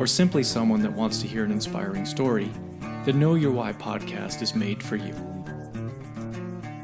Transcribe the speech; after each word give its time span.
or 0.00 0.06
simply 0.06 0.42
someone 0.42 0.80
that 0.80 0.90
wants 0.90 1.20
to 1.20 1.28
hear 1.28 1.44
an 1.44 1.52
inspiring 1.52 2.06
story, 2.06 2.50
the 3.04 3.12
Know 3.12 3.34
Your 3.34 3.52
Why 3.52 3.74
podcast 3.74 4.40
is 4.40 4.54
made 4.54 4.82
for 4.82 4.96
you. 4.96 5.14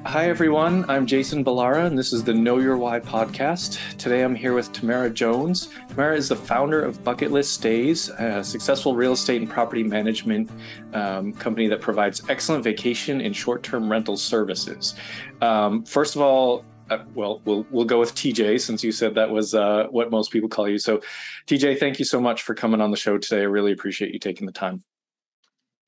Hi, 0.04 0.28
everyone. 0.28 0.84
I'm 0.90 1.06
Jason 1.06 1.42
Ballara, 1.42 1.86
and 1.86 1.98
this 1.98 2.12
is 2.12 2.22
the 2.22 2.34
Know 2.34 2.58
Your 2.58 2.76
Why 2.76 3.00
podcast. 3.00 3.78
Today 3.96 4.22
I'm 4.22 4.34
here 4.34 4.52
with 4.52 4.70
Tamara 4.74 5.08
Jones. 5.08 5.70
Tamara 5.88 6.14
is 6.14 6.28
the 6.28 6.36
founder 6.36 6.82
of 6.82 7.02
Bucket 7.04 7.32
List 7.32 7.54
Stays, 7.54 8.10
a 8.10 8.44
successful 8.44 8.94
real 8.94 9.12
estate 9.12 9.40
and 9.40 9.50
property 9.50 9.82
management 9.82 10.50
um, 10.92 11.32
company 11.32 11.68
that 11.68 11.80
provides 11.80 12.20
excellent 12.28 12.64
vacation 12.64 13.22
and 13.22 13.34
short 13.34 13.62
term 13.62 13.90
rental 13.90 14.18
services. 14.18 14.94
Um, 15.40 15.84
first 15.86 16.16
of 16.16 16.20
all, 16.20 16.66
uh, 16.90 16.98
well, 17.14 17.40
we'll 17.44 17.66
we'll 17.70 17.84
go 17.84 17.98
with 17.98 18.14
TJ 18.14 18.60
since 18.60 18.84
you 18.84 18.92
said 18.92 19.14
that 19.14 19.30
was 19.30 19.54
uh, 19.54 19.86
what 19.90 20.10
most 20.10 20.30
people 20.30 20.48
call 20.48 20.68
you. 20.68 20.78
So, 20.78 21.00
TJ, 21.46 21.78
thank 21.78 21.98
you 21.98 22.04
so 22.04 22.20
much 22.20 22.42
for 22.42 22.54
coming 22.54 22.80
on 22.80 22.90
the 22.90 22.96
show 22.96 23.18
today. 23.18 23.40
I 23.40 23.44
really 23.44 23.72
appreciate 23.72 24.12
you 24.12 24.18
taking 24.18 24.46
the 24.46 24.52
time. 24.52 24.84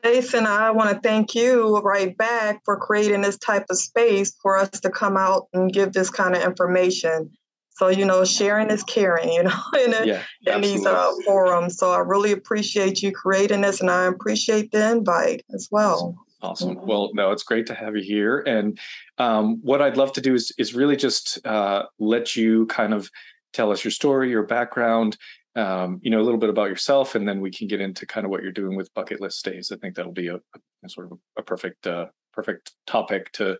Jason, 0.04 0.46
I 0.46 0.70
want 0.70 0.90
to 0.90 1.00
thank 1.00 1.34
you 1.34 1.78
right 1.78 2.16
back 2.16 2.60
for 2.64 2.76
creating 2.76 3.20
this 3.22 3.36
type 3.38 3.66
of 3.68 3.78
space 3.78 4.36
for 4.40 4.56
us 4.56 4.70
to 4.70 4.90
come 4.90 5.16
out 5.16 5.48
and 5.52 5.72
give 5.72 5.92
this 5.92 6.08
kind 6.08 6.36
of 6.36 6.42
information. 6.42 7.30
So, 7.70 7.88
you 7.88 8.04
know, 8.04 8.24
sharing 8.24 8.70
is 8.70 8.82
caring, 8.84 9.28
you 9.32 9.42
know, 9.44 9.62
in, 9.84 9.94
a, 9.94 10.06
yeah, 10.06 10.22
in 10.46 10.60
these 10.60 10.86
uh, 10.86 11.12
forums. 11.24 11.78
So 11.78 11.90
I 11.92 11.98
really 11.98 12.32
appreciate 12.32 13.02
you 13.02 13.12
creating 13.12 13.60
this 13.60 13.80
and 13.80 13.90
I 13.90 14.06
appreciate 14.06 14.70
the 14.70 14.90
invite 14.90 15.44
as 15.52 15.68
well. 15.70 16.16
Awesome. 16.40 16.76
Mm-hmm. 16.76 16.86
Well, 16.86 17.10
no, 17.14 17.32
it's 17.32 17.42
great 17.42 17.66
to 17.66 17.74
have 17.74 17.96
you 17.96 18.02
here. 18.02 18.38
And 18.40 18.78
um, 19.18 19.58
what 19.62 19.82
I'd 19.82 19.96
love 19.96 20.12
to 20.12 20.20
do 20.20 20.34
is 20.34 20.52
is 20.56 20.74
really 20.74 20.96
just 20.96 21.44
uh, 21.44 21.84
let 21.98 22.36
you 22.36 22.66
kind 22.66 22.94
of 22.94 23.10
tell 23.52 23.72
us 23.72 23.82
your 23.82 23.90
story, 23.90 24.30
your 24.30 24.44
background, 24.44 25.16
um, 25.56 25.98
you 26.02 26.10
know, 26.10 26.20
a 26.20 26.22
little 26.22 26.38
bit 26.38 26.50
about 26.50 26.68
yourself, 26.68 27.14
and 27.14 27.26
then 27.26 27.40
we 27.40 27.50
can 27.50 27.66
get 27.66 27.80
into 27.80 28.06
kind 28.06 28.24
of 28.24 28.30
what 28.30 28.42
you're 28.42 28.52
doing 28.52 28.76
with 28.76 28.94
bucket 28.94 29.20
list 29.20 29.38
stays. 29.38 29.72
I 29.72 29.76
think 29.76 29.96
that'll 29.96 30.12
be 30.12 30.28
a, 30.28 30.36
a 30.36 30.88
sort 30.88 31.10
of 31.10 31.18
a 31.36 31.42
perfect 31.42 31.86
uh, 31.86 32.06
perfect 32.32 32.72
topic 32.86 33.32
to 33.32 33.58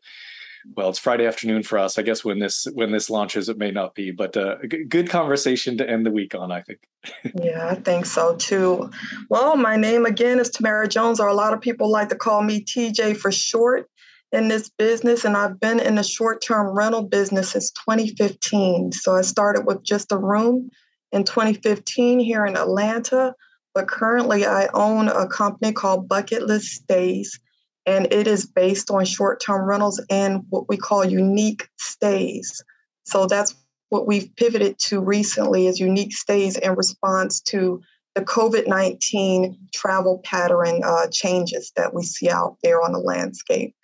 well 0.76 0.88
it's 0.88 0.98
friday 0.98 1.26
afternoon 1.26 1.62
for 1.62 1.78
us. 1.78 1.98
I 1.98 2.02
guess 2.02 2.24
when 2.24 2.38
this 2.38 2.66
when 2.74 2.92
this 2.92 3.10
launches 3.10 3.48
it 3.48 3.58
may 3.58 3.70
not 3.70 3.94
be 3.94 4.10
but 4.10 4.36
uh, 4.36 4.56
a 4.62 4.66
good 4.66 5.10
conversation 5.10 5.76
to 5.78 5.88
end 5.88 6.06
the 6.06 6.10
week 6.10 6.34
on 6.34 6.52
i 6.52 6.62
think. 6.62 6.80
Yeah 7.40 7.68
i 7.68 7.74
think 7.74 8.06
so 8.06 8.36
too. 8.36 8.90
Well 9.28 9.56
my 9.56 9.76
name 9.76 10.06
again 10.06 10.38
is 10.38 10.50
tamara 10.50 10.88
jones 10.88 11.20
or 11.20 11.28
a 11.28 11.34
lot 11.34 11.52
of 11.52 11.60
people 11.60 11.90
like 11.90 12.08
to 12.10 12.16
call 12.16 12.42
me 12.42 12.64
tj 12.64 13.16
for 13.16 13.32
short 13.32 13.88
in 14.32 14.48
this 14.48 14.68
business 14.68 15.24
and 15.24 15.36
i've 15.36 15.58
been 15.58 15.80
in 15.80 15.94
the 15.94 16.02
short-term 16.02 16.68
rental 16.68 17.02
business 17.02 17.50
since 17.50 17.70
2015 17.70 18.92
so 18.92 19.16
i 19.16 19.22
started 19.22 19.64
with 19.66 19.82
just 19.82 20.12
a 20.12 20.18
room 20.18 20.70
in 21.12 21.24
2015 21.24 22.18
here 22.18 22.44
in 22.44 22.56
atlanta 22.56 23.34
but 23.74 23.88
currently 23.88 24.44
i 24.44 24.68
own 24.74 25.08
a 25.08 25.26
company 25.26 25.72
called 25.72 26.08
bucket 26.08 26.42
list 26.42 26.72
stays 26.72 27.40
and 27.88 28.06
it 28.12 28.26
is 28.26 28.44
based 28.44 28.90
on 28.90 29.06
short 29.06 29.40
term 29.40 29.66
rentals 29.66 29.98
and 30.10 30.44
what 30.50 30.68
we 30.68 30.76
call 30.76 31.06
unique 31.06 31.66
stays. 31.78 32.62
So 33.04 33.26
that's 33.26 33.54
what 33.88 34.06
we've 34.06 34.30
pivoted 34.36 34.78
to 34.78 35.00
recently 35.00 35.66
is 35.66 35.80
unique 35.80 36.14
stays 36.14 36.58
in 36.58 36.74
response 36.74 37.40
to 37.40 37.80
the 38.14 38.20
COVID 38.20 38.68
19 38.68 39.58
travel 39.72 40.20
pattern 40.22 40.82
uh, 40.84 41.06
changes 41.10 41.72
that 41.76 41.94
we 41.94 42.02
see 42.02 42.28
out 42.28 42.58
there 42.62 42.82
on 42.82 42.92
the 42.92 42.98
landscape. 42.98 43.74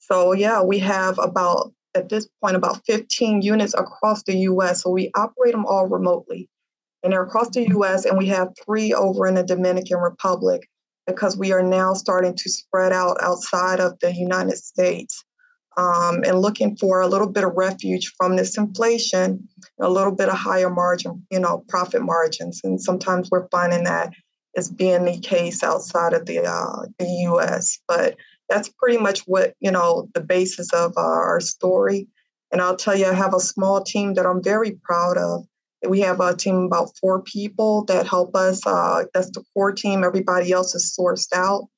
So, 0.00 0.32
yeah, 0.32 0.60
we 0.60 0.80
have 0.80 1.16
about, 1.20 1.72
at 1.94 2.08
this 2.08 2.28
point, 2.42 2.56
about 2.56 2.84
15 2.86 3.42
units 3.42 3.74
across 3.74 4.24
the 4.24 4.36
US. 4.38 4.82
So 4.82 4.90
we 4.90 5.12
operate 5.14 5.52
them 5.52 5.64
all 5.64 5.86
remotely. 5.86 6.48
And 7.04 7.12
they're 7.12 7.22
across 7.22 7.50
the 7.50 7.68
US, 7.68 8.04
and 8.04 8.18
we 8.18 8.26
have 8.26 8.48
three 8.64 8.92
over 8.92 9.28
in 9.28 9.34
the 9.34 9.44
Dominican 9.44 9.98
Republic 9.98 10.68
because 11.06 11.36
we 11.36 11.52
are 11.52 11.62
now 11.62 11.94
starting 11.94 12.34
to 12.34 12.50
spread 12.50 12.92
out 12.92 13.16
outside 13.20 13.80
of 13.80 13.98
the 14.00 14.12
United 14.12 14.56
States 14.56 15.24
um, 15.76 16.22
and 16.24 16.40
looking 16.40 16.76
for 16.76 17.00
a 17.00 17.08
little 17.08 17.30
bit 17.30 17.44
of 17.44 17.52
refuge 17.56 18.12
from 18.16 18.36
this 18.36 18.56
inflation, 18.56 19.48
a 19.80 19.90
little 19.90 20.12
bit 20.12 20.28
of 20.28 20.36
higher 20.36 20.70
margin, 20.70 21.26
you 21.30 21.40
know, 21.40 21.64
profit 21.68 22.02
margins. 22.02 22.60
And 22.64 22.80
sometimes 22.80 23.30
we're 23.30 23.48
finding 23.48 23.84
that 23.84 24.12
is 24.54 24.70
being 24.70 25.04
the 25.04 25.18
case 25.18 25.62
outside 25.62 26.12
of 26.12 26.26
the, 26.26 26.44
uh, 26.44 26.86
the 26.98 27.06
U.S. 27.24 27.80
But 27.88 28.16
that's 28.48 28.68
pretty 28.68 28.98
much 28.98 29.20
what, 29.26 29.54
you 29.60 29.70
know, 29.70 30.08
the 30.14 30.20
basis 30.20 30.72
of 30.72 30.92
uh, 30.96 31.00
our 31.00 31.40
story. 31.40 32.06
And 32.52 32.60
I'll 32.60 32.76
tell 32.76 32.96
you, 32.96 33.06
I 33.06 33.14
have 33.14 33.34
a 33.34 33.40
small 33.40 33.82
team 33.82 34.14
that 34.14 34.26
I'm 34.26 34.42
very 34.42 34.78
proud 34.84 35.16
of 35.16 35.44
we 35.88 36.00
have 36.00 36.20
a 36.20 36.34
team 36.34 36.64
about 36.64 36.96
four 37.00 37.22
people 37.22 37.84
that 37.84 38.06
help 38.06 38.34
us. 38.34 38.66
Uh, 38.66 39.04
that's 39.12 39.30
the 39.30 39.44
core 39.54 39.72
team. 39.72 40.04
Everybody 40.04 40.52
else 40.52 40.74
is 40.74 40.96
sourced 40.98 41.28
out 41.34 41.68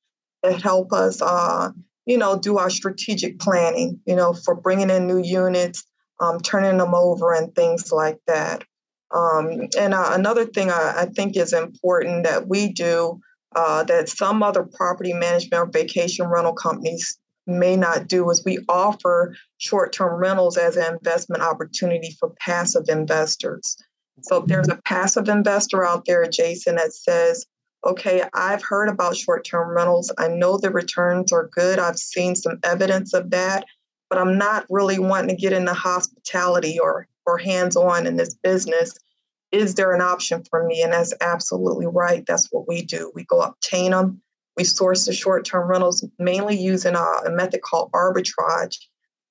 that 0.43 0.63
help 0.63 0.93
us, 0.93 1.21
uh, 1.23 1.71
you 2.05 2.19
know, 2.19 2.39
do 2.39 2.59
our 2.59 2.71
strategic 2.71 3.39
planning, 3.39 4.01
you 4.07 4.17
know, 4.17 4.33
for 4.33 4.55
bringing 4.55 4.91
in 4.91 5.07
new 5.07 5.19
units, 5.19 5.85
um, 6.21 6.41
turning 6.41 6.79
them 6.79 6.95
over, 6.95 7.33
and 7.33 7.55
things 7.55 7.93
like 7.93 8.19
that. 8.27 8.65
Um, 9.15 9.69
and 9.79 9.95
uh, 9.95 10.11
another 10.13 10.45
thing 10.45 10.71
I, 10.71 10.95
I, 10.99 11.05
think 11.07 11.37
is 11.37 11.53
important 11.53 12.25
that 12.25 12.49
we 12.49 12.73
do 12.73 13.21
uh, 13.55 13.85
that 13.85 14.09
some 14.09 14.43
other 14.43 14.65
property 14.65 15.13
management 15.13 15.63
or 15.63 15.71
vacation 15.71 16.27
rental 16.27 16.55
companies 16.55 17.17
may 17.47 17.77
not 17.77 18.09
do 18.09 18.29
is 18.31 18.45
we 18.45 18.59
offer 18.69 19.37
short 19.59 19.93
term 19.93 20.19
rentals 20.21 20.57
as 20.57 20.77
an 20.77 20.95
investment 20.95 21.43
opportunity 21.43 22.17
for 22.19 22.35
passive 22.41 22.85
investors. 22.89 23.77
So 24.23 24.39
if 24.39 24.47
there's 24.47 24.69
a 24.69 24.81
passive 24.85 25.29
investor 25.29 25.85
out 25.85 26.05
there, 26.07 26.27
Jason, 26.27 26.77
that 26.77 26.93
says, 26.93 27.47
okay, 27.85 28.25
I've 28.35 28.63
heard 28.63 28.89
about 28.89 29.17
short 29.17 29.45
term 29.45 29.77
rentals. 29.77 30.13
I 30.19 30.29
know 30.29 30.59
the 30.59 30.71
returns 30.71 31.33
are 31.33 31.49
good. 31.53 31.79
I've 31.79 31.99
seen 31.99 32.35
some 32.35 32.59
evidence 32.63 33.15
of 33.15 33.31
that, 33.31 33.65
but 34.09 34.19
I'm 34.19 34.39
not 34.39 34.67
really 34.71 34.99
wanting 34.99 35.37
to 35.37 35.41
get 35.41 35.53
into 35.53 35.75
hospitality 35.75 36.79
or, 36.79 37.07
or 37.27 37.39
hands 37.39 37.77
on 37.77 38.07
in 38.07 38.17
this 38.17 38.35
business. 38.43 38.95
Is 39.53 39.75
there 39.75 39.93
an 39.95 40.01
option 40.01 40.43
for 40.51 40.67
me? 40.67 40.83
And 40.83 40.93
that's 40.93 41.15
absolutely 41.21 41.87
right. 41.87 42.25
That's 42.27 42.49
what 42.51 42.67
we 42.67 42.83
do. 42.83 43.13
We 43.15 43.25
go 43.25 43.43
obtain 43.43 43.93
them. 43.93 44.21
We 44.57 44.65
source 44.65 45.05
the 45.05 45.13
short 45.13 45.45
term 45.45 45.69
rentals 45.69 46.05
mainly 46.19 46.57
using 46.57 46.95
a, 46.95 47.07
a 47.27 47.31
method 47.31 47.61
called 47.63 47.93
arbitrage. 47.93 48.77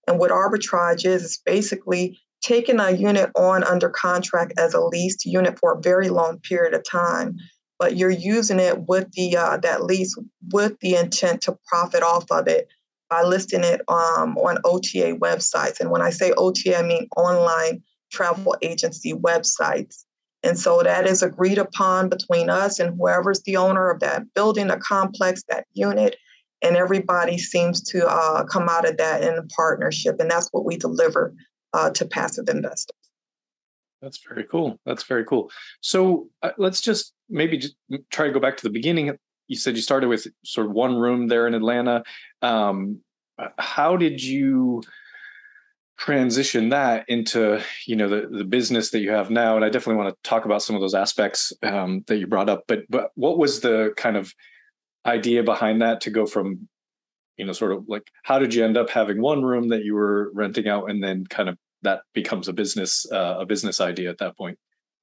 And 0.07 0.19
what 0.19 0.31
arbitrage 0.31 1.06
is, 1.06 1.23
is 1.23 1.41
basically 1.44 2.19
taking 2.45 2.79
a 2.79 2.91
unit 2.91 3.31
on 3.35 3.63
under 3.63 3.89
contract 3.89 4.53
as 4.57 4.73
a 4.73 4.79
leased 4.79 5.25
unit 5.25 5.57
for 5.57 5.73
a 5.73 5.81
very 5.81 6.09
long 6.09 6.39
period 6.39 6.75
of 6.75 6.83
time, 6.83 7.35
but 7.79 7.97
you're 7.97 8.09
using 8.09 8.59
it 8.59 8.88
with 8.88 9.11
the 9.13 9.35
uh, 9.35 9.57
that 9.57 9.83
lease 9.83 10.16
with 10.53 10.79
the 10.79 10.95
intent 10.95 11.41
to 11.41 11.57
profit 11.67 12.03
off 12.03 12.25
of 12.31 12.47
it 12.47 12.67
by 13.09 13.23
listing 13.23 13.63
it 13.63 13.81
um, 13.88 14.38
on 14.38 14.57
OTA 14.63 15.17
websites. 15.19 15.79
And 15.79 15.89
when 15.89 16.01
I 16.01 16.11
say 16.11 16.34
OTA, 16.38 16.78
I 16.78 16.84
mean 16.84 17.07
online 17.17 17.81
travel 18.11 18.55
agency 18.61 19.13
websites. 19.13 20.03
And 20.44 20.57
so 20.59 20.84
that 20.84 21.07
is 21.07 21.23
agreed 21.23 21.57
upon 21.57 22.09
between 22.09 22.51
us 22.51 22.79
and 22.79 22.95
whoever's 22.95 23.41
the 23.41 23.57
owner 23.57 23.89
of 23.89 24.00
that 24.01 24.31
building, 24.35 24.67
the 24.67 24.78
complex, 24.78 25.43
that 25.49 25.66
unit. 25.73 26.16
And 26.61 26.78
everybody 26.78 27.40
seems 27.40 27.81
to 27.90 28.08
uh, 28.08 28.43
come 28.46 28.69
out 28.69 28.87
of 28.87 28.97
that 28.97 29.23
in 29.23 29.47
partnership. 29.55 30.19
And 30.19 30.29
that's 30.29 30.49
what 30.52 30.66
we 30.66 30.78
deliver 30.78 31.34
uh, 31.75 31.89
to 31.91 32.05
passive 32.05 32.47
investors. 32.47 32.95
That's 34.01 34.19
very 34.27 34.45
cool. 34.45 34.79
That's 34.85 35.03
very 35.03 35.25
cool. 35.25 35.51
So 35.81 36.29
uh, 36.41 36.51
let's 36.57 36.81
just 36.81 37.13
maybe 37.29 37.57
just 37.57 37.75
try 38.11 38.27
to 38.27 38.33
go 38.33 38.39
back 38.39 38.57
to 38.57 38.63
the 38.63 38.69
beginning. 38.69 39.16
You 39.47 39.55
said 39.55 39.75
you 39.75 39.81
started 39.81 40.07
with 40.07 40.27
sort 40.43 40.67
of 40.67 40.73
one 40.73 40.95
room 40.95 41.27
there 41.27 41.47
in 41.47 41.53
Atlanta. 41.53 42.03
Um, 42.41 43.01
how 43.57 43.97
did 43.97 44.23
you 44.23 44.81
transition 45.97 46.69
that 46.69 47.05
into 47.07 47.61
you 47.87 47.95
know 47.95 48.09
the 48.09 48.28
the 48.29 48.43
business 48.43 48.91
that 48.91 48.99
you 48.99 49.11
have 49.11 49.29
now? 49.29 49.55
And 49.55 49.66
I 49.66 49.69
definitely 49.69 50.01
want 50.01 50.16
to 50.16 50.29
talk 50.29 50.45
about 50.45 50.61
some 50.61 50.75
of 50.75 50.81
those 50.81 50.95
aspects 50.95 51.51
um, 51.63 52.03
that 52.07 52.17
you 52.17 52.28
brought 52.28 52.49
up. 52.49 52.63
But 52.67 52.83
but 52.89 53.11
what 53.16 53.37
was 53.37 53.59
the 53.59 53.93
kind 53.97 54.17
of 54.17 54.33
idea 55.05 55.43
behind 55.43 55.81
that 55.81 56.01
to 56.01 56.09
go 56.09 56.25
from 56.25 56.67
you 57.37 57.45
know 57.45 57.53
sort 57.53 57.71
of 57.71 57.85
like 57.87 58.09
how 58.23 58.39
did 58.39 58.53
you 58.53 58.63
end 58.63 58.78
up 58.78 58.89
having 58.89 59.21
one 59.21 59.43
room 59.43 59.69
that 59.69 59.83
you 59.83 59.93
were 59.93 60.31
renting 60.33 60.67
out 60.67 60.89
and 60.89 61.03
then 61.03 61.25
kind 61.25 61.49
of 61.49 61.57
that 61.81 62.01
becomes 62.13 62.47
a 62.47 62.53
business 62.53 63.05
uh, 63.11 63.37
a 63.39 63.45
business 63.45 63.79
idea 63.81 64.09
at 64.09 64.17
that 64.17 64.37
point 64.37 64.57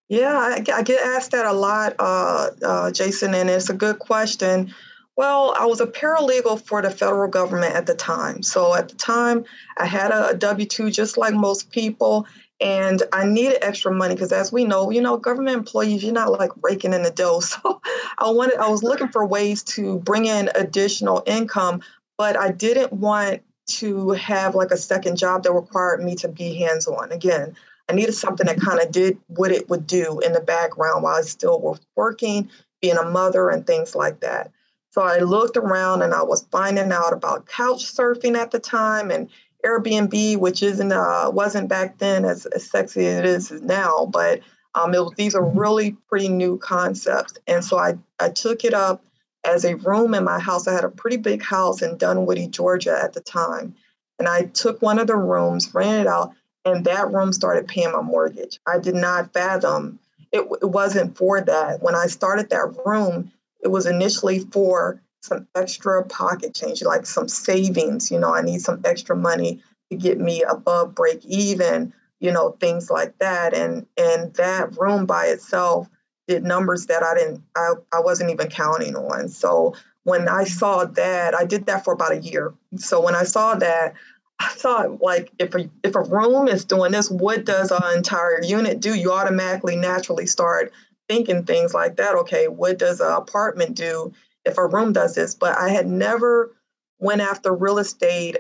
Yeah, 0.09 0.37
I, 0.37 0.83
get 0.83 1.01
asked 1.03 1.31
that 1.31 1.47
a 1.47 1.53
lot, 1.53 1.95
uh, 1.99 2.51
uh, 2.63 2.91
Jason, 2.93 3.35
and 3.35 3.49
it's 3.49 3.71
a 3.71 3.75
good 3.75 3.99
question. 3.99 4.75
Well, 5.17 5.55
I 5.59 5.67
was 5.67 5.81
a 5.81 5.87
paralegal 5.87 6.67
for 6.67 6.83
the 6.83 6.91
federal 6.91 7.31
government 7.31 7.75
at 7.75 7.87
the 7.87 7.95
time. 7.95 8.43
So 8.43 8.75
at 8.75 8.89
the 8.89 8.95
time, 8.97 9.45
I 9.79 9.87
had 9.87 10.11
a 10.11 10.35
W 10.35 10.67
2 10.67 10.91
just 10.91 11.17
like 11.17 11.35
most 11.35 11.71
people, 11.71 12.27
and 12.61 13.03
I 13.13 13.25
needed 13.25 13.59
extra 13.63 13.93
money 13.93 14.15
because, 14.15 14.33
as 14.33 14.53
we 14.53 14.65
know, 14.65 14.91
you 14.91 15.01
know, 15.01 15.17
government 15.17 15.57
employees, 15.57 16.03
you're 16.03 16.13
not 16.13 16.33
like 16.33 16.51
raking 16.63 16.93
in 16.93 17.03
the 17.03 17.11
dough. 17.11 17.41
So 17.63 17.81
I 18.19 18.31
wanted, 18.31 18.57
I 18.57 18.69
was 18.69 18.83
looking 18.83 19.09
for 19.09 19.25
ways 19.27 19.63
to 19.65 19.99
bring 20.01 20.27
in 20.27 20.51
additional 20.55 21.23
income, 21.27 21.83
but 22.17 22.39
I 22.39 22.51
didn't 22.51 22.93
want 22.93 23.43
to 23.67 24.11
have 24.11 24.55
like 24.55 24.71
a 24.71 24.77
second 24.77 25.17
job 25.17 25.43
that 25.43 25.53
required 25.53 26.03
me 26.03 26.15
to 26.17 26.29
be 26.29 26.55
hands 26.55 26.87
on. 26.87 27.13
Again, 27.13 27.57
I 27.89 27.95
needed 27.95 28.15
something 28.15 28.47
that 28.47 28.61
kind 28.61 28.81
of 28.81 28.91
did 28.91 29.19
what 29.29 29.53
it 29.53 29.69
would 29.69 29.87
do 29.87 30.21
in 30.21 30.33
the 30.33 30.41
background 30.41 31.03
while 31.03 31.17
I 31.17 31.23
still 31.23 31.61
was 31.61 31.81
working, 31.97 32.51
being 32.81 32.97
a 32.97 33.05
mother, 33.05 33.51
and 33.51 33.67
things 33.67 33.95
like 33.95 34.21
that. 34.21 34.51
So 34.91 35.03
I 35.03 35.19
looked 35.19 35.57
around 35.57 36.03
and 36.03 36.13
I 36.13 36.23
was 36.23 36.47
finding 36.51 36.93
out 36.93 37.13
about 37.13 37.47
couch 37.47 37.85
surfing 37.85 38.37
at 38.37 38.51
the 38.51 38.59
time 38.59 39.11
and 39.11 39.29
Airbnb, 39.65 40.39
which 40.39 40.63
isn't 40.63 40.93
uh, 40.93 41.31
wasn't 41.33 41.69
back 41.69 41.99
then 41.99 42.25
as, 42.25 42.47
as 42.47 42.69
sexy 42.69 43.07
as 43.07 43.19
it 43.19 43.25
is 43.25 43.51
now, 43.63 44.07
but 44.07 44.41
um, 44.75 44.95
it 44.95 44.99
was, 44.99 45.15
these 45.17 45.35
are 45.35 45.45
really 45.45 45.93
pretty 46.09 46.29
new 46.29 46.59
concepts. 46.59 47.35
And 47.47 47.65
so 47.65 47.79
I, 47.79 47.95
I 48.19 48.31
took 48.31 48.65
it 48.65 48.75
up 48.75 49.05
as 49.45 49.65
a 49.65 49.77
room 49.77 50.15
in 50.15 50.25
my 50.25 50.39
house. 50.39 50.69
I 50.69 50.73
had 50.73 50.85
a 50.85 50.89
pretty 50.89 51.17
big 51.17 51.43
house 51.43 51.83
in 51.83 51.97
Dunwoody, 51.97 52.47
Georgia 52.47 52.99
at 53.03 53.13
the 53.13 53.21
time. 53.21 53.75
And 54.19 54.29
I 54.29 54.45
took 54.45 54.81
one 54.83 54.99
of 54.99 55.07
the 55.07 55.17
rooms, 55.17 55.73
rented 55.75 56.03
it 56.03 56.07
out, 56.07 56.33
and 56.65 56.85
that 56.85 57.11
room 57.11 57.33
started 57.33 57.67
paying 57.67 57.93
my 57.93 58.03
mortgage. 58.03 58.61
I 58.67 58.79
did 58.79 58.95
not 58.95 59.33
fathom 59.33 59.99
it, 60.33 60.49
it 60.63 60.71
wasn't 60.71 61.17
for 61.17 61.41
that. 61.41 61.83
When 61.83 61.95
I 61.95 62.07
started 62.07 62.51
that 62.51 62.75
room, 62.85 63.31
it 63.63 63.69
was 63.69 63.87
initially 63.87 64.41
for 64.41 65.01
some 65.21 65.47
extra 65.55 66.05
pocket 66.05 66.55
change, 66.55 66.83
like 66.83 67.07
some 67.07 67.29
savings. 67.29 68.11
You 68.11 68.19
know, 68.19 68.35
I 68.35 68.41
need 68.41 68.63
some 68.63 68.81
extra 68.85 69.15
money 69.15 69.63
to 69.91 69.97
get 69.97 70.19
me 70.19 70.43
above 70.43 70.95
break 70.95 71.25
even. 71.25 71.93
You 72.19 72.33
know, 72.33 72.53
things 72.61 72.91
like 72.91 73.19
that. 73.19 73.53
And 73.53 73.87
and 73.97 74.33
that 74.35 74.77
room 74.79 75.07
by 75.07 75.27
itself 75.27 75.89
did 76.29 76.45
numbers 76.45 76.87
that 76.87 77.03
I 77.03 77.15
didn't, 77.15 77.43
I, 77.57 77.73
I 77.93 78.01
wasn't 78.01 78.31
even 78.31 78.49
counting 78.49 78.97
on. 78.97 79.29
So 79.29 79.75
when 80.05 80.29
I 80.29 80.45
saw 80.45 80.85
that, 80.85 81.35
I 81.35 81.45
did 81.45 81.67
that 81.67 81.85
for 81.85 81.93
about 81.93 82.13
a 82.13 82.19
year. 82.19 82.53
So 82.77 83.01
when 83.01 83.15
I 83.15 83.25
saw 83.25 83.55
that, 83.57 83.95
I 84.43 84.49
thought 84.49 85.01
like 85.01 85.31
if 85.39 85.55
a 85.55 85.71
if 85.85 85.95
a 85.95 86.03
room 86.03 86.49
is 86.49 86.65
doing 86.65 86.91
this, 86.91 87.11
what 87.11 87.45
does 87.45 87.71
an 87.71 87.83
entire 87.97 88.43
unit 88.43 88.81
do? 88.81 88.95
You 88.95 89.13
automatically 89.13 89.77
naturally 89.77 90.27
start 90.27 90.73
thinking 91.09 91.45
things 91.45 91.75
like 91.75 91.97
that. 91.97 92.17
Okay, 92.17 92.49
what 92.49 92.79
does 92.79 93.01
an 93.01 93.13
apartment 93.13 93.77
do 93.77 94.13
if 94.45 94.59
a 94.59 94.67
room 94.67 94.93
does 94.93 95.15
this? 95.15 95.35
But 95.35 95.57
I 95.59 95.69
had 95.69 95.87
never 95.87 96.57
went 96.99 97.21
after 97.21 97.55
real 97.55 97.79
estate 97.79 98.39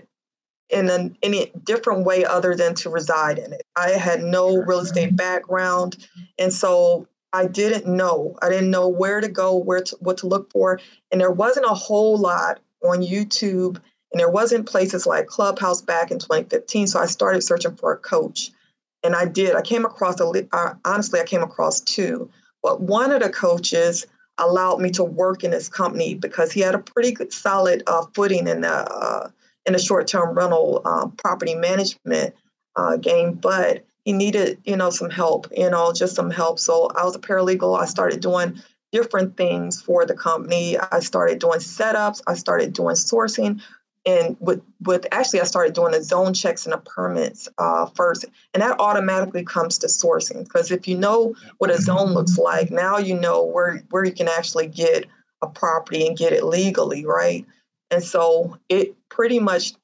in 0.70 0.88
a, 0.88 1.11
any 1.23 1.52
different 1.62 2.05
way 2.05 2.25
other 2.25 2.56
than 2.56 2.75
to 2.75 2.90
reside 2.90 3.38
in 3.38 3.52
it. 3.52 3.62
I 3.76 3.90
had 3.90 4.23
no 4.23 4.56
real 4.56 4.81
estate 4.81 5.14
background, 5.14 6.08
and 6.38 6.52
so 6.52 7.06
I 7.32 7.46
didn't 7.46 7.87
know. 7.87 8.37
I 8.43 8.49
didn't 8.49 8.70
know 8.70 8.88
where 8.88 9.20
to 9.20 9.29
go, 9.29 9.56
where 9.56 9.82
to, 9.82 9.96
what 10.00 10.19
to 10.19 10.26
look 10.26 10.50
for, 10.52 10.81
and 11.11 11.20
there 11.20 11.31
wasn't 11.31 11.67
a 11.67 11.75
whole 11.75 12.19
lot 12.19 12.61
on 12.82 13.02
YouTube 13.02 13.81
and 14.12 14.20
there 14.20 14.31
wasn't 14.31 14.67
places 14.67 15.06
like 15.06 15.26
Clubhouse 15.26 15.81
back 15.81 16.11
in 16.11 16.19
2015. 16.19 16.87
So 16.87 17.00
I 17.00 17.06
started 17.06 17.43
searching 17.43 17.75
for 17.76 17.93
a 17.93 17.96
coach. 17.96 18.50
And 19.02 19.17
I 19.17 19.25
did. 19.26 19.56
I 19.56 19.62
came 19.62 19.84
across, 19.84 20.20
a, 20.20 20.79
honestly, 20.84 21.19
I 21.20 21.25
came 21.25 21.43
across 21.43 21.81
two. 21.81 22.31
But 22.62 22.81
one 22.82 23.11
of 23.11 23.23
the 23.23 23.31
coaches 23.31 24.06
allowed 24.38 24.81
me 24.81 24.90
to 24.93 25.02
work 25.05 25.44
in 25.44 25.52
his 25.52 25.69
company 25.69 26.14
because 26.14 26.52
he 26.52 26.61
had 26.61 26.75
a 26.75 26.78
pretty 26.78 27.12
good, 27.12 27.32
solid 27.32 27.82
uh, 27.87 28.05
footing 28.14 28.46
in 28.46 28.61
the, 28.61 28.69
uh, 28.73 29.31
in 29.67 29.73
the 29.73 29.78
short-term 29.78 30.37
rental 30.37 30.82
um, 30.85 31.12
property 31.12 31.55
management 31.55 32.35
uh, 32.76 32.96
game. 32.96 33.32
But 33.35 33.85
he 34.04 34.12
needed, 34.12 34.60
you 34.64 34.76
know, 34.76 34.90
some 34.90 35.10
help, 35.10 35.46
you 35.56 35.70
know, 35.70 35.93
just 35.93 36.16
some 36.16 36.31
help. 36.31 36.58
So 36.58 36.88
I 36.96 37.04
was 37.04 37.16
a 37.16 37.20
paralegal. 37.20 37.78
I 37.78 37.87
started 37.87 38.20
doing 38.20 38.60
different 38.90 39.37
things 39.37 39.81
for 39.81 40.04
the 40.04 40.14
company. 40.14 40.76
I 40.90 41.00
started 41.00 41.38
doing 41.38 41.60
setups. 41.60 42.20
I 42.26 42.34
started 42.34 42.72
doing 42.72 42.96
sourcing 42.96 43.60
and 44.04 44.37
with 44.40 44.60
with 44.81 45.06
actually 45.12 45.40
I 45.40 45.44
started 45.44 45.75
doing 45.75 45.93
the 45.93 46.02
zone 46.02 46.34
checks 46.34 46.66
and 46.66 46.72
the 46.72 46.78
permits 46.78 47.49
uh, 47.58 47.87
first, 47.87 48.25
and 48.52 48.62
that 48.62 48.81
automatically 48.81 49.44
comes 49.44 49.78
to 49.78 49.87
sourcing 49.87 50.44
because 50.44 50.70
if 50.70 50.88
you 50.88 50.96
know 50.96 51.34
what 51.58 51.70
a 51.70 51.81
zone 51.81 52.12
looks 52.12 52.37
like, 52.37 52.70
now 52.70 52.99
you 52.99 53.14
know 53.14 53.44
where 53.44 53.82
where 53.90 54.04
you 54.04 54.12
can 54.12 54.28
actually 54.28 54.66
get 54.66 55.06
a 55.43 55.46
property 55.46 56.06
and 56.06 56.16
get 56.16 56.32
it 56.32 56.44
legally, 56.44 57.04
right? 57.04 57.46
And 57.90 58.02
so 58.02 58.58
it 58.69 58.96
pretty 59.08 59.38
much 59.38 59.75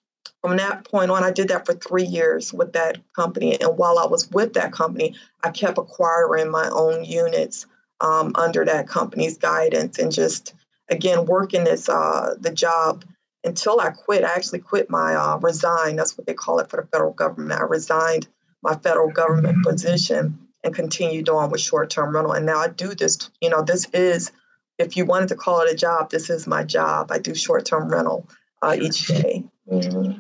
from 0.42 0.56
that 0.56 0.84
point 0.84 1.10
on, 1.10 1.24
I 1.24 1.30
did 1.30 1.48
that 1.48 1.66
for 1.66 1.74
three 1.74 2.04
years 2.04 2.52
with 2.52 2.72
that 2.74 2.98
company, 3.14 3.60
and 3.60 3.76
while 3.76 3.98
I 3.98 4.06
was 4.06 4.30
with 4.30 4.54
that 4.54 4.72
company, 4.72 5.14
I 5.42 5.50
kept 5.50 5.78
acquiring 5.78 6.50
my 6.50 6.68
own 6.70 7.04
units 7.04 7.66
um, 8.00 8.32
under 8.36 8.64
that 8.64 8.88
company's 8.88 9.38
guidance 9.38 9.98
and 9.98 10.12
just 10.12 10.54
again 10.88 11.26
working 11.26 11.64
this 11.64 11.88
uh, 11.88 12.34
the 12.38 12.52
job 12.52 13.04
until 13.44 13.80
I 13.80 13.90
quit. 13.90 14.24
I 14.24 14.34
actually 14.34 14.60
quit 14.60 14.90
my 14.90 15.14
uh, 15.14 15.38
resign. 15.38 15.96
That's 15.96 16.16
what 16.16 16.26
they 16.26 16.34
call 16.34 16.60
it 16.60 16.70
for 16.70 16.80
the 16.80 16.86
federal 16.88 17.12
government. 17.12 17.60
I 17.60 17.64
resigned 17.64 18.28
my 18.62 18.74
federal 18.74 19.10
government 19.10 19.64
position 19.64 20.38
and 20.64 20.74
continued 20.74 21.28
on 21.28 21.50
with 21.50 21.60
short-term 21.60 22.14
rental. 22.14 22.32
And 22.32 22.46
now 22.46 22.58
I 22.58 22.68
do 22.68 22.94
this. 22.94 23.30
You 23.40 23.50
know, 23.50 23.62
this 23.62 23.86
is 23.92 24.32
if 24.78 24.96
you 24.96 25.04
wanted 25.04 25.28
to 25.30 25.36
call 25.36 25.60
it 25.60 25.72
a 25.72 25.76
job, 25.76 26.10
this 26.10 26.30
is 26.30 26.46
my 26.46 26.64
job. 26.64 27.10
I 27.10 27.18
do 27.18 27.34
short-term 27.34 27.88
rental 27.88 28.28
uh, 28.62 28.76
each 28.80 29.06
day. 29.06 29.44
Mm-hmm. 29.70 30.18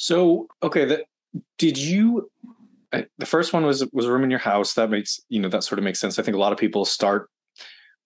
So, 0.00 0.46
okay, 0.62 0.84
the, 0.84 1.04
did 1.58 1.76
you? 1.76 2.30
the 3.18 3.26
first 3.26 3.52
one 3.52 3.66
was 3.66 3.84
was 3.92 4.06
a 4.06 4.12
room 4.12 4.24
in 4.24 4.30
your 4.30 4.38
house. 4.38 4.72
That 4.74 4.88
makes 4.88 5.20
you 5.28 5.40
know 5.40 5.50
that 5.50 5.64
sort 5.64 5.78
of 5.78 5.84
makes 5.84 6.00
sense. 6.00 6.18
I 6.18 6.22
think 6.22 6.36
a 6.36 6.40
lot 6.40 6.52
of 6.52 6.58
people 6.58 6.86
start 6.86 7.28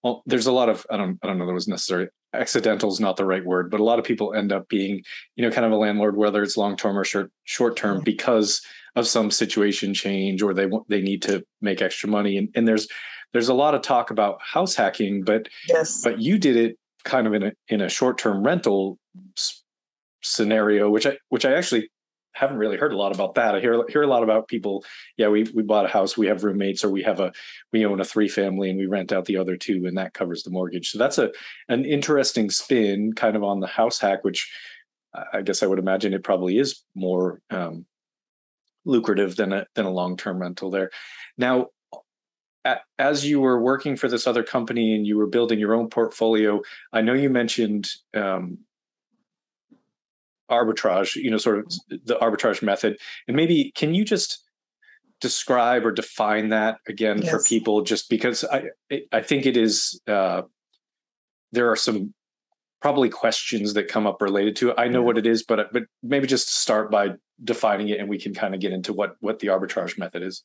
well, 0.02 0.22
there's 0.26 0.46
a 0.46 0.52
lot 0.52 0.68
of 0.68 0.84
I 0.90 0.96
don't 0.96 1.18
I 1.22 1.26
don't 1.26 1.38
know 1.38 1.46
that 1.46 1.52
was 1.52 1.68
necessary. 1.68 2.08
Accidental 2.34 2.90
is 2.90 2.98
not 2.98 3.16
the 3.16 3.24
right 3.24 3.44
word, 3.44 3.70
but 3.70 3.80
a 3.80 3.84
lot 3.84 3.98
of 3.98 4.04
people 4.04 4.34
end 4.34 4.52
up 4.52 4.68
being 4.68 5.02
you 5.36 5.44
know 5.44 5.50
kind 5.50 5.64
of 5.64 5.72
a 5.72 5.76
landlord, 5.76 6.16
whether 6.16 6.42
it's 6.42 6.56
long 6.56 6.76
term 6.76 6.98
or 6.98 7.04
short 7.04 7.30
short 7.44 7.76
term, 7.76 7.96
mm-hmm. 7.98 8.04
because 8.04 8.62
of 8.96 9.06
some 9.06 9.30
situation 9.30 9.94
change 9.94 10.42
or 10.42 10.52
they 10.52 10.66
want 10.66 10.88
they 10.88 11.00
need 11.00 11.22
to 11.22 11.44
make 11.60 11.80
extra 11.80 12.08
money. 12.08 12.36
And, 12.36 12.48
and 12.54 12.66
there's 12.66 12.88
there's 13.32 13.48
a 13.48 13.54
lot 13.54 13.74
of 13.74 13.82
talk 13.82 14.10
about 14.10 14.40
house 14.42 14.74
hacking, 14.74 15.22
but 15.22 15.48
yes, 15.68 16.02
but 16.02 16.20
you 16.20 16.38
did 16.38 16.56
it 16.56 16.78
kind 17.04 17.26
of 17.26 17.34
in 17.34 17.42
a 17.44 17.52
in 17.68 17.80
a 17.80 17.88
short 17.88 18.18
term 18.18 18.42
rental 18.42 18.99
scenario, 20.23 20.91
which 20.91 21.07
I 21.07 21.19
which 21.29 21.45
I 21.45 21.55
actually 21.55 21.91
haven't 22.35 22.57
really 22.57 22.79
heard 22.79 22.93
a 22.93 22.97
lot 22.97 23.14
about 23.14 23.35
that. 23.35 23.55
I 23.55 23.61
hear 23.61 23.87
hear 23.88 24.02
a 24.02 24.07
lot 24.07 24.23
about 24.23 24.49
people. 24.49 24.85
Yeah, 25.17 25.29
we 25.29 25.45
we 25.55 25.62
bought 25.62 25.85
a 25.85 25.88
house, 25.88 26.17
we 26.17 26.26
have 26.26 26.45
roommates, 26.45 26.85
or 26.85 26.91
we 26.91 27.02
have 27.02 27.21
a 27.21 27.33
we 27.73 27.85
own 27.85 28.00
a 28.00 28.05
three 28.05 28.29
family, 28.29 28.71
and 28.71 28.79
we 28.79 28.87
rent 28.87 29.12
out 29.12 29.26
the 29.26 29.37
other 29.37 29.57
two, 29.57 29.85
and 29.87 29.97
that 29.99 30.14
covers 30.14 30.43
the 30.43 30.50
mortgage. 30.50 30.91
So 30.91 30.99
that's 30.99 31.19
a 31.19 31.31
an 31.69 31.85
interesting 31.85 32.50
spin, 32.50 33.12
kind 33.12 33.37
of 33.37 33.45
on 33.45 33.61
the 33.61 33.67
house 33.67 33.99
hack, 33.99 34.25
which 34.25 34.50
I 35.33 35.43
guess 35.43 35.62
I 35.62 35.67
would 35.67 35.79
imagine 35.79 36.14
it 36.14 36.25
probably 36.25 36.59
is 36.59 36.83
more 36.95 37.41
um, 37.50 37.85
lucrative 38.85 39.37
than 39.37 39.52
a 39.52 39.67
than 39.75 39.85
a 39.85 39.91
long 39.91 40.17
term 40.17 40.41
rental 40.41 40.71
there. 40.71 40.91
Now, 41.37 41.69
as 42.99 43.26
you 43.26 43.41
were 43.41 43.61
working 43.61 43.97
for 43.97 44.09
this 44.09 44.26
other 44.26 44.43
company 44.43 44.95
and 44.95 45.07
you 45.07 45.17
were 45.17 45.26
building 45.26 45.59
your 45.59 45.75
own 45.75 45.88
portfolio, 45.88 46.62
I 46.93 47.02
know 47.02 47.12
you 47.12 47.29
mentioned 47.29 47.91
um, 48.14 48.59
arbitrage, 50.52 51.16
you 51.16 51.30
know, 51.30 51.38
sort 51.38 51.59
of 51.59 51.73
the 51.88 52.16
arbitrage 52.16 52.62
method. 52.62 52.99
And 53.26 53.37
maybe 53.37 53.73
can 53.75 53.94
you 53.94 54.04
just 54.04 54.42
describe 55.21 55.87
or 55.87 55.92
define 55.92 56.50
that 56.50 56.78
again 56.87 57.23
yes. 57.23 57.30
for 57.30 57.42
people? 57.42 57.82
Just 57.82 58.11
because 58.11 58.44
I 58.44 58.71
I 59.12 59.23
think 59.23 59.47
it 59.47 59.56
is 59.56 60.00
uh, 60.06 60.42
there 61.52 61.71
are 61.71 61.76
some 61.76 62.14
probably 62.80 63.09
questions 63.09 63.75
that 63.75 63.88
come 63.88 64.06
up 64.06 64.21
related 64.21 64.56
to 64.56 64.71
it. 64.71 64.75
I 64.76 64.88
know 64.88 65.00
yeah. 65.00 65.06
what 65.06 65.18
it 65.18 65.26
is, 65.26 65.42
but 65.42 65.73
but 65.73 65.85
maybe 66.02 66.26
just 66.26 66.54
start 66.54 66.90
by 66.90 67.11
defining 67.42 67.88
it, 67.88 67.99
and 67.99 68.09
we 68.09 68.18
can 68.18 68.35
kind 68.35 68.54
of 68.54 68.61
get 68.61 68.73
into 68.73 68.92
what 68.92 69.16
what 69.21 69.38
the 69.38 69.49
arbitrage 69.49 69.99
method 69.99 70.23
is. 70.23 70.42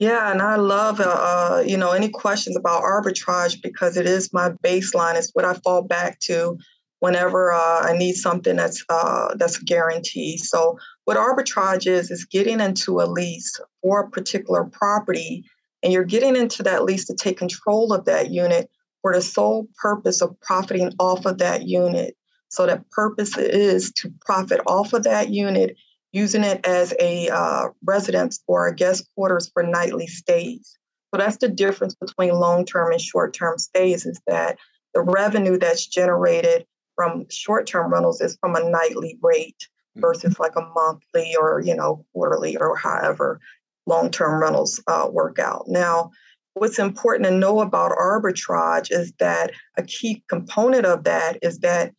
Yeah, 0.00 0.32
and 0.32 0.42
I 0.42 0.56
love 0.56 1.00
uh, 1.00 1.04
uh, 1.04 1.64
you 1.64 1.76
know 1.76 1.92
any 1.92 2.08
questions 2.08 2.56
about 2.56 2.82
arbitrage 2.82 3.62
because 3.62 3.96
it 3.96 4.06
is 4.06 4.32
my 4.32 4.50
baseline. 4.64 5.14
It's 5.14 5.30
what 5.34 5.44
I 5.44 5.54
fall 5.54 5.82
back 5.82 6.18
to 6.20 6.58
whenever 7.04 7.52
uh, 7.52 7.82
I 7.82 7.92
need 7.92 8.14
something 8.14 8.56
that's 8.56 8.82
uh, 8.88 9.34
that's 9.34 9.58
guaranteed. 9.58 10.40
So 10.40 10.78
what 11.04 11.18
arbitrage 11.18 11.86
is 11.86 12.10
is 12.10 12.24
getting 12.24 12.60
into 12.60 12.98
a 13.02 13.04
lease 13.04 13.60
for 13.82 14.00
a 14.00 14.10
particular 14.10 14.64
property, 14.64 15.44
and 15.82 15.92
you're 15.92 16.04
getting 16.04 16.34
into 16.34 16.62
that 16.62 16.84
lease 16.84 17.04
to 17.08 17.14
take 17.14 17.36
control 17.36 17.92
of 17.92 18.06
that 18.06 18.30
unit 18.30 18.70
for 19.02 19.14
the 19.14 19.20
sole 19.20 19.68
purpose 19.76 20.22
of 20.22 20.34
profiting 20.40 20.92
off 20.98 21.26
of 21.26 21.36
that 21.38 21.68
unit. 21.68 22.16
So 22.48 22.64
that 22.64 22.88
purpose 22.90 23.36
is 23.36 23.92
to 23.98 24.10
profit 24.24 24.62
off 24.66 24.94
of 24.94 25.02
that 25.02 25.28
unit, 25.28 25.76
using 26.12 26.42
it 26.42 26.64
as 26.64 26.94
a 26.98 27.28
uh, 27.28 27.68
residence 27.84 28.42
or 28.46 28.66
a 28.66 28.74
guest 28.74 29.06
quarters 29.14 29.50
for 29.52 29.62
nightly 29.62 30.06
stays. 30.06 30.78
So 31.12 31.18
that's 31.18 31.36
the 31.36 31.48
difference 31.48 31.94
between 31.94 32.32
long 32.32 32.64
term 32.64 32.92
and 32.92 33.00
short 33.00 33.34
term 33.34 33.58
stays 33.58 34.06
is 34.06 34.22
that 34.26 34.56
the 34.94 35.02
revenue 35.02 35.58
that's 35.58 35.86
generated 35.86 36.64
from 36.94 37.26
short 37.30 37.66
term 37.66 37.92
rentals 37.92 38.20
is 38.20 38.36
from 38.40 38.56
a 38.56 38.68
nightly 38.68 39.18
rate 39.22 39.68
mm-hmm. 39.96 40.00
versus 40.00 40.38
like 40.38 40.56
a 40.56 40.68
monthly 40.74 41.34
or, 41.38 41.60
you 41.60 41.74
know, 41.74 42.04
quarterly 42.12 42.56
or 42.56 42.76
however 42.76 43.40
long 43.86 44.10
term 44.10 44.40
rentals 44.40 44.82
uh, 44.86 45.08
work 45.10 45.38
out. 45.38 45.64
Now, 45.68 46.10
what's 46.54 46.78
important 46.78 47.24
to 47.24 47.30
know 47.30 47.60
about 47.60 47.92
arbitrage 47.92 48.90
is 48.90 49.12
that 49.18 49.52
a 49.76 49.82
key 49.82 50.22
component 50.28 50.86
of 50.86 51.04
that 51.04 51.38
is 51.42 51.58
that 51.60 51.92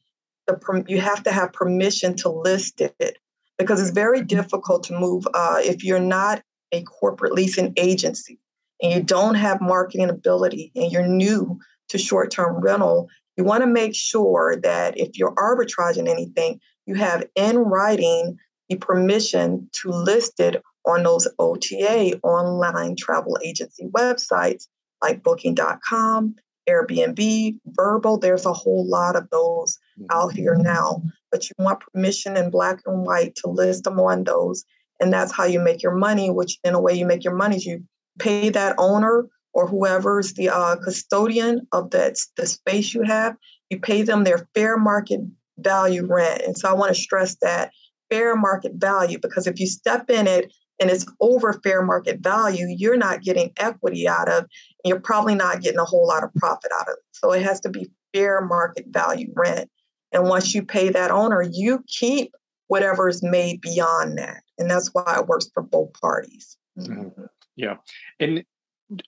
the, 0.48 0.84
you 0.88 1.00
have 1.02 1.24
to 1.24 1.32
have 1.32 1.54
permission 1.54 2.16
to 2.18 2.30
list 2.30 2.82
it 2.82 3.18
because 3.58 3.82
it's 3.82 3.92
very 3.92 4.20
mm-hmm. 4.20 4.28
difficult 4.28 4.84
to 4.86 4.98
move 4.98 5.28
uh, 5.34 5.58
if 5.60 5.84
you're 5.84 6.00
not 6.00 6.42
a 6.72 6.84
corporate 6.84 7.34
leasing 7.34 7.74
agency 7.78 8.40
and 8.82 8.92
you 8.92 9.02
don't 9.02 9.36
have 9.36 9.62
marketing 9.62 10.10
ability 10.10 10.72
and 10.76 10.92
you're 10.92 11.08
new 11.08 11.60
to 11.90 11.98
short 11.98 12.32
term 12.32 12.62
rental, 12.62 13.10
you 13.38 13.44
want 13.44 13.62
to 13.62 13.68
make 13.68 13.96
sure 13.96 14.56
that 14.64 14.98
if 14.98 15.18
you're 15.18 15.36
arbitraging 15.36 16.08
anything, 16.08 16.60
you 16.86 16.96
have 16.96 17.26
in 17.36 17.58
writing 17.58 18.38
the 18.70 18.78
permission 18.78 19.70
to 19.82 19.90
list 19.90 20.40
it 20.40 20.62
on 20.86 21.04
those 21.04 21.28
OTA 21.40 22.20
online 22.24 22.96
travel 22.96 23.38
agency 23.44 23.88
websites 23.88 24.68
like 25.02 25.24
booking.com, 25.24 26.36
Airbnb, 26.70 27.60
Vrbo. 27.78 28.20
There's 28.20 28.46
a 28.46 28.54
whole 28.54 28.88
lot 28.88 29.16
of 29.16 29.30
those 29.30 29.78
out 30.10 30.34
here 30.34 30.54
mm-hmm. 30.54 30.64
now, 30.64 31.02
but 31.32 31.46
you 31.46 31.54
want 31.60 31.84
permission 31.94 32.38
in 32.38 32.50
black 32.50 32.82
and 32.86 33.06
white 33.06 33.36
to 33.38 33.50
list 33.50 33.84
them 33.84 34.00
on 34.00 34.24
those. 34.24 34.64
And 35.00 35.12
that's 35.12 35.32
how 35.32 35.44
you 35.44 35.60
make 35.60 35.84
your 35.84 35.96
money, 35.96 36.30
which 36.30 36.58
in 36.64 36.74
a 36.74 36.80
way 36.80 36.94
you 36.94 37.06
make 37.06 37.24
your 37.24 37.36
money 37.36 37.58
is 37.58 37.66
you 37.66 37.84
pay 38.18 38.50
that 38.50 38.76
owner 38.78 39.28
or 39.56 39.66
whoever's 39.68 40.34
the 40.34 40.50
uh, 40.50 40.76
custodian 40.76 41.66
of 41.72 41.90
that 41.92 42.18
the 42.36 42.46
space 42.46 42.94
you 42.94 43.02
have, 43.04 43.36
you 43.70 43.80
pay 43.80 44.04
them 44.04 44.24
their 44.24 44.48
fair 44.54 44.78
market 44.78 45.22
value 45.58 46.06
rent. 46.06 46.42
And 46.42 46.58
so 46.58 46.70
I 46.70 46.74
want 46.74 46.94
to 46.94 47.02
stress 47.02 47.38
that 47.42 47.72
fair 48.12 48.36
market 48.36 48.74
value 48.76 49.18
because 49.18 49.48
if 49.48 49.60
you 49.60 49.66
step 49.66 50.10
in 50.10 50.28
it 50.28 50.54
and 50.82 50.92
it's 50.92 51.06
over 51.22 51.54
fair 51.64 51.82
market 51.82 52.20
value, 52.20 52.68
you're 52.68 52.98
not 52.98 53.24
getting 53.24 53.54
equity 53.56 54.10
out 54.10 54.28
of, 54.28 54.40
and 54.44 54.50
you're 54.84 55.00
probably 55.00 55.36
not 55.36 55.62
getting 55.62 55.80
a 55.80 55.86
whole 55.86 56.06
lot 56.06 56.24
of 56.24 56.34
profit 56.36 56.72
out 56.78 56.90
of 56.90 56.96
it. 56.98 57.04
So 57.14 57.32
it 57.32 57.42
has 57.42 57.62
to 57.62 57.70
be 57.70 57.90
fair 58.14 58.42
market 58.42 58.88
value 58.90 59.32
rent. 59.38 59.70
And 60.12 60.28
once 60.28 60.54
you 60.54 60.64
pay 60.64 60.90
that 60.90 61.12
owner, 61.12 61.42
you 61.42 61.82
keep 61.88 62.36
whatever 62.68 63.08
is 63.08 63.24
made 63.24 63.62
beyond 63.62 64.18
that. 64.18 64.44
And 64.58 64.70
that's 64.70 64.90
why 64.94 65.16
it 65.18 65.28
works 65.28 65.50
for 65.54 65.64
both 65.64 65.94
parties. 65.94 66.58
Mm-hmm. 66.78 67.24
Yeah. 67.56 67.78
And 68.20 68.44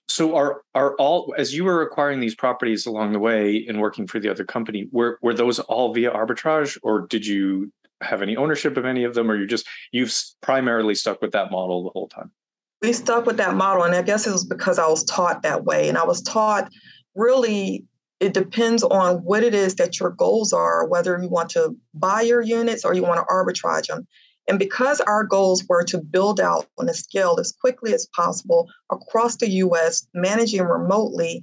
so 0.08 0.34
are 0.36 0.62
are 0.74 0.94
all 0.96 1.34
as 1.36 1.54
you 1.54 1.64
were 1.64 1.82
acquiring 1.82 2.20
these 2.20 2.34
properties 2.34 2.86
along 2.86 3.12
the 3.12 3.18
way 3.18 3.64
and 3.68 3.80
working 3.80 4.06
for 4.06 4.18
the 4.18 4.28
other 4.28 4.44
company, 4.44 4.88
were 4.90 5.18
were 5.22 5.34
those 5.34 5.58
all 5.60 5.94
via 5.94 6.10
arbitrage 6.10 6.78
or 6.82 7.06
did 7.06 7.26
you 7.26 7.72
have 8.00 8.22
any 8.22 8.36
ownership 8.36 8.76
of 8.76 8.84
any 8.84 9.04
of 9.04 9.14
them 9.14 9.30
or 9.30 9.36
you 9.36 9.46
just 9.46 9.66
you've 9.92 10.14
primarily 10.40 10.94
stuck 10.94 11.20
with 11.20 11.32
that 11.32 11.50
model 11.50 11.84
the 11.84 11.90
whole 11.90 12.08
time? 12.08 12.30
We 12.82 12.92
stuck 12.92 13.26
with 13.26 13.36
that 13.38 13.54
model 13.54 13.84
and 13.84 13.94
I 13.94 14.02
guess 14.02 14.26
it 14.26 14.32
was 14.32 14.44
because 14.44 14.78
I 14.78 14.86
was 14.86 15.04
taught 15.04 15.42
that 15.42 15.64
way 15.64 15.88
and 15.88 15.98
I 15.98 16.04
was 16.04 16.22
taught 16.22 16.70
really 17.14 17.84
it 18.20 18.34
depends 18.34 18.82
on 18.82 19.18
what 19.18 19.44
it 19.44 19.54
is 19.54 19.76
that 19.76 20.00
your 20.00 20.10
goals 20.10 20.52
are, 20.52 20.86
whether 20.86 21.16
you 21.22 21.28
want 21.28 21.50
to 21.50 21.76
buy 21.94 22.22
your 22.22 22.40
units 22.40 22.84
or 22.84 22.94
you 22.94 23.02
want 23.02 23.20
to 23.20 23.32
arbitrage 23.32 23.86
them. 23.86 24.08
And 24.48 24.58
because 24.58 25.00
our 25.02 25.24
goals 25.24 25.62
were 25.68 25.84
to 25.84 25.98
build 25.98 26.40
out 26.40 26.66
on 26.78 26.88
a 26.88 26.94
scale 26.94 27.36
as 27.38 27.52
quickly 27.52 27.92
as 27.92 28.08
possible 28.16 28.68
across 28.90 29.36
the 29.36 29.50
US, 29.50 30.06
managing 30.14 30.62
remotely, 30.62 31.42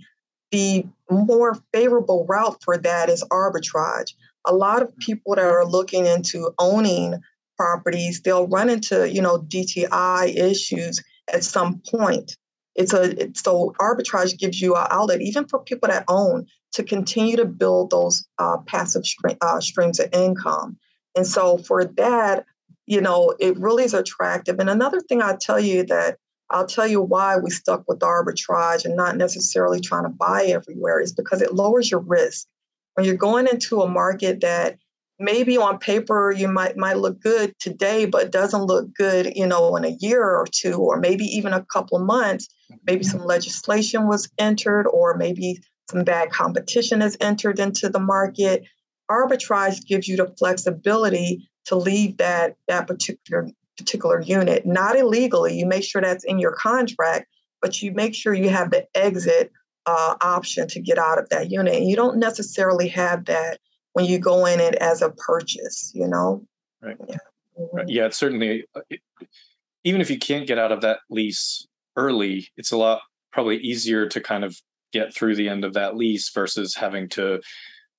the 0.51 0.85
more 1.11 1.57
favorable 1.71 2.25
route 2.27 2.57
for 2.63 2.77
that 2.77 3.09
is 3.09 3.23
arbitrage. 3.31 4.13
A 4.47 4.53
lot 4.53 4.81
of 4.81 4.95
people 4.97 5.35
that 5.35 5.45
are 5.45 5.65
looking 5.65 6.07
into 6.07 6.51
owning 6.57 7.19
properties, 7.57 8.21
they'll 8.21 8.47
run 8.47 8.69
into, 8.69 9.09
you 9.09 9.21
know, 9.21 9.39
DTI 9.39 10.35
issues 10.35 11.01
at 11.31 11.43
some 11.43 11.81
point. 11.89 12.35
It's 12.75 12.93
a 12.93 13.21
it's, 13.21 13.41
so 13.41 13.73
arbitrage 13.79 14.37
gives 14.37 14.59
you 14.59 14.75
an 14.75 14.87
outlet, 14.89 15.21
even 15.21 15.47
for 15.47 15.59
people 15.59 15.89
that 15.89 16.05
own, 16.07 16.47
to 16.73 16.83
continue 16.83 17.37
to 17.37 17.45
build 17.45 17.91
those 17.91 18.27
uh, 18.37 18.57
passive 18.65 19.03
uh, 19.41 19.61
streams 19.61 19.99
of 19.99 20.09
income. 20.11 20.77
And 21.15 21.25
so 21.25 21.57
for 21.57 21.85
that, 21.85 22.45
you 22.85 23.01
know, 23.01 23.33
it 23.39 23.57
really 23.57 23.83
is 23.83 23.93
attractive. 23.93 24.59
And 24.59 24.69
another 24.69 24.99
thing 25.01 25.21
I'll 25.21 25.37
tell 25.37 25.59
you 25.59 25.83
that 25.85 26.17
I'll 26.51 26.67
tell 26.67 26.87
you 26.87 27.01
why 27.01 27.37
we 27.37 27.49
stuck 27.49 27.83
with 27.87 27.99
arbitrage 27.99 28.85
and 28.85 28.95
not 28.95 29.17
necessarily 29.17 29.79
trying 29.79 30.03
to 30.03 30.09
buy 30.09 30.45
everywhere 30.45 30.99
is 30.99 31.13
because 31.13 31.41
it 31.41 31.55
lowers 31.55 31.89
your 31.89 32.01
risk. 32.01 32.47
When 32.93 33.05
you're 33.05 33.15
going 33.15 33.47
into 33.47 33.81
a 33.81 33.89
market 33.89 34.41
that 34.41 34.77
maybe 35.17 35.57
on 35.57 35.79
paper 35.79 36.31
you 36.31 36.47
might 36.47 36.75
might 36.75 36.97
look 36.97 37.21
good 37.21 37.53
today 37.57 38.05
but 38.05 38.33
doesn't 38.33 38.63
look 38.63 38.93
good 38.93 39.31
you 39.33 39.47
know 39.47 39.77
in 39.77 39.85
a 39.85 39.95
year 40.01 40.21
or 40.21 40.45
two 40.51 40.75
or 40.75 40.99
maybe 40.99 41.23
even 41.23 41.53
a 41.53 41.63
couple 41.71 41.97
of 41.97 42.05
months 42.05 42.49
maybe 42.85 43.05
mm-hmm. 43.05 43.19
some 43.19 43.25
legislation 43.25 44.09
was 44.09 44.29
entered 44.37 44.85
or 44.87 45.15
maybe 45.15 45.57
some 45.89 46.03
bad 46.03 46.31
competition 46.31 47.01
has 47.01 47.17
entered 47.21 47.59
into 47.59 47.89
the 47.89 47.99
market. 47.99 48.63
Arbitrage 49.09 49.85
gives 49.85 50.07
you 50.07 50.17
the 50.17 50.33
flexibility 50.37 51.47
to 51.65 51.75
leave 51.75 52.17
that, 52.17 52.55
that 52.67 52.87
particular 52.87 53.49
particular 53.77 54.21
unit, 54.21 54.65
not 54.65 54.95
illegally. 54.95 55.57
You 55.57 55.65
make 55.65 55.83
sure 55.83 56.01
that's 56.01 56.23
in 56.23 56.39
your 56.39 56.53
contract, 56.53 57.27
but 57.61 57.81
you 57.81 57.91
make 57.91 58.15
sure 58.15 58.33
you 58.33 58.49
have 58.49 58.71
the 58.71 58.87
exit 58.95 59.51
uh, 59.85 60.15
option 60.21 60.67
to 60.69 60.79
get 60.79 60.97
out 60.97 61.19
of 61.19 61.27
that 61.29 61.51
unit. 61.51 61.75
And 61.75 61.89
you 61.89 61.95
don't 61.95 62.17
necessarily 62.17 62.87
have 62.89 63.25
that 63.25 63.59
when 63.93 64.05
you 64.05 64.17
go 64.17 64.45
in 64.45 64.59
it 64.61 64.75
as 64.75 65.01
a 65.01 65.09
purchase, 65.09 65.91
you 65.93 66.07
know? 66.07 66.45
Right. 66.81 66.97
Yeah. 67.07 67.15
Mm-hmm. 67.59 67.77
Right. 67.77 67.89
Yeah, 67.89 68.05
it's 68.05 68.17
certainly, 68.17 68.65
uh, 68.75 68.81
it, 68.89 69.01
even 69.83 70.01
if 70.01 70.09
you 70.09 70.19
can't 70.19 70.47
get 70.47 70.57
out 70.57 70.71
of 70.71 70.81
that 70.81 70.99
lease 71.09 71.67
early, 71.95 72.47
it's 72.57 72.71
a 72.71 72.77
lot 72.77 73.01
probably 73.31 73.57
easier 73.57 74.07
to 74.07 74.21
kind 74.21 74.43
of 74.43 74.57
get 74.91 75.13
through 75.13 75.35
the 75.35 75.49
end 75.49 75.65
of 75.65 75.73
that 75.73 75.97
lease 75.97 76.29
versus 76.29 76.75
having 76.75 77.09
to 77.09 77.41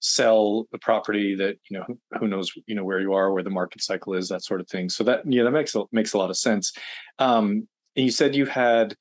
sell 0.01 0.67
the 0.73 0.79
property 0.79 1.35
that 1.35 1.57
you 1.71 1.79
know 1.79 1.85
who 2.21 2.29
knows 2.29 2.53
you 2.67 2.75
know 2.75 2.85
where 2.85 3.01
you 3.01 3.15
are 3.15 3.33
where 3.33 3.43
the 3.43 3.51
market 3.51 3.83
cycle 3.83 4.15
is 4.15 4.29
that 4.29 4.45
sort 4.45 4.61
of 4.61 4.69
thing 4.69 4.89
so 4.89 5.03
that 5.03 5.21
yeah 5.27 5.43
that 5.43 5.51
makes 5.51 5.75
a, 5.75 5.83
makes 5.91 6.13
a 6.13 6.19
lot 6.19 6.31
of 6.31 6.37
sense 6.37 6.73
um 7.19 7.67
and 7.97 8.05
you 8.05 8.11
said 8.11 8.35
you 8.35 8.47
had 8.47 8.95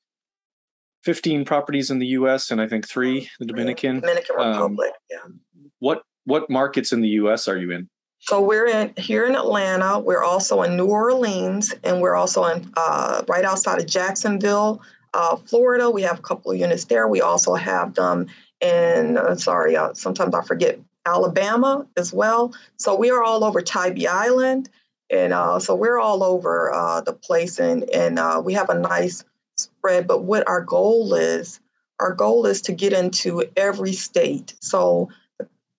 15 1.04 1.44
properties 1.44 1.90
in 1.90 1.98
the 1.98 2.06
US 2.08 2.50
and 2.50 2.60
I 2.60 2.66
think 2.66 2.88
3 2.88 3.28
the 3.38 3.46
Dominican 3.46 4.00
Dominican 4.00 4.36
um, 4.38 4.48
Republic 4.48 4.92
um, 5.24 5.40
yeah 5.58 5.62
what 5.80 6.02
what 6.24 6.48
markets 6.48 6.92
in 6.92 7.00
the 7.02 7.08
US 7.08 7.46
are 7.46 7.58
you 7.58 7.72
in 7.72 7.88
so 8.20 8.40
we're 8.40 8.66
in 8.66 8.92
here 8.96 9.26
in 9.26 9.36
Atlanta. 9.36 10.00
We're 10.00 10.24
also 10.24 10.62
in 10.62 10.76
New 10.76 10.86
Orleans, 10.86 11.72
and 11.84 12.00
we're 12.00 12.16
also 12.16 12.44
in 12.46 12.72
uh, 12.76 13.22
right 13.28 13.44
outside 13.44 13.78
of 13.78 13.86
Jacksonville, 13.86 14.80
uh, 15.14 15.36
Florida. 15.36 15.90
We 15.90 16.02
have 16.02 16.18
a 16.18 16.22
couple 16.22 16.50
of 16.50 16.58
units 16.58 16.86
there. 16.86 17.06
We 17.06 17.20
also 17.20 17.54
have 17.54 17.94
them 17.94 18.26
in, 18.60 19.18
uh, 19.18 19.36
sorry, 19.36 19.76
uh, 19.76 19.94
sometimes 19.94 20.34
I 20.34 20.42
forget, 20.42 20.78
Alabama 21.06 21.86
as 21.96 22.12
well. 22.12 22.52
So 22.76 22.96
we 22.96 23.10
are 23.10 23.22
all 23.22 23.44
over 23.44 23.62
Tybee 23.62 24.08
Island. 24.08 24.68
And 25.08 25.32
uh, 25.32 25.60
so 25.60 25.74
we're 25.74 26.00
all 26.00 26.24
over 26.24 26.72
uh, 26.74 27.00
the 27.00 27.12
place 27.12 27.60
and, 27.60 27.88
and 27.90 28.18
uh, 28.18 28.42
we 28.44 28.54
have 28.54 28.70
a 28.70 28.78
nice 28.78 29.24
spread. 29.56 30.08
But 30.08 30.24
what 30.24 30.46
our 30.48 30.60
goal 30.62 31.14
is, 31.14 31.60
our 32.00 32.12
goal 32.12 32.44
is 32.46 32.60
to 32.62 32.72
get 32.72 32.92
into 32.92 33.44
every 33.56 33.92
state. 33.92 34.54
So 34.60 35.08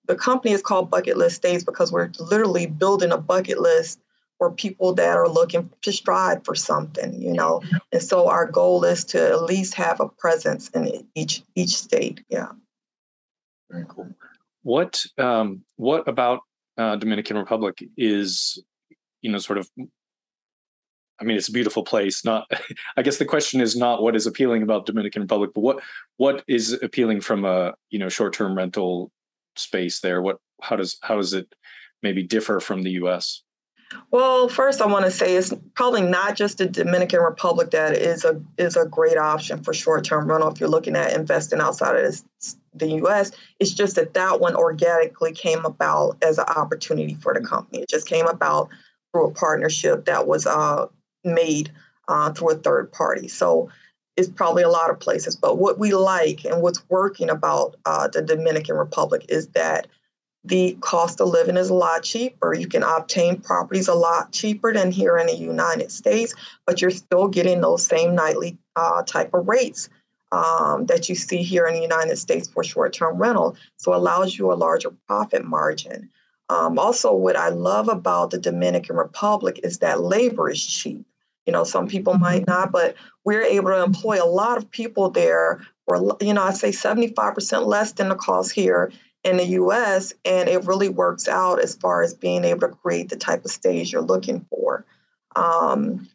the 0.07 0.15
company 0.15 0.53
is 0.53 0.61
called 0.61 0.89
Bucket 0.89 1.17
List 1.17 1.37
Stays 1.37 1.65
because 1.65 1.91
we're 1.91 2.09
literally 2.19 2.65
building 2.65 3.11
a 3.11 3.17
bucket 3.17 3.59
list 3.59 3.99
for 4.37 4.51
people 4.51 4.93
that 4.93 5.17
are 5.17 5.27
looking 5.27 5.69
to 5.81 5.91
strive 5.91 6.45
for 6.45 6.55
something, 6.55 7.21
you 7.21 7.33
know. 7.33 7.61
And 7.91 8.01
so 8.01 8.29
our 8.29 8.45
goal 8.45 8.85
is 8.85 9.03
to 9.05 9.21
at 9.21 9.43
least 9.43 9.73
have 9.73 9.99
a 9.99 10.07
presence 10.07 10.69
in 10.69 11.05
each 11.15 11.43
each 11.55 11.75
state. 11.75 12.23
Yeah. 12.29 12.51
Very 13.69 13.85
cool. 13.87 14.09
What 14.63 15.03
um, 15.17 15.63
what 15.75 16.07
about 16.07 16.41
uh, 16.77 16.95
Dominican 16.95 17.37
Republic 17.37 17.83
is, 17.97 18.61
you 19.21 19.31
know, 19.31 19.37
sort 19.37 19.59
of. 19.59 19.69
I 21.19 21.23
mean, 21.23 21.35
it's 21.35 21.47
a 21.47 21.51
beautiful 21.51 21.83
place. 21.83 22.23
Not, 22.23 22.45
I 22.97 23.01
guess 23.01 23.17
the 23.17 23.25
question 23.25 23.59
is 23.59 23.75
not 23.75 24.03
what 24.03 24.15
is 24.15 24.27
appealing 24.27 24.61
about 24.61 24.85
Dominican 24.85 25.23
Republic, 25.23 25.51
but 25.53 25.61
what 25.61 25.79
what 26.17 26.43
is 26.47 26.73
appealing 26.81 27.21
from 27.21 27.45
a 27.45 27.73
you 27.89 27.99
know 27.99 28.09
short 28.09 28.33
term 28.33 28.55
rental 28.55 29.11
space 29.55 29.99
there. 29.99 30.21
What 30.21 30.37
how 30.61 30.75
does 30.75 30.97
how 31.01 31.15
does 31.15 31.33
it 31.33 31.53
maybe 32.03 32.23
differ 32.23 32.59
from 32.59 32.83
the 32.83 32.91
U.S. 32.91 33.41
Well, 34.11 34.49
first 34.49 34.81
I 34.81 34.85
want 34.85 35.05
to 35.05 35.11
say 35.11 35.35
it's 35.35 35.53
probably 35.73 36.01
not 36.01 36.35
just 36.35 36.57
the 36.57 36.65
Dominican 36.67 37.21
Republic 37.21 37.71
that 37.71 37.93
is 37.93 38.25
a 38.25 38.41
is 38.57 38.75
a 38.75 38.85
great 38.85 39.17
option 39.17 39.63
for 39.63 39.73
short-term 39.73 40.27
rental 40.27 40.51
if 40.51 40.59
you're 40.59 40.69
looking 40.69 40.95
at 40.95 41.13
investing 41.13 41.61
outside 41.61 41.95
of 41.95 42.03
this, 42.03 42.57
the 42.79 42.87
U.S. 42.97 43.31
It's 43.59 43.73
just 43.73 43.95
that 43.95 44.13
that 44.13 44.39
one 44.39 44.55
organically 44.55 45.33
came 45.33 45.65
about 45.65 46.17
as 46.21 46.37
an 46.37 46.45
opportunity 46.45 47.15
for 47.15 47.33
the 47.33 47.41
company. 47.41 47.81
It 47.81 47.89
just 47.89 48.07
came 48.07 48.27
about 48.27 48.69
through 49.11 49.27
a 49.27 49.31
partnership 49.31 50.05
that 50.05 50.27
was 50.27 50.45
uh, 50.45 50.87
made 51.23 51.71
uh, 52.07 52.31
through 52.33 52.51
a 52.51 52.55
third 52.55 52.91
party. 52.91 53.27
So 53.27 53.69
it's 54.15 54.29
probably 54.29 54.63
a 54.63 54.69
lot 54.69 54.89
of 54.89 54.99
places. 54.99 55.35
But 55.35 55.57
what 55.57 55.77
we 55.77 55.93
like 55.93 56.43
and 56.45 56.61
what's 56.61 56.83
working 56.89 57.29
about 57.29 57.75
uh, 57.85 58.07
the 58.07 58.21
Dominican 58.21 58.75
Republic 58.75 59.25
is 59.29 59.47
that 59.49 59.87
the 60.43 60.77
cost 60.79 61.19
of 61.19 61.27
living 61.27 61.57
is 61.57 61.69
a 61.69 61.73
lot 61.73 62.03
cheaper. 62.03 62.53
You 62.53 62.67
can 62.67 62.83
obtain 62.83 63.41
properties 63.41 63.87
a 63.87 63.93
lot 63.93 64.31
cheaper 64.31 64.73
than 64.73 64.91
here 64.91 65.17
in 65.17 65.27
the 65.27 65.35
United 65.35 65.91
States, 65.91 66.33
but 66.65 66.81
you're 66.81 66.89
still 66.89 67.27
getting 67.27 67.61
those 67.61 67.85
same 67.85 68.15
nightly 68.15 68.57
uh, 68.75 69.03
type 69.03 69.33
of 69.33 69.47
rates 69.47 69.89
um, 70.31 70.85
that 70.87 71.09
you 71.09 71.15
see 71.15 71.43
here 71.43 71.67
in 71.67 71.73
the 71.73 71.81
United 71.81 72.17
States 72.17 72.47
for 72.47 72.63
short 72.63 72.93
term 72.93 73.17
rental. 73.17 73.55
So 73.77 73.93
it 73.93 73.97
allows 73.97 74.37
you 74.37 74.51
a 74.51 74.55
larger 74.55 74.91
profit 75.07 75.45
margin. 75.45 76.09
Um, 76.49 76.79
also, 76.79 77.13
what 77.13 77.35
I 77.35 77.49
love 77.49 77.89
about 77.89 78.31
the 78.31 78.37
Dominican 78.37 78.95
Republic 78.95 79.59
is 79.63 79.79
that 79.79 80.01
labor 80.01 80.49
is 80.49 80.65
cheap. 80.65 81.05
You 81.45 81.53
know, 81.53 81.63
some 81.63 81.87
people 81.87 82.13
mm-hmm. 82.13 82.23
might 82.23 82.47
not, 82.47 82.71
but 82.71 82.95
we're 83.23 83.43
able 83.43 83.69
to 83.69 83.83
employ 83.83 84.21
a 84.21 84.27
lot 84.27 84.57
of 84.57 84.69
people 84.69 85.09
there 85.09 85.65
for, 85.85 86.17
you 86.21 86.33
know, 86.33 86.43
I 86.43 86.51
say 86.51 86.69
75% 86.69 87.65
less 87.65 87.93
than 87.93 88.09
the 88.09 88.15
cost 88.15 88.51
here 88.51 88.91
in 89.23 89.37
the 89.37 89.45
US. 89.45 90.13
And 90.25 90.49
it 90.49 90.65
really 90.65 90.89
works 90.89 91.27
out 91.27 91.61
as 91.61 91.75
far 91.75 92.01
as 92.01 92.13
being 92.13 92.43
able 92.43 92.61
to 92.61 92.75
create 92.75 93.09
the 93.09 93.15
type 93.15 93.45
of 93.45 93.51
stays 93.51 93.91
you're 93.91 94.01
looking 94.01 94.45
for. 94.49 94.85
Um, 95.35 96.07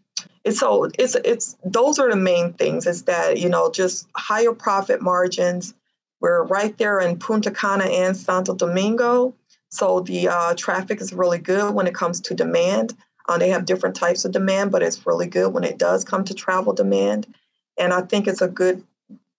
and 0.45 0.55
so 0.55 0.91
it's 0.99 1.15
it's 1.25 1.57
those 1.65 1.99
are 1.99 2.11
the 2.11 2.17
main 2.17 2.53
things 2.55 2.87
is 2.87 3.05
that 3.05 3.39
you 3.39 3.49
know 3.49 3.71
just 3.71 4.09
higher 4.17 4.53
profit 4.53 5.01
margins. 5.01 5.75
We're 6.21 6.45
right 6.45 6.77
there 6.79 7.01
in 7.01 7.19
punta 7.19 7.51
cana 7.51 7.85
and 7.85 8.17
santo 8.17 8.55
domingo. 8.55 9.35
So 9.71 10.01
the 10.01 10.29
uh, 10.29 10.55
traffic 10.55 11.01
is 11.01 11.13
really 11.13 11.39
good 11.39 11.75
when 11.75 11.87
it 11.87 11.95
comes 11.95 12.21
to 12.23 12.35
demand. 12.35 12.95
Uh, 13.29 13.39
they 13.39 13.49
have 13.49 13.65
different 13.65 13.95
types 13.95 14.25
of 14.25 14.33
demand 14.33 14.73
but 14.73 14.83
it's 14.83 15.07
really 15.07 15.29
good 15.29 15.53
when 15.53 15.65
it 15.65 15.79
does 15.79 16.05
come 16.05 16.25
to 16.25 16.35
travel 16.35 16.73
demand. 16.73 17.33
And 17.79 17.93
i 17.93 18.03
think 18.03 18.27
it's 18.27 18.43
a 18.43 18.49
good 18.49 18.83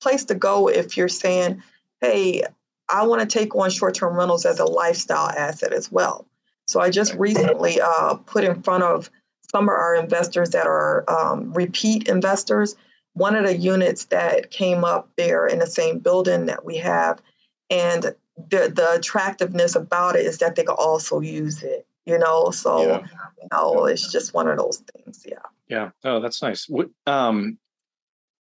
place 0.01 0.25
to 0.25 0.35
go 0.35 0.69
if 0.69 0.97
you're 0.97 1.07
saying 1.07 1.61
hey 2.01 2.43
i 2.89 3.05
want 3.05 3.21
to 3.21 3.27
take 3.27 3.55
on 3.55 3.69
short-term 3.69 4.15
rentals 4.15 4.45
as 4.45 4.59
a 4.59 4.65
lifestyle 4.65 5.29
asset 5.29 5.73
as 5.73 5.91
well. 5.91 6.25
So 6.65 6.79
i 6.79 6.89
just 6.89 7.13
recently 7.15 7.81
uh, 7.81 8.15
put 8.25 8.45
in 8.45 8.63
front 8.63 8.83
of 8.83 9.09
some 9.53 9.69
are 9.69 9.75
our 9.75 9.95
investors 9.95 10.49
that 10.51 10.67
are 10.67 11.09
um, 11.09 11.53
repeat 11.53 12.07
investors. 12.07 12.75
One 13.13 13.35
of 13.35 13.45
the 13.45 13.55
units 13.55 14.05
that 14.05 14.49
came 14.49 14.83
up 14.83 15.09
there 15.17 15.45
in 15.45 15.59
the 15.59 15.67
same 15.67 15.99
building 15.99 16.47
that 16.47 16.65
we 16.65 16.77
have, 16.77 17.21
and 17.69 18.03
the 18.49 18.71
the 18.75 18.95
attractiveness 18.95 19.75
about 19.75 20.15
it 20.15 20.25
is 20.25 20.39
that 20.39 20.55
they 20.55 20.63
can 20.63 20.75
also 20.77 21.19
use 21.19 21.61
it. 21.61 21.85
You 22.05 22.17
know, 22.17 22.49
so 22.49 22.81
yeah. 22.81 22.99
you 23.41 23.47
know, 23.51 23.85
it's 23.85 24.11
just 24.11 24.33
one 24.33 24.47
of 24.47 24.57
those 24.57 24.83
things. 24.93 25.25
Yeah. 25.25 25.37
Yeah. 25.69 25.91
Oh, 26.03 26.19
that's 26.19 26.41
nice. 26.41 26.67
What, 26.67 26.89
um, 27.07 27.57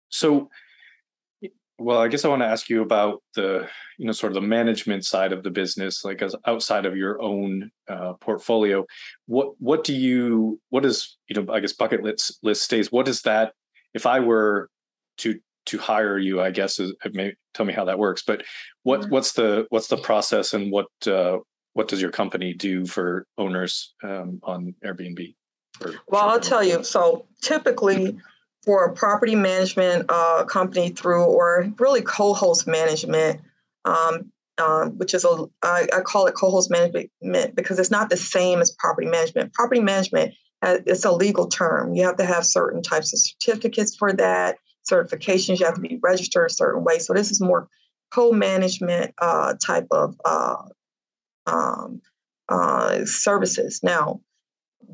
so 0.09 0.49
well, 1.77 1.99
I 1.99 2.07
guess 2.07 2.23
I 2.23 2.29
want 2.29 2.41
to 2.41 2.47
ask 2.47 2.69
you 2.69 2.81
about 2.81 3.21
the, 3.35 3.67
you 3.97 4.05
know, 4.05 4.13
sort 4.13 4.31
of 4.31 4.35
the 4.35 4.47
management 4.47 5.05
side 5.05 5.33
of 5.33 5.43
the 5.43 5.49
business, 5.49 6.05
like 6.05 6.21
as 6.21 6.35
outside 6.45 6.85
of 6.85 6.95
your 6.95 7.21
own 7.21 7.71
uh, 7.89 8.13
portfolio. 8.13 8.85
What 9.25 9.59
what 9.59 9.83
do 9.83 9.93
you 9.93 10.59
what 10.69 10.85
is 10.85 11.17
you 11.27 11.35
know 11.35 11.53
I 11.53 11.59
guess 11.59 11.73
bucket 11.73 12.03
list 12.03 12.39
list 12.43 12.63
stays. 12.63 12.91
What 12.91 13.07
is 13.07 13.21
that? 13.23 13.53
If 13.93 14.05
I 14.05 14.19
were 14.21 14.69
to 15.17 15.39
to 15.67 15.77
hire 15.77 16.17
you, 16.17 16.41
I 16.41 16.51
guess 16.51 16.79
is 16.79 16.93
may 17.13 17.33
tell 17.53 17.65
me 17.65 17.73
how 17.73 17.85
that 17.85 17.99
works. 17.99 18.23
But 18.25 18.43
what 18.83 19.01
mm-hmm. 19.01 19.09
what's 19.09 19.33
the 19.33 19.65
what's 19.69 19.87
the 19.87 19.97
process 19.97 20.53
and 20.53 20.71
what 20.71 20.87
uh, 21.05 21.39
what 21.73 21.89
does 21.89 22.01
your 22.01 22.11
company 22.11 22.53
do 22.53 22.85
for 22.85 23.27
owners 23.37 23.93
um, 24.01 24.39
on 24.43 24.75
Airbnb? 24.83 25.35
Well, 26.07 26.29
I'll 26.29 26.39
tell 26.39 26.63
you. 26.63 26.83
So 26.85 27.25
typically 27.41 28.17
for 28.65 28.85
a 28.85 28.93
property 28.93 29.35
management 29.35 30.05
uh, 30.09 30.43
company 30.45 30.89
through, 30.89 31.23
or 31.23 31.71
really 31.79 32.01
co-host 32.01 32.67
management, 32.67 33.39
um, 33.85 34.31
um, 34.57 34.97
which 34.97 35.13
is 35.13 35.23
a 35.23 35.45
I, 35.61 35.87
I 35.93 36.01
call 36.01 36.25
it 36.25 36.33
co-host 36.33 36.71
management 36.71 37.55
because 37.55 37.77
it's 37.77 37.91
not 37.91 38.09
the 38.09 38.17
same 38.17 38.61
as 38.61 38.71
property 38.71 39.07
management. 39.07 39.53
Property 39.53 39.81
management 39.81 40.33
has, 40.61 40.81
it's 40.85 41.05
a 41.05 41.11
legal 41.11 41.47
term. 41.47 41.93
You 41.93 42.03
have 42.03 42.17
to 42.17 42.25
have 42.25 42.45
certain 42.45 42.81
types 42.81 43.13
of 43.13 43.19
certificates 43.19 43.95
for 43.95 44.11
that, 44.13 44.57
certifications. 44.89 45.59
You 45.59 45.65
have 45.65 45.75
to 45.75 45.81
be 45.81 45.99
registered 46.01 46.49
a 46.49 46.53
certain 46.53 46.83
way. 46.83 46.99
So 46.99 47.13
this 47.13 47.31
is 47.31 47.41
more 47.41 47.67
co-management 48.11 49.13
uh, 49.21 49.55
type 49.63 49.87
of 49.91 50.15
uh, 50.25 50.63
um, 51.45 52.01
uh, 52.49 53.05
services. 53.05 53.81
Now, 53.83 54.21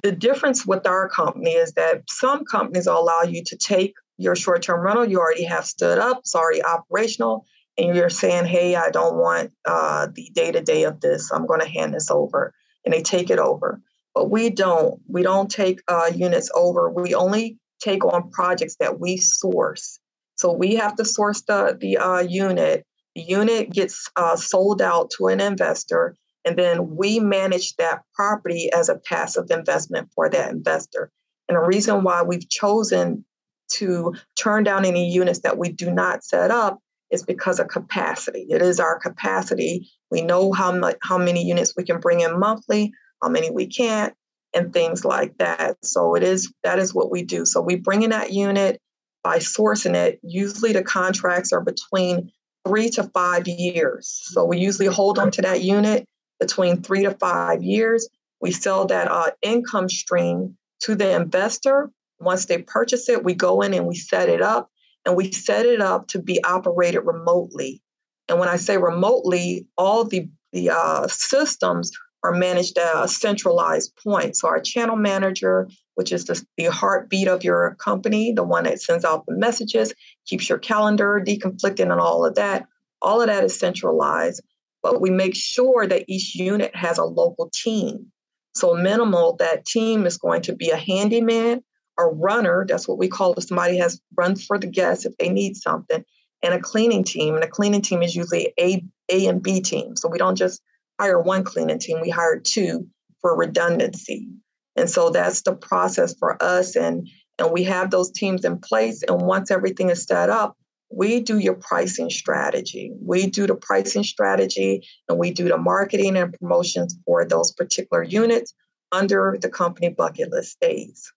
the 0.03 0.11
difference 0.11 0.65
with 0.65 0.85
our 0.87 1.09
company 1.09 1.51
is 1.51 1.73
that 1.73 2.03
some 2.09 2.45
companies 2.45 2.87
allow 2.87 3.21
you 3.23 3.43
to 3.45 3.57
take 3.57 3.93
your 4.17 4.35
short 4.35 4.61
term 4.61 4.81
rental, 4.81 5.05
you 5.05 5.19
already 5.19 5.43
have 5.43 5.65
stood 5.65 5.97
up, 5.97 6.19
it's 6.19 6.35
already 6.35 6.63
operational, 6.63 7.45
and 7.77 7.95
you're 7.95 8.09
saying, 8.09 8.45
hey, 8.45 8.75
I 8.75 8.89
don't 8.89 9.15
want 9.15 9.51
uh, 9.65 10.07
the 10.13 10.29
day 10.33 10.51
to 10.51 10.61
day 10.61 10.83
of 10.83 11.01
this. 11.01 11.31
I'm 11.31 11.45
going 11.45 11.61
to 11.61 11.67
hand 11.67 11.93
this 11.93 12.11
over. 12.11 12.53
And 12.85 12.93
they 12.93 13.01
take 13.01 13.29
it 13.29 13.39
over. 13.39 13.81
But 14.13 14.29
we 14.29 14.49
don't. 14.49 14.99
We 15.07 15.23
don't 15.23 15.49
take 15.49 15.81
uh, 15.87 16.11
units 16.13 16.49
over. 16.53 16.89
We 16.89 17.15
only 17.15 17.57
take 17.79 18.03
on 18.03 18.29
projects 18.31 18.75
that 18.79 18.99
we 18.99 19.17
source. 19.17 19.99
So 20.37 20.51
we 20.51 20.75
have 20.75 20.95
to 20.95 21.05
source 21.05 21.41
the, 21.41 21.77
the 21.79 21.97
uh, 21.97 22.19
unit. 22.19 22.85
The 23.15 23.21
unit 23.21 23.71
gets 23.71 24.09
uh, 24.15 24.35
sold 24.35 24.81
out 24.81 25.11
to 25.17 25.27
an 25.27 25.39
investor 25.39 26.15
and 26.45 26.57
then 26.57 26.95
we 26.95 27.19
manage 27.19 27.75
that 27.75 28.01
property 28.13 28.69
as 28.73 28.89
a 28.89 28.97
passive 28.97 29.51
investment 29.51 30.09
for 30.15 30.29
that 30.29 30.51
investor. 30.51 31.11
And 31.47 31.55
the 31.55 31.61
reason 31.61 32.03
why 32.03 32.23
we've 32.23 32.47
chosen 32.49 33.25
to 33.73 34.13
turn 34.37 34.63
down 34.63 34.85
any 34.85 35.09
units 35.09 35.39
that 35.39 35.57
we 35.57 35.71
do 35.71 35.91
not 35.91 36.23
set 36.23 36.51
up 36.51 36.79
is 37.11 37.23
because 37.23 37.59
of 37.59 37.67
capacity. 37.67 38.47
It 38.49 38.61
is 38.61 38.79
our 38.79 38.99
capacity. 38.99 39.89
We 40.09 40.21
know 40.21 40.51
how 40.53 40.71
much 40.71 40.97
how 41.01 41.17
many 41.17 41.45
units 41.45 41.73
we 41.75 41.83
can 41.83 41.99
bring 41.99 42.21
in 42.21 42.39
monthly, 42.39 42.93
how 43.21 43.29
many 43.29 43.51
we 43.51 43.67
can't, 43.67 44.13
and 44.53 44.73
things 44.73 45.05
like 45.05 45.37
that. 45.37 45.77
So 45.83 46.15
it 46.15 46.23
is 46.23 46.51
that 46.63 46.79
is 46.79 46.93
what 46.93 47.11
we 47.11 47.23
do. 47.23 47.45
So 47.45 47.61
we 47.61 47.75
bring 47.75 48.03
in 48.03 48.09
that 48.09 48.31
unit 48.31 48.79
by 49.23 49.37
sourcing 49.37 49.95
it. 49.95 50.19
Usually 50.23 50.73
the 50.73 50.83
contracts 50.83 51.53
are 51.53 51.61
between 51.61 52.31
three 52.65 52.89
to 52.91 53.03
five 53.13 53.47
years. 53.47 54.21
So 54.25 54.45
we 54.45 54.57
usually 54.57 54.87
hold 54.87 55.19
on 55.19 55.31
to 55.31 55.41
that 55.41 55.61
unit 55.61 56.05
between 56.41 56.81
three 56.81 57.03
to 57.03 57.11
five 57.11 57.63
years. 57.63 58.09
We 58.41 58.51
sell 58.51 58.85
that 58.87 59.09
uh, 59.09 59.31
income 59.41 59.87
stream 59.87 60.57
to 60.81 60.95
the 60.95 61.15
investor. 61.15 61.91
Once 62.19 62.45
they 62.45 62.63
purchase 62.63 63.07
it, 63.07 63.23
we 63.23 63.33
go 63.33 63.61
in 63.61 63.73
and 63.73 63.87
we 63.87 63.95
set 63.95 64.27
it 64.27 64.41
up, 64.41 64.69
and 65.05 65.15
we 65.15 65.31
set 65.31 65.65
it 65.65 65.79
up 65.79 66.07
to 66.07 66.19
be 66.19 66.43
operated 66.43 67.05
remotely. 67.05 67.81
And 68.27 68.39
when 68.39 68.49
I 68.49 68.57
say 68.57 68.77
remotely, 68.77 69.67
all 69.77 70.03
the 70.03 70.27
the 70.51 70.69
uh, 70.69 71.07
systems 71.07 71.91
are 72.23 72.33
managed 72.33 72.77
at 72.77 73.03
a 73.03 73.07
centralized 73.07 73.93
point. 74.03 74.35
So 74.35 74.49
our 74.49 74.59
channel 74.59 74.97
manager, 74.97 75.69
which 75.95 76.11
is 76.11 76.25
the, 76.25 76.43
the 76.57 76.65
heartbeat 76.65 77.27
of 77.27 77.43
your 77.43 77.75
company, 77.75 78.33
the 78.33 78.43
one 78.43 78.65
that 78.65 78.81
sends 78.81 79.05
out 79.05 79.25
the 79.25 79.35
messages, 79.37 79.93
keeps 80.27 80.49
your 80.49 80.59
calendar 80.59 81.23
deconflicting 81.25 81.89
and 81.89 82.01
all 82.01 82.25
of 82.25 82.35
that, 82.35 82.67
all 83.01 83.21
of 83.21 83.27
that 83.27 83.45
is 83.45 83.57
centralized 83.57 84.41
but 84.81 85.01
we 85.01 85.09
make 85.09 85.35
sure 85.35 85.87
that 85.87 86.05
each 86.07 86.35
unit 86.35 86.75
has 86.75 86.97
a 86.97 87.05
local 87.05 87.49
team. 87.53 88.11
So 88.53 88.73
minimal, 88.73 89.35
that 89.37 89.65
team 89.65 90.05
is 90.05 90.17
going 90.17 90.41
to 90.43 90.55
be 90.55 90.69
a 90.69 90.77
handyman, 90.77 91.63
a 91.97 92.05
runner, 92.05 92.65
that's 92.67 92.87
what 92.87 92.97
we 92.97 93.07
call 93.07 93.33
it, 93.33 93.41
somebody 93.41 93.77
has 93.77 94.01
runs 94.17 94.45
for 94.45 94.57
the 94.57 94.67
guests 94.67 95.05
if 95.05 95.15
they 95.17 95.29
need 95.29 95.55
something, 95.55 96.03
and 96.43 96.53
a 96.53 96.59
cleaning 96.59 97.03
team. 97.03 97.35
And 97.35 97.43
a 97.43 97.47
cleaning 97.47 97.81
team 97.81 98.01
is 98.03 98.15
usually 98.15 98.53
A, 98.59 98.83
A 99.09 99.27
and 99.27 99.41
B 99.41 99.61
team. 99.61 99.95
So 99.95 100.09
we 100.09 100.17
don't 100.17 100.35
just 100.35 100.61
hire 100.99 101.19
one 101.19 101.43
cleaning 101.43 101.79
team, 101.79 102.01
we 102.01 102.09
hire 102.09 102.39
two 102.39 102.87
for 103.21 103.37
redundancy. 103.37 104.27
And 104.75 104.89
so 104.89 105.09
that's 105.09 105.41
the 105.41 105.53
process 105.53 106.15
for 106.17 106.41
us. 106.41 106.75
And 106.75 107.07
and 107.37 107.51
we 107.51 107.63
have 107.63 107.89
those 107.89 108.11
teams 108.11 108.45
in 108.45 108.59
place. 108.59 109.01
And 109.03 109.21
once 109.21 109.49
everything 109.49 109.89
is 109.89 110.03
set 110.03 110.29
up, 110.29 110.55
we 110.91 111.21
do 111.21 111.37
your 111.37 111.55
pricing 111.55 112.09
strategy. 112.09 112.91
We 113.01 113.27
do 113.27 113.47
the 113.47 113.55
pricing 113.55 114.03
strategy 114.03 114.85
and 115.07 115.17
we 115.17 115.31
do 115.31 115.47
the 115.47 115.57
marketing 115.57 116.17
and 116.17 116.37
promotions 116.37 116.97
for 117.05 117.25
those 117.25 117.51
particular 117.51 118.03
units 118.03 118.53
under 118.91 119.37
the 119.41 119.49
company 119.49 119.89
bucket 119.89 120.31
list 120.31 120.51
stays. 120.51 121.11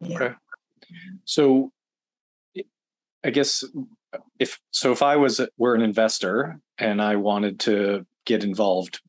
Yeah. 0.00 0.16
Okay. 0.16 0.34
So 1.24 1.72
I 3.24 3.30
guess 3.30 3.64
if 4.38 4.60
so 4.70 4.92
if 4.92 5.02
I 5.02 5.16
was 5.16 5.40
were 5.56 5.74
an 5.74 5.82
investor 5.82 6.60
and 6.78 7.00
I 7.00 7.16
wanted 7.16 7.60
to 7.60 8.06
get 8.26 8.44
involved, 8.44 9.00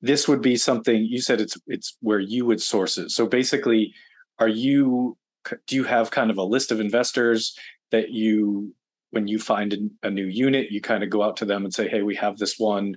this 0.00 0.26
would 0.26 0.42
be 0.42 0.56
something 0.56 1.04
you 1.04 1.20
said 1.20 1.40
it's 1.40 1.56
it's 1.66 1.96
where 2.00 2.20
you 2.20 2.46
would 2.46 2.60
source 2.60 2.96
it. 2.98 3.10
So 3.10 3.26
basically, 3.26 3.94
are 4.38 4.48
you 4.48 5.16
do 5.66 5.76
you 5.76 5.84
have 5.84 6.10
kind 6.10 6.30
of 6.30 6.38
a 6.38 6.44
list 6.44 6.70
of 6.70 6.80
investors 6.80 7.56
that 7.90 8.10
you 8.10 8.74
when 9.10 9.26
you 9.28 9.38
find 9.38 9.90
a, 10.02 10.10
new 10.10 10.26
unit, 10.26 10.70
you 10.70 10.80
kind 10.80 11.02
of 11.02 11.10
go 11.10 11.22
out 11.22 11.36
to 11.38 11.44
them 11.44 11.64
and 11.64 11.74
say, 11.74 11.88
"Hey, 11.88 12.02
we 12.02 12.16
have 12.16 12.38
this 12.38 12.56
one. 12.58 12.94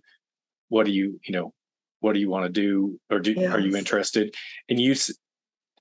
What 0.70 0.86
do 0.86 0.92
you, 0.92 1.20
you 1.26 1.34
know, 1.34 1.54
what 2.00 2.14
do 2.14 2.20
you 2.20 2.30
want 2.30 2.46
to 2.46 2.52
do, 2.52 3.00
or 3.10 3.20
do, 3.20 3.34
yes. 3.34 3.54
are 3.54 3.60
you 3.60 3.76
interested?" 3.76 4.34
And 4.70 4.80
you 4.80 4.96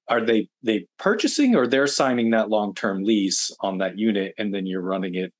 are 0.09 0.25
they 0.25 0.49
they 0.63 0.87
purchasing 0.99 1.55
or 1.55 1.67
they're 1.67 1.87
signing 1.87 2.31
that 2.31 2.51
long 2.51 2.75
term 2.75 3.03
lease 3.03 3.51
on 3.61 3.79
that 3.79 3.99
unit 3.99 4.35
and 4.37 4.53
then 4.53 4.67
you're 4.67 4.83
running 4.83 5.15
it 5.15 5.33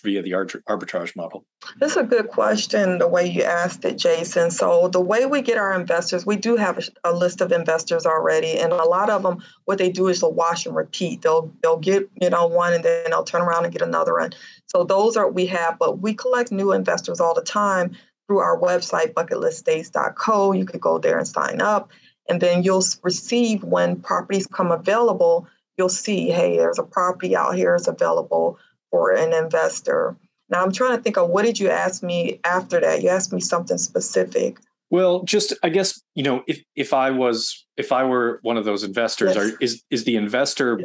via 0.00 0.22
the 0.22 0.32
arbitrage 0.32 1.14
model? 1.16 1.44
That's 1.78 1.96
a 1.96 2.02
good 2.02 2.28
question, 2.28 2.98
the 2.98 3.08
way 3.08 3.26
you 3.26 3.42
asked 3.42 3.84
it, 3.84 3.96
Jason. 3.96 4.50
So, 4.50 4.88
the 4.88 5.00
way 5.00 5.26
we 5.26 5.42
get 5.42 5.58
our 5.58 5.72
investors, 5.72 6.26
we 6.26 6.36
do 6.36 6.56
have 6.56 6.88
a, 7.04 7.12
list 7.12 7.40
of 7.40 7.52
investors 7.52 8.06
already, 8.06 8.58
and 8.58 8.72
a 8.72 8.84
lot 8.84 9.10
of 9.10 9.22
them, 9.22 9.42
what 9.64 9.78
they 9.78 9.90
do 9.90 10.08
is 10.08 10.20
they'll 10.20 10.32
wash 10.32 10.66
and 10.66 10.74
repeat. 10.74 11.22
They'll 11.22 11.52
they'll 11.62 11.78
get 11.78 12.08
you 12.20 12.30
know 12.30 12.46
one, 12.46 12.72
and 12.72 12.84
then 12.84 13.10
they'll 13.10 13.24
turn 13.24 13.42
around 13.42 13.64
and 13.64 13.72
get 13.72 13.82
another 13.82 14.14
one. 14.14 14.32
So 14.66 14.84
those 14.84 15.16
are 15.16 15.30
we 15.30 15.46
have, 15.46 15.78
but 15.78 16.00
we 16.00 16.14
collect 16.14 16.50
new 16.50 16.72
investors 16.72 17.20
all 17.20 17.34
the 17.34 17.42
time 17.42 17.96
through 18.26 18.38
our 18.38 18.58
website, 18.58 19.12
bucketliststays.co. 19.12 20.52
You 20.52 20.64
could 20.64 20.80
go 20.80 20.98
there 20.98 21.18
and 21.18 21.28
sign 21.28 21.60
up, 21.60 21.90
and 22.28 22.40
then 22.40 22.62
you'll 22.62 22.84
receive 23.02 23.62
when 23.64 24.00
properties 24.00 24.46
come 24.46 24.70
available. 24.70 25.46
You'll 25.76 25.88
see, 25.88 26.30
hey, 26.30 26.56
there's 26.56 26.78
a 26.78 26.84
property 26.84 27.34
out 27.34 27.56
here 27.56 27.74
is 27.74 27.88
available 27.88 28.58
for 28.90 29.12
an 29.12 29.32
investor. 29.32 30.16
Now 30.48 30.62
I'm 30.62 30.72
trying 30.72 30.96
to 30.96 31.02
think 31.02 31.16
of 31.16 31.28
what 31.28 31.44
did 31.44 31.58
you 31.58 31.70
ask 31.70 32.02
me 32.02 32.40
after 32.44 32.80
that? 32.80 33.02
You 33.02 33.08
asked 33.08 33.32
me 33.32 33.40
something 33.40 33.78
specific. 33.78 34.58
Well, 34.90 35.22
just 35.22 35.54
I 35.62 35.68
guess 35.68 36.02
you 36.14 36.24
know 36.24 36.42
if 36.46 36.62
if 36.74 36.92
I 36.92 37.10
was 37.10 37.64
if 37.76 37.92
I 37.92 38.04
were 38.04 38.40
one 38.42 38.56
of 38.56 38.64
those 38.64 38.82
investors, 38.82 39.34
yes. 39.34 39.36
are, 39.36 39.56
is 39.60 39.82
is 39.90 40.04
the 40.04 40.16
investor 40.16 40.80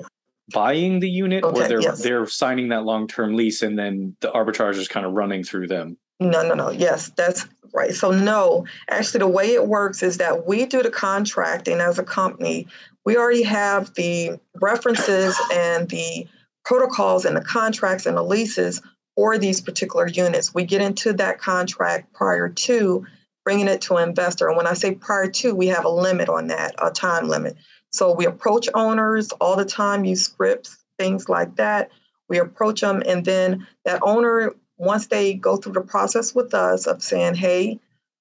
buying 0.54 1.00
the 1.00 1.10
unit 1.10 1.44
okay, 1.44 1.66
or 1.66 1.68
they're 1.68 1.82
yes. 1.82 2.04
they're 2.04 2.28
signing 2.28 2.70
that 2.70 2.84
long 2.84 3.08
term 3.08 3.36
lease 3.36 3.64
and 3.64 3.78
then 3.78 4.16
the 4.22 4.32
arbitrage 4.32 4.76
is 4.76 4.88
kind 4.88 5.06
of 5.06 5.14
running 5.14 5.44
through 5.44 5.68
them? 5.68 5.98
No, 6.20 6.48
no, 6.48 6.54
no. 6.54 6.70
Yes, 6.70 7.12
that's 7.18 7.48
right. 7.74 7.94
So 7.94 8.12
no, 8.12 8.66
actually 8.90 9.20
the 9.20 9.28
way 9.28 9.54
it 9.54 9.68
works 9.68 10.04
is 10.04 10.18
that 10.18 10.46
we 10.46 10.66
do 10.66 10.84
the 10.84 10.92
contracting 10.92 11.80
as 11.80 11.98
a 12.00 12.04
company. 12.04 12.68
We 13.06 13.18
already 13.18 13.44
have 13.44 13.94
the 13.96 14.40
references 14.62 15.36
and 15.52 15.90
the 15.90 16.28
protocols 16.66 17.26
and 17.26 17.38
the 17.38 17.42
contracts 17.42 18.06
and 18.06 18.18
the 18.18 18.24
leases 18.24 18.82
for 19.16 19.38
these 19.38 19.62
particular 19.62 20.08
units. 20.08 20.54
We 20.54 20.66
get 20.66 20.82
into 20.82 21.14
that 21.14 21.40
contract 21.40 22.12
prior 22.14 22.50
to 22.50 23.06
bringing 23.46 23.68
it 23.68 23.82
to 23.82 23.96
an 23.96 24.10
investor. 24.10 24.48
And 24.48 24.58
when 24.58 24.68
I 24.68 24.74
say 24.74 24.96
prior 24.96 25.28
to, 25.28 25.56
we 25.56 25.68
have 25.68 25.86
a 25.86 25.90
limit 25.90 26.28
on 26.28 26.48
that, 26.48 26.76
a 26.82 26.92
time 26.92 27.30
limit. 27.30 27.56
So 27.92 28.14
we 28.14 28.26
approach 28.26 28.68
owners 28.74 29.32
all 29.34 29.56
the 29.56 29.64
time, 29.64 30.04
use 30.04 30.26
scripts, 30.26 30.84
things 30.98 31.30
like 31.30 31.56
that. 31.56 31.92
We 32.28 32.40
approach 32.40 32.82
them, 32.82 33.04
and 33.06 33.24
then 33.24 33.68
that 33.86 34.00
owner, 34.02 34.54
once 34.78 35.08
they 35.08 35.36
go 35.36 35.58
through 35.58 35.74
the 35.74 35.82
process 35.82 36.34
with 36.34 36.56
us 36.56 36.88
of 36.88 37.04
saying, 37.04 37.36
hey, 37.36 37.80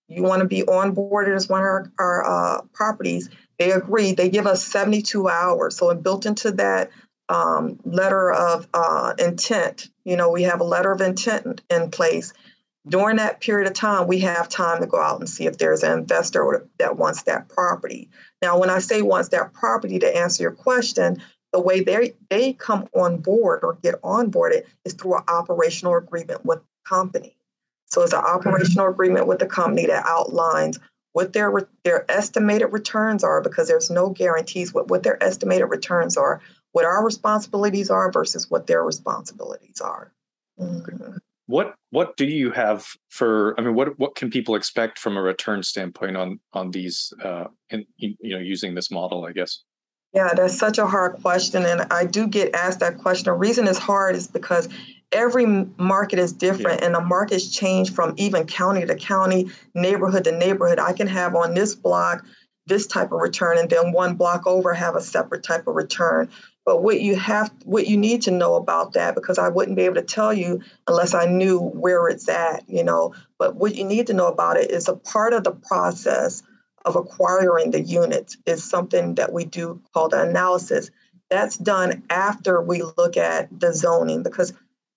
you 0.09 0.23
want 0.23 0.41
to 0.41 0.47
be 0.47 0.63
onboarded 0.63 1.35
as 1.35 1.49
one 1.49 1.61
of 1.61 1.65
our, 1.65 1.93
our 1.99 2.25
uh, 2.25 2.61
properties, 2.75 3.31
they 3.59 3.73
agree. 3.73 4.13
They 4.13 4.29
give 4.29 4.47
us 4.47 4.63
72 4.65 5.27
hours. 5.27 5.77
So 5.77 5.95
built 5.95 6.27
into 6.27 6.51
that 6.53 6.91
um, 7.29 7.79
letter 7.85 8.33
of 8.33 8.69
uh, 8.75 9.15
intent. 9.19 9.89
You 10.05 10.17
know, 10.17 10.31
we 10.31 10.43
have 10.43 10.61
a 10.61 10.65
letter 10.65 10.93
of 10.93 11.01
intent 11.01 11.63
in 11.71 11.91
place. 11.91 12.33
During 12.87 13.17
that 13.17 13.41
period 13.41 13.67
of 13.67 13.73
time, 13.73 14.07
we 14.07 14.19
have 14.21 14.49
time 14.49 14.81
to 14.81 14.87
go 14.87 15.01
out 15.01 15.19
and 15.19 15.29
see 15.29 15.47
if 15.47 15.57
there's 15.57 15.83
an 15.83 15.99
investor 15.99 16.69
that 16.79 16.99
wants 16.99 17.23
that 17.23 17.49
property. 17.49 18.11
Now, 18.43 18.59
when 18.59 18.69
I 18.69 18.79
say 18.79 19.01
wants 19.01 19.31
that 19.31 19.55
property, 19.55 19.99
to 19.99 20.17
answer 20.17 20.43
your 20.43 20.53
question, 20.53 21.23
the 21.53 21.61
way 21.61 21.81
they 21.81 22.15
they 22.29 22.53
come 22.53 22.89
on 22.95 23.19
board 23.19 23.61
or 23.63 23.79
get 23.83 24.03
onboarded 24.03 24.65
is 24.85 24.93
through 24.93 25.17
an 25.17 25.25
operational 25.29 25.97
agreement 25.97 26.45
with 26.45 26.59
the 26.59 26.89
company. 26.89 27.37
So 27.87 28.03
it's 28.03 28.13
an 28.13 28.25
operational 28.25 28.89
agreement 28.89 29.29
with 29.29 29.39
the 29.39 29.47
company 29.47 29.87
that 29.87 30.05
outlines 30.05 30.79
what 31.13 31.33
their 31.33 31.53
their 31.85 32.11
estimated 32.11 32.73
returns 32.73 33.25
are 33.25 33.41
because 33.41 33.69
there's 33.69 33.89
no 33.89 34.11
guarantees 34.11 34.75
what, 34.75 34.89
what 34.89 35.05
their 35.05 35.23
estimated 35.23 35.71
returns 35.71 36.17
are 36.17 36.41
what 36.75 36.85
our 36.85 37.05
responsibilities 37.05 37.89
are 37.89 38.11
versus 38.11 38.51
what 38.51 38.67
their 38.67 38.83
responsibilities 38.83 39.81
are. 39.81 40.13
Mm-hmm. 40.61 41.19
What 41.47 41.75
what 41.91 42.17
do 42.17 42.27
you 42.27 42.51
have 42.51 42.87
for? 43.11 43.55
I 43.59 43.63
mean, 43.63 43.75
what 43.75 43.97
what 43.99 44.17
can 44.17 44.29
people 44.29 44.57
expect 44.57 44.99
from 44.99 45.17
a 45.17 45.23
return 45.23 45.63
standpoint 45.63 46.17
on 46.17 46.41
on 46.53 46.73
these? 46.73 47.13
Uh, 47.23 47.45
in, 47.71 47.87
you 47.99 48.17
know, 48.23 48.39
using 48.39 48.75
this 48.75 48.91
model, 48.91 49.25
I 49.25 49.33
guess. 49.33 49.63
Yeah, 50.13 50.33
that's 50.35 50.57
such 50.57 50.79
a 50.79 50.87
hard 50.87 51.21
question, 51.23 51.65
and 51.65 51.83
I 51.93 52.07
do 52.07 52.27
get 52.27 52.55
asked 52.55 52.81
that 52.81 52.99
question. 52.99 53.27
The 53.27 53.35
reason 53.35 53.69
it's 53.69 53.79
hard 53.79 54.17
is 54.17 54.27
because 54.27 54.69
every 55.13 55.47
market 55.77 56.19
is 56.19 56.33
different, 56.33 56.81
yeah. 56.81 56.87
and 56.87 56.95
the 56.95 57.01
markets 57.01 57.51
change 57.51 57.93
from 57.93 58.15
even 58.17 58.47
county 58.47 58.85
to 58.87 58.95
county, 58.97 59.51
neighborhood 59.75 60.25
to 60.25 60.33
neighborhood. 60.33 60.79
I 60.81 60.93
can 60.93 61.07
have 61.07 61.37
on 61.37 61.55
this 61.55 61.75
block 61.75 62.25
this 62.67 62.87
type 62.87 63.13
of 63.13 63.21
return, 63.21 63.59
and 63.59 63.69
then 63.69 63.93
one 63.93 64.15
block 64.15 64.47
over 64.47 64.73
have 64.73 64.97
a 64.97 65.01
separate 65.01 65.43
type 65.43 65.67
of 65.67 65.75
return. 65.75 66.31
But 66.65 66.83
what 66.83 67.01
you 67.03 67.15
have, 67.17 67.53
what 67.65 67.87
you 67.87 67.97
need 67.97 68.23
to 68.23 68.31
know 68.31 68.55
about 68.55 68.95
that, 68.95 69.15
because 69.15 69.39
I 69.39 69.49
wouldn't 69.49 69.77
be 69.77 69.83
able 69.83 69.97
to 69.97 70.03
tell 70.03 70.33
you 70.33 70.63
unless 70.89 71.13
I 71.15 71.27
knew 71.27 71.59
where 71.61 72.09
it's 72.09 72.29
at, 72.29 72.69
you 72.69 72.83
know. 72.83 73.15
But 73.39 73.57
what 73.57 73.75
you 73.75 73.85
need 73.85 74.07
to 74.07 74.15
know 74.15 74.29
about 74.29 74.57
it 74.57 74.71
is 74.71 74.89
a 74.89 74.97
part 74.97 75.35
of 75.35 75.45
the 75.45 75.53
process 75.53 76.43
of 76.87 76.97
acquiring 76.97 77.71
the 77.71 77.81
units 77.81 78.37
is 78.47 78.65
something 78.65 79.15
that 79.17 79.33
we 79.33 79.45
do 79.45 79.81
called 79.93 80.15
analysis. 80.15 80.91
That's 81.31 81.57
done 81.57 82.03
after 82.11 82.63
we 82.63 82.83
look 82.83 83.17
at 83.17 83.49
the 83.59 83.73
zoning, 83.75 84.23
because 84.23 84.53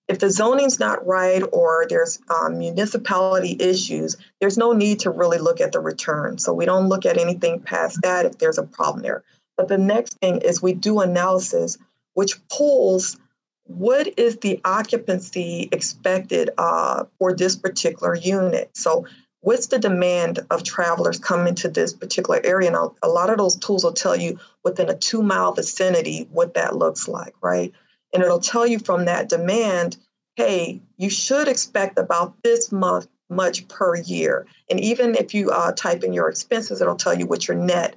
if 0.08 0.18
the 0.20 0.30
zoning's 0.30 0.80
not 0.80 1.06
right 1.06 1.42
or 1.52 1.84
there's 1.88 2.18
um, 2.30 2.58
municipality 2.58 3.56
issues, 3.60 4.16
there's 4.40 4.56
no 4.56 4.72
need 4.72 5.00
to 5.00 5.10
really 5.10 5.38
look 5.38 5.60
at 5.60 5.72
the 5.72 5.80
return. 5.80 6.38
So 6.38 6.54
we 6.54 6.64
don't 6.64 6.88
look 6.88 7.04
at 7.04 7.18
anything 7.18 7.60
past 7.60 8.00
that 8.02 8.24
if 8.24 8.38
there's 8.38 8.56
a 8.56 8.62
problem 8.62 9.02
there. 9.02 9.22
But 9.58 9.68
the 9.68 9.76
next 9.76 10.14
thing 10.20 10.40
is 10.40 10.62
we 10.62 10.72
do 10.72 11.00
analysis, 11.00 11.76
which 12.14 12.36
pulls 12.48 13.18
what 13.64 14.18
is 14.18 14.38
the 14.38 14.60
occupancy 14.64 15.68
expected 15.72 16.48
uh, 16.56 17.04
for 17.18 17.34
this 17.34 17.56
particular 17.56 18.14
unit. 18.14 18.70
So 18.74 19.04
what's 19.40 19.66
the 19.66 19.78
demand 19.78 20.38
of 20.50 20.62
travelers 20.62 21.18
coming 21.18 21.54
to 21.56 21.68
this 21.68 21.92
particular 21.92 22.40
area? 22.44 22.68
And 22.68 22.90
a 23.02 23.08
lot 23.08 23.30
of 23.30 23.36
those 23.36 23.56
tools 23.56 23.84
will 23.84 23.92
tell 23.92 24.16
you 24.16 24.38
within 24.64 24.88
a 24.88 24.96
two 24.96 25.22
mile 25.22 25.52
vicinity 25.52 26.28
what 26.30 26.54
that 26.54 26.76
looks 26.76 27.08
like, 27.08 27.34
right? 27.42 27.72
And 28.14 28.22
it'll 28.22 28.40
tell 28.40 28.66
you 28.66 28.78
from 28.78 29.04
that 29.04 29.28
demand, 29.28 29.98
hey, 30.36 30.80
you 30.96 31.10
should 31.10 31.48
expect 31.48 31.98
about 31.98 32.34
this 32.42 32.70
month 32.70 33.08
much 33.28 33.66
per 33.68 33.96
year. 33.96 34.46
And 34.70 34.80
even 34.80 35.14
if 35.16 35.34
you 35.34 35.50
uh, 35.50 35.72
type 35.72 36.04
in 36.04 36.12
your 36.12 36.28
expenses, 36.30 36.80
it'll 36.80 36.96
tell 36.96 37.18
you 37.18 37.26
what 37.26 37.48
your 37.48 37.56
net 37.56 37.96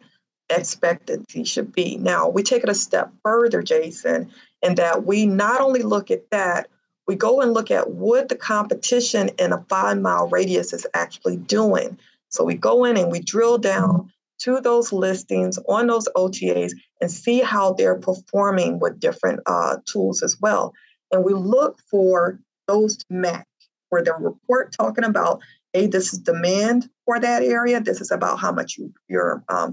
expectancy 0.58 1.44
should 1.44 1.74
be. 1.74 1.98
Now, 1.98 2.30
we 2.30 2.44
take 2.44 2.64
it 2.64 2.70
a 2.70 2.76
step 2.76 3.12
further, 3.24 3.62
Jason, 3.62 4.32
in 4.62 4.76
that 4.76 5.06
we 5.06 5.26
not 5.26 5.62
only 5.62 5.82
look 5.82 6.12
at 6.12 6.30
that, 6.32 6.68
we 7.08 7.16
go 7.16 7.42
and 7.42 7.54
look 7.54 7.72
at 7.72 7.92
what 7.92 8.30
the 8.30 8.36
competition 8.36 9.30
in 9.40 9.52
a 9.52 9.66
five 9.70 10.00
mile 10.00 10.28
radius 10.30 10.74
is 10.74 10.86
actually 10.94 11.38
doing. 11.38 11.98
So 12.30 12.44
we 12.44 12.56
go 12.56 12.86
in 12.86 12.98
and 12.98 13.12
we 13.12 13.20
drill 13.20 13.58
down 13.58 14.12
to 14.40 14.60
those 14.62 14.92
listings 14.92 15.60
on 15.68 15.88
those 15.88 16.08
OTAs 16.16 16.72
and 17.00 17.12
see 17.12 17.40
how 17.42 17.74
they're 17.74 18.00
performing 18.00 18.80
with 18.80 19.00
different 19.00 19.40
uh, 19.46 19.78
tools 19.86 20.24
as 20.24 20.38
well. 20.42 20.74
And 21.12 21.24
we 21.24 21.34
look 21.34 21.80
for 21.90 22.40
those 22.68 22.98
to 22.98 23.06
match, 23.10 23.46
where 23.90 24.04
the 24.04 24.14
report 24.14 24.72
talking 24.72 25.04
about, 25.04 25.42
hey, 25.74 25.88
this 25.88 26.14
is 26.14 26.20
demand 26.20 26.90
for 27.06 27.20
that 27.20 27.44
area. 27.44 27.82
This 27.82 28.02
is 28.02 28.12
about 28.12 28.40
how 28.40 28.52
much 28.52 28.78
you, 28.78 28.94
your 29.10 29.44
um, 29.50 29.72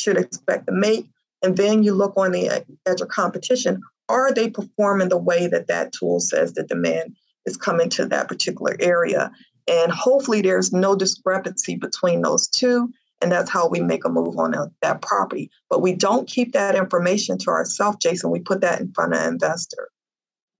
should 0.00 0.16
expect 0.16 0.66
to 0.66 0.72
make. 0.72 1.06
And 1.42 1.56
then 1.56 1.82
you 1.82 1.94
look 1.94 2.14
on 2.16 2.32
the 2.32 2.48
edge 2.86 3.00
of 3.00 3.08
competition. 3.08 3.80
Are 4.08 4.32
they 4.32 4.50
performing 4.50 5.08
the 5.08 5.18
way 5.18 5.46
that 5.46 5.68
that 5.68 5.92
tool 5.92 6.20
says 6.20 6.52
the 6.52 6.62
demand 6.62 7.16
is 7.46 7.56
coming 7.56 7.88
to 7.90 8.06
that 8.06 8.28
particular 8.28 8.76
area? 8.80 9.30
And 9.68 9.92
hopefully 9.92 10.42
there's 10.42 10.72
no 10.72 10.96
discrepancy 10.96 11.76
between 11.76 12.22
those 12.22 12.48
two. 12.48 12.92
And 13.22 13.30
that's 13.30 13.50
how 13.50 13.68
we 13.68 13.80
make 13.80 14.04
a 14.04 14.08
move 14.08 14.38
on 14.38 14.54
that 14.80 15.02
property. 15.02 15.50
But 15.68 15.82
we 15.82 15.94
don't 15.94 16.26
keep 16.26 16.52
that 16.52 16.74
information 16.74 17.36
to 17.38 17.50
ourselves, 17.50 17.98
Jason. 18.00 18.30
We 18.30 18.40
put 18.40 18.62
that 18.62 18.80
in 18.80 18.92
front 18.92 19.12
of 19.12 19.20
an 19.20 19.28
investor. 19.28 19.90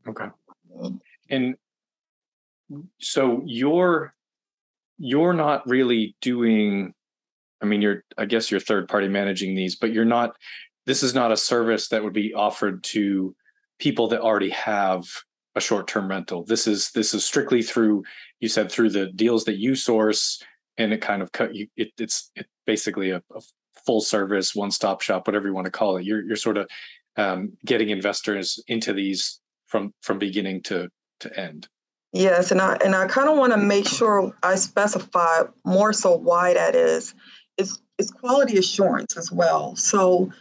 Okay. 0.06 0.26
Mm-hmm. 0.76 0.96
And 1.30 1.56
so 2.98 3.42
you're 3.46 4.14
you're 4.98 5.32
not 5.32 5.66
really 5.66 6.14
doing 6.20 6.92
I 7.62 7.66
mean, 7.66 7.82
you're, 7.82 8.04
I 8.16 8.24
guess 8.24 8.50
you're 8.50 8.60
third 8.60 8.88
party 8.88 9.08
managing 9.08 9.54
these, 9.54 9.76
but 9.76 9.92
you're 9.92 10.04
not, 10.04 10.36
this 10.86 11.02
is 11.02 11.14
not 11.14 11.32
a 11.32 11.36
service 11.36 11.88
that 11.88 12.02
would 12.02 12.12
be 12.12 12.34
offered 12.34 12.82
to 12.84 13.34
people 13.78 14.08
that 14.08 14.20
already 14.20 14.50
have 14.50 15.04
a 15.54 15.60
short 15.60 15.88
term 15.88 16.08
rental. 16.08 16.44
This 16.44 16.66
is, 16.66 16.90
this 16.92 17.12
is 17.14 17.24
strictly 17.24 17.62
through, 17.62 18.04
you 18.40 18.48
said 18.48 18.70
through 18.70 18.90
the 18.90 19.06
deals 19.12 19.44
that 19.44 19.58
you 19.58 19.74
source 19.74 20.42
and 20.78 20.92
it 20.92 21.00
kind 21.00 21.22
of 21.22 21.32
cut 21.32 21.54
you, 21.54 21.66
it, 21.76 21.92
it's 21.98 22.30
it 22.34 22.46
basically 22.66 23.10
a, 23.10 23.22
a 23.34 23.40
full 23.84 24.00
service, 24.00 24.54
one 24.54 24.70
stop 24.70 25.02
shop, 25.02 25.26
whatever 25.26 25.48
you 25.48 25.54
want 25.54 25.66
to 25.66 25.70
call 25.70 25.96
it. 25.96 26.04
You're, 26.04 26.24
you're 26.24 26.36
sort 26.36 26.56
of 26.56 26.68
um, 27.16 27.52
getting 27.64 27.90
investors 27.90 28.62
into 28.68 28.92
these 28.92 29.40
from, 29.66 29.92
from 30.00 30.18
beginning 30.18 30.62
to, 30.62 30.88
to 31.20 31.38
end. 31.38 31.68
Yes, 32.12 32.50
and 32.50 32.60
I 32.60 32.76
and 32.84 32.94
I 32.94 33.06
kind 33.06 33.28
of 33.28 33.38
want 33.38 33.52
to 33.52 33.58
make 33.58 33.86
sure 33.88 34.36
I 34.42 34.56
specify 34.56 35.42
more 35.64 35.92
so 35.92 36.16
why 36.16 36.54
that 36.54 36.74
is 36.74 37.14
it's, 37.60 37.80
it's 37.98 38.10
quality 38.10 38.56
assurance 38.58 39.16
as 39.16 39.30
well. 39.30 39.76
So 39.76 40.32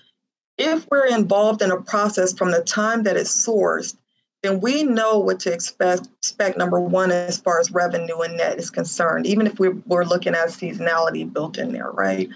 if 0.58 0.88
we're 0.90 1.08
involved 1.08 1.62
in 1.62 1.72
a 1.72 1.82
process 1.82 2.34
from 2.34 2.52
the 2.52 2.62
time 2.62 3.04
that 3.04 3.18
it's 3.18 3.46
sourced, 3.46 3.96
then 4.42 4.62
we 4.62 4.84
know 4.84 5.20
what 5.20 5.40
to 5.42 5.54
expect, 5.54 6.08
expect 6.20 6.58
number 6.58 6.80
one, 6.80 7.12
as 7.12 7.40
far 7.40 7.60
as 7.60 7.72
revenue 7.72 8.20
and 8.20 8.38
net 8.38 8.58
is 8.58 8.70
concerned, 8.70 9.26
even 9.26 9.48
if 9.48 9.60
we're, 9.60 9.76
we're 9.86 10.06
looking 10.06 10.34
at 10.34 10.48
seasonality 10.48 11.32
built 11.32 11.58
in 11.58 11.74
there, 11.74 11.92
right? 11.92 12.30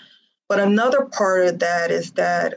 But 0.50 0.60
another 0.60 1.06
part 1.06 1.46
of 1.46 1.60
that 1.60 1.92
is 1.92 2.12
that 2.12 2.56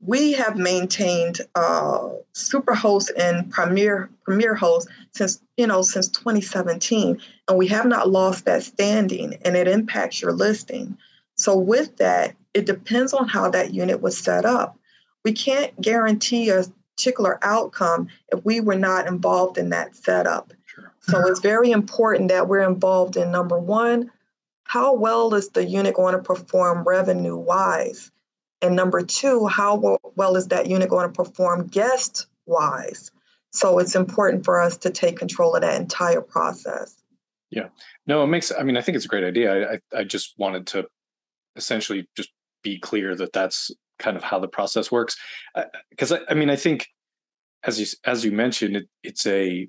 we 0.00 0.32
have 0.32 0.56
maintained 0.56 1.40
uh, 1.54 2.08
Superhost 2.34 3.10
and 3.16 3.50
Premier 3.50 4.10
Premier 4.24 4.54
Host 4.54 4.88
since 5.12 5.40
you 5.56 5.66
know 5.66 5.82
since 5.82 6.08
2017, 6.08 7.18
and 7.48 7.58
we 7.58 7.66
have 7.68 7.86
not 7.86 8.10
lost 8.10 8.44
that 8.44 8.62
standing, 8.62 9.34
and 9.44 9.56
it 9.56 9.66
impacts 9.66 10.20
your 10.20 10.32
listing. 10.32 10.96
So 11.44 11.58
with 11.58 11.98
that, 11.98 12.34
it 12.54 12.64
depends 12.64 13.12
on 13.12 13.28
how 13.28 13.50
that 13.50 13.74
unit 13.74 14.00
was 14.00 14.16
set 14.16 14.46
up. 14.46 14.78
We 15.26 15.34
can't 15.34 15.78
guarantee 15.78 16.48
a 16.48 16.64
particular 16.96 17.38
outcome 17.42 18.08
if 18.32 18.42
we 18.46 18.60
were 18.60 18.78
not 18.78 19.06
involved 19.06 19.58
in 19.58 19.68
that 19.68 19.94
setup. 19.94 20.54
Sure. 20.64 20.90
So 21.00 21.28
it's 21.28 21.40
very 21.40 21.70
important 21.70 22.30
that 22.30 22.48
we're 22.48 22.66
involved 22.66 23.18
in 23.18 23.30
number 23.30 23.58
one, 23.58 24.10
how 24.64 24.94
well 24.94 25.34
is 25.34 25.50
the 25.50 25.66
unit 25.66 25.96
going 25.96 26.14
to 26.14 26.22
perform 26.22 26.82
revenue 26.82 27.36
wise? 27.36 28.10
And 28.62 28.74
number 28.74 29.02
two, 29.02 29.46
how 29.46 29.98
well 30.14 30.36
is 30.36 30.48
that 30.48 30.66
unit 30.66 30.88
going 30.88 31.06
to 31.06 31.12
perform 31.12 31.66
guest 31.66 32.26
wise? 32.46 33.10
So 33.50 33.78
it's 33.80 33.94
important 33.94 34.46
for 34.46 34.62
us 34.62 34.78
to 34.78 34.88
take 34.88 35.18
control 35.18 35.54
of 35.54 35.60
that 35.60 35.78
entire 35.78 36.22
process. 36.22 37.02
Yeah. 37.50 37.68
No, 38.06 38.24
it 38.24 38.28
makes, 38.28 38.50
I 38.50 38.62
mean, 38.62 38.78
I 38.78 38.80
think 38.80 38.96
it's 38.96 39.04
a 39.04 39.08
great 39.08 39.24
idea. 39.24 39.72
I, 39.72 39.80
I 39.94 40.04
just 40.04 40.38
wanted 40.38 40.66
to 40.68 40.86
essentially 41.56 42.08
just 42.16 42.30
be 42.62 42.78
clear 42.78 43.14
that 43.14 43.32
that's 43.32 43.70
kind 43.98 44.16
of 44.16 44.22
how 44.22 44.38
the 44.38 44.48
process 44.48 44.90
works. 44.90 45.16
Because 45.90 46.12
uh, 46.12 46.18
I, 46.28 46.32
I, 46.32 46.34
mean 46.34 46.50
i 46.50 46.56
think 46.56 46.88
as 47.62 47.80
you 47.80 47.86
as 48.04 48.24
you 48.24 48.32
mentioned 48.32 48.76
it, 48.76 48.88
it's 49.02 49.26
a, 49.26 49.68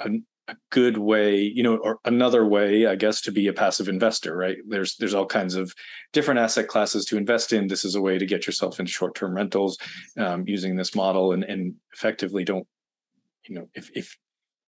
a, 0.00 0.10
a 0.48 0.56
good 0.70 0.98
way 0.98 1.40
you 1.40 1.62
know 1.62 1.76
or 1.76 1.98
another 2.04 2.46
way 2.46 2.86
i 2.86 2.94
guess 2.94 3.20
to 3.20 3.32
be 3.32 3.46
a 3.48 3.52
passive 3.52 3.88
investor 3.88 4.36
right? 4.36 4.56
There's 4.66 4.96
there's 4.96 5.14
all 5.14 5.26
kinds 5.26 5.54
of 5.54 5.72
different 6.12 6.40
asset 6.40 6.68
classes 6.68 7.04
to 7.06 7.16
invest 7.16 7.52
in. 7.52 7.68
This 7.68 7.84
is 7.84 7.94
a 7.94 8.00
way 8.00 8.18
to 8.18 8.26
get 8.26 8.46
yourself 8.46 8.80
into 8.80 8.92
short-term 8.92 9.34
rentals 9.34 9.78
um, 10.16 10.44
using 10.46 10.76
this 10.76 10.94
model 10.94 11.32
and 11.32 11.44
and 11.44 11.74
effectively 11.92 12.44
don't 12.44 12.66
you 13.46 13.54
know 13.54 13.68
if 13.74 13.90
if 13.94 14.16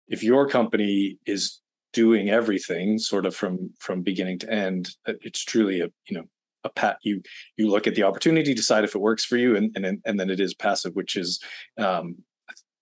if 0.08 0.22
your 0.22 0.48
company 0.48 1.18
is 1.26 1.60
doing 1.92 2.28
everything 2.30 2.98
sort 2.98 3.26
of 3.26 3.34
from 3.34 3.70
from 3.78 4.02
beginning 4.02 4.38
to 4.38 4.50
end 4.50 4.90
it's 5.06 5.44
truly 5.44 5.80
a 5.80 5.88
you 6.06 6.16
know 6.16 6.24
a 6.64 6.68
pat 6.68 6.98
you 7.02 7.22
you 7.56 7.68
look 7.68 7.86
at 7.86 7.94
the 7.94 8.02
opportunity 8.02 8.52
decide 8.54 8.84
if 8.84 8.94
it 8.94 9.00
works 9.00 9.24
for 9.24 9.36
you 9.36 9.56
and 9.56 9.76
and 9.76 10.00
and 10.04 10.20
then 10.20 10.30
it 10.30 10.40
is 10.40 10.54
passive 10.54 10.94
which 10.94 11.16
is 11.16 11.40
um 11.78 12.16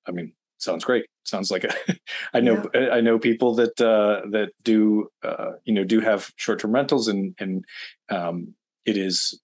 i 0.07 0.11
mean 0.11 0.33
sounds 0.59 0.85
great 0.85 1.07
sounds 1.25 1.51
like 1.51 1.64
a 1.64 1.73
i 2.35 2.40
know 2.40 2.69
yeah. 2.75 2.88
i 2.90 3.01
know 3.01 3.19
people 3.19 3.55
that 3.55 3.81
uh 3.81 4.27
that 4.31 4.51
do 4.62 5.09
uh 5.23 5.53
you 5.64 5.73
know 5.73 5.85
do 5.85 6.01
have 6.01 6.33
short-term 6.37 6.73
rentals 6.73 7.09
and 7.09 7.35
and 7.38 7.64
um 8.09 8.55
it 8.85 8.97
is 8.97 9.40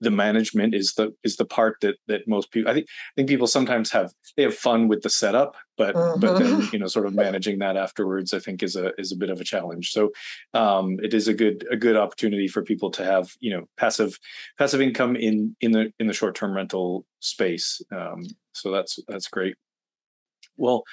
the 0.00 0.10
management 0.10 0.74
is 0.74 0.94
the 0.94 1.14
is 1.24 1.36
the 1.36 1.44
part 1.44 1.76
that 1.80 1.96
that 2.06 2.28
most 2.28 2.50
people 2.50 2.70
I 2.70 2.74
think 2.74 2.86
I 2.88 3.12
think 3.16 3.28
people 3.28 3.46
sometimes 3.46 3.90
have 3.92 4.12
they 4.36 4.42
have 4.42 4.54
fun 4.54 4.88
with 4.88 5.02
the 5.02 5.10
setup, 5.10 5.56
but 5.76 5.94
mm-hmm. 5.94 6.20
but 6.20 6.38
then 6.38 6.60
mm-hmm. 6.60 6.68
you 6.72 6.78
know 6.78 6.86
sort 6.86 7.06
of 7.06 7.14
managing 7.14 7.58
that 7.60 7.76
afterwards 7.76 8.34
I 8.34 8.38
think 8.38 8.62
is 8.62 8.76
a 8.76 8.92
is 8.98 9.12
a 9.12 9.16
bit 9.16 9.30
of 9.30 9.40
a 9.40 9.44
challenge. 9.44 9.90
So 9.92 10.10
um, 10.54 10.98
it 11.02 11.14
is 11.14 11.28
a 11.28 11.34
good 11.34 11.66
a 11.70 11.76
good 11.76 11.96
opportunity 11.96 12.48
for 12.48 12.62
people 12.62 12.90
to 12.92 13.04
have 13.04 13.32
you 13.40 13.50
know 13.50 13.64
passive 13.76 14.18
passive 14.58 14.80
income 14.80 15.16
in 15.16 15.56
in 15.60 15.72
the 15.72 15.92
in 15.98 16.06
the 16.06 16.14
short 16.14 16.34
term 16.34 16.54
rental 16.54 17.06
space. 17.20 17.80
Um, 17.90 18.24
so 18.52 18.70
that's 18.70 18.98
that's 19.08 19.28
great. 19.28 19.56
Well, 20.58 20.84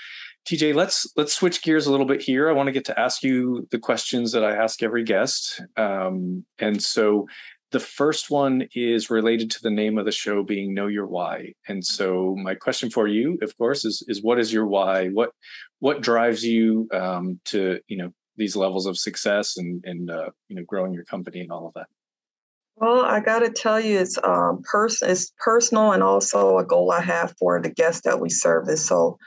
TJ, 0.47 0.75
let's 0.75 1.07
let's 1.15 1.33
switch 1.33 1.61
gears 1.61 1.87
a 1.87 1.91
little 1.91 2.05
bit 2.05 2.21
here. 2.21 2.49
I 2.49 2.53
want 2.53 2.67
to 2.67 2.73
get 2.73 2.85
to 2.85 2.99
ask 2.99 3.23
you 3.23 3.67
the 3.71 3.79
questions 3.79 4.33
that 4.33 4.43
I 4.43 4.55
ask 4.55 4.83
every 4.83 5.03
guest, 5.03 5.61
um, 5.77 6.45
and 6.59 6.81
so 6.83 7.27
the 7.73 7.79
first 7.79 8.29
one 8.29 8.67
is 8.75 9.09
related 9.09 9.49
to 9.51 9.61
the 9.63 9.71
name 9.71 9.97
of 9.97 10.05
the 10.05 10.11
show 10.11 10.43
being 10.43 10.75
Know 10.75 10.85
Your 10.85 11.07
Why. 11.07 11.53
And 11.67 11.83
so 11.83 12.35
my 12.37 12.53
question 12.53 12.91
for 12.91 13.07
you, 13.07 13.39
of 13.41 13.57
course, 13.57 13.83
is 13.83 14.05
is 14.07 14.21
what 14.21 14.39
is 14.39 14.53
your 14.53 14.67
why? 14.67 15.09
What 15.09 15.31
what 15.79 16.01
drives 16.01 16.45
you 16.45 16.87
um, 16.93 17.39
to 17.45 17.79
you 17.87 17.97
know 17.97 18.13
these 18.37 18.55
levels 18.55 18.85
of 18.85 18.97
success 18.97 19.57
and 19.57 19.83
and 19.85 20.11
uh, 20.11 20.29
you 20.47 20.55
know 20.55 20.63
growing 20.67 20.93
your 20.93 21.03
company 21.03 21.41
and 21.41 21.51
all 21.51 21.67
of 21.67 21.73
that? 21.73 21.87
Well, 22.75 23.01
I 23.03 23.19
got 23.19 23.39
to 23.39 23.49
tell 23.49 23.79
you, 23.79 23.99
it's 23.99 24.19
um, 24.23 24.61
pers- 24.63 25.01
it's 25.01 25.33
personal 25.43 25.93
and 25.93 26.03
also 26.03 26.59
a 26.59 26.65
goal 26.65 26.91
I 26.91 27.01
have 27.01 27.33
for 27.39 27.59
the 27.59 27.69
guests 27.69 28.01
that 28.05 28.19
we 28.19 28.29
service. 28.29 28.85
So 28.85 29.17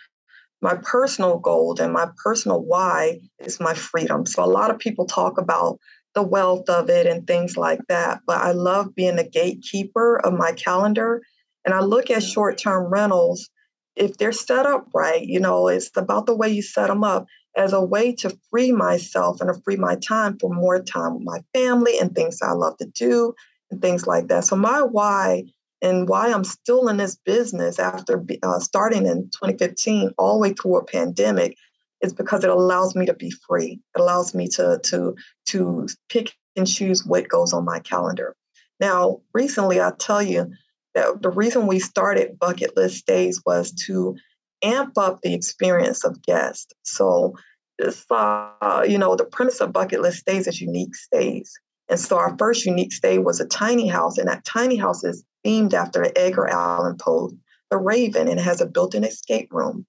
my 0.62 0.76
personal 0.76 1.38
goal 1.38 1.76
and 1.80 1.92
my 1.92 2.08
personal 2.22 2.62
why 2.62 3.18
is 3.40 3.58
my 3.58 3.74
freedom. 3.74 4.24
So 4.24 4.44
a 4.44 4.46
lot 4.46 4.70
of 4.70 4.78
people 4.78 5.06
talk 5.06 5.36
about 5.36 5.78
the 6.16 6.22
wealth 6.22 6.68
of 6.68 6.90
it 6.90 7.06
and 7.06 7.26
things 7.26 7.56
like 7.56 7.80
that. 7.88 8.22
But 8.26 8.38
I 8.38 8.52
love 8.52 8.94
being 8.94 9.18
a 9.18 9.28
gatekeeper 9.28 10.18
of 10.24 10.32
my 10.32 10.52
calendar. 10.52 11.22
And 11.64 11.74
I 11.74 11.80
look 11.80 12.10
at 12.10 12.22
short 12.24 12.58
term 12.58 12.90
rentals, 12.90 13.48
if 13.94 14.16
they're 14.16 14.32
set 14.32 14.66
up 14.66 14.88
right, 14.94 15.22
you 15.22 15.38
know, 15.38 15.68
it's 15.68 15.90
about 15.94 16.26
the 16.26 16.34
way 16.34 16.48
you 16.48 16.62
set 16.62 16.88
them 16.88 17.04
up 17.04 17.26
as 17.56 17.72
a 17.72 17.84
way 17.84 18.14
to 18.14 18.36
free 18.50 18.72
myself 18.72 19.40
and 19.40 19.52
to 19.52 19.60
free 19.62 19.76
my 19.76 19.96
time 19.96 20.38
for 20.40 20.52
more 20.52 20.82
time 20.82 21.14
with 21.14 21.24
my 21.24 21.40
family 21.54 21.98
and 21.98 22.14
things 22.14 22.40
I 22.42 22.52
love 22.52 22.78
to 22.78 22.86
do 22.86 23.34
and 23.70 23.80
things 23.80 24.06
like 24.06 24.28
that. 24.28 24.44
So, 24.44 24.56
my 24.56 24.82
why 24.82 25.44
and 25.82 26.08
why 26.08 26.32
I'm 26.32 26.44
still 26.44 26.88
in 26.88 26.96
this 26.96 27.16
business 27.26 27.78
after 27.78 28.24
uh, 28.42 28.58
starting 28.58 29.06
in 29.06 29.24
2015 29.24 30.12
all 30.16 30.34
the 30.34 30.40
way 30.40 30.54
through 30.54 30.78
a 30.78 30.84
pandemic 30.84 31.56
is 32.02 32.12
because 32.12 32.44
it 32.44 32.50
allows 32.50 32.94
me 32.94 33.06
to 33.06 33.14
be 33.14 33.32
free. 33.48 33.80
It 33.94 34.00
allows 34.00 34.34
me 34.34 34.48
to 34.48 34.80
to 34.84 35.16
to 35.46 35.88
pick 36.08 36.32
and 36.56 36.66
choose 36.66 37.04
what 37.04 37.28
goes 37.28 37.52
on 37.52 37.64
my 37.64 37.80
calendar. 37.80 38.34
Now, 38.80 39.20
recently, 39.32 39.80
I'll 39.80 39.96
tell 39.96 40.22
you 40.22 40.50
that 40.94 41.22
the 41.22 41.30
reason 41.30 41.66
we 41.66 41.78
started 41.78 42.38
Bucket 42.38 42.76
List 42.76 42.98
Stays 42.98 43.42
was 43.44 43.72
to 43.86 44.16
amp 44.62 44.96
up 44.98 45.20
the 45.20 45.34
experience 45.34 46.04
of 46.04 46.22
guests. 46.22 46.72
So, 46.82 47.34
this, 47.78 48.04
uh, 48.10 48.84
you 48.88 48.98
know, 48.98 49.16
the 49.16 49.24
premise 49.24 49.60
of 49.60 49.72
Bucket 49.72 50.00
List 50.00 50.18
Stays 50.18 50.46
is 50.46 50.60
unique 50.60 50.94
stays. 50.94 51.52
And 51.88 52.00
so, 52.00 52.16
our 52.18 52.36
first 52.38 52.64
unique 52.66 52.92
stay 52.92 53.18
was 53.18 53.40
a 53.40 53.46
tiny 53.46 53.86
house, 53.86 54.18
and 54.18 54.28
that 54.28 54.44
tiny 54.44 54.76
house 54.76 55.04
is 55.04 55.24
themed 55.44 55.74
after 55.74 56.10
Edgar 56.16 56.48
Allan 56.48 56.96
Poe, 56.98 57.30
The 57.70 57.78
Raven, 57.78 58.28
and 58.28 58.40
has 58.40 58.60
a 58.60 58.66
built-in 58.66 59.04
escape 59.04 59.52
room. 59.52 59.86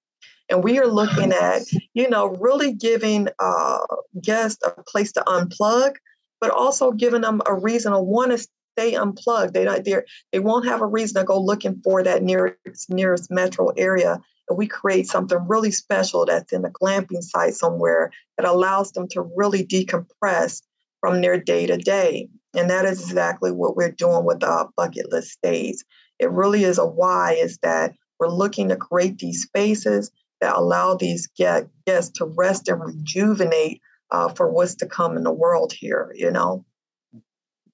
And 0.50 0.64
we 0.64 0.78
are 0.78 0.86
looking 0.86 1.32
at, 1.32 1.62
you 1.94 2.08
know, 2.08 2.28
really 2.28 2.72
giving 2.72 3.28
uh, 3.38 3.78
guests 4.22 4.62
a 4.64 4.82
place 4.84 5.12
to 5.12 5.20
unplug, 5.26 5.96
but 6.40 6.50
also 6.50 6.92
giving 6.92 7.20
them 7.20 7.42
a 7.46 7.54
reason 7.54 7.92
to 7.92 8.00
want 8.00 8.30
to 8.30 8.46
stay 8.78 8.94
unplugged. 8.94 9.54
They 9.54 9.64
don't, 9.64 9.84
they 9.84 9.96
they 10.32 10.38
won't 10.38 10.66
have 10.66 10.80
a 10.80 10.86
reason 10.86 11.20
to 11.20 11.24
go 11.24 11.40
looking 11.40 11.80
for 11.82 12.02
that 12.02 12.22
nearest 12.22 12.88
nearest 12.88 13.30
metro 13.30 13.68
area. 13.76 14.20
And 14.48 14.56
we 14.56 14.66
create 14.66 15.06
something 15.06 15.38
really 15.46 15.70
special 15.70 16.24
that's 16.24 16.52
in 16.52 16.64
a 16.64 16.70
glamping 16.70 17.22
site 17.22 17.54
somewhere 17.54 18.10
that 18.38 18.46
allows 18.46 18.92
them 18.92 19.06
to 19.08 19.28
really 19.36 19.66
decompress 19.66 20.62
from 21.00 21.20
their 21.20 21.38
day 21.38 21.66
to 21.66 21.76
day. 21.76 22.28
And 22.54 22.70
that 22.70 22.86
is 22.86 23.02
exactly 23.02 23.52
what 23.52 23.76
we're 23.76 23.90
doing 23.92 24.24
with 24.24 24.42
our 24.42 24.70
bucket 24.76 25.12
list 25.12 25.32
stays. 25.32 25.84
It 26.18 26.30
really 26.30 26.64
is 26.64 26.78
a 26.78 26.86
why 26.86 27.34
is 27.34 27.58
that 27.62 27.92
we're 28.18 28.28
looking 28.28 28.68
to 28.70 28.76
create 28.76 29.18
these 29.18 29.42
spaces 29.42 30.10
that 30.40 30.56
allow 30.56 30.94
these 30.94 31.28
guests 31.36 32.10
to 32.14 32.24
rest 32.24 32.68
and 32.68 32.80
rejuvenate 32.80 33.80
uh, 34.10 34.28
for 34.28 34.50
what's 34.50 34.74
to 34.76 34.86
come 34.86 35.16
in 35.16 35.24
the 35.24 35.32
world 35.32 35.72
here. 35.72 36.12
You 36.14 36.30
know. 36.30 36.64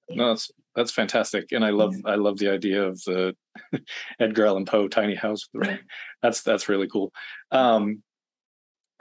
No, 0.09 0.29
that's 0.29 0.51
that's 0.75 0.91
fantastic, 0.91 1.51
and 1.51 1.65
I 1.65 1.69
love 1.69 1.95
I 2.05 2.15
love 2.15 2.37
the 2.37 2.49
idea 2.49 2.83
of 2.83 3.01
the 3.03 3.35
Edgar 4.19 4.45
Allan 4.45 4.65
Poe 4.65 4.87
tiny 4.87 5.15
house. 5.15 5.47
That's 6.21 6.41
that's 6.41 6.67
really 6.67 6.87
cool. 6.87 7.11
Um, 7.51 8.01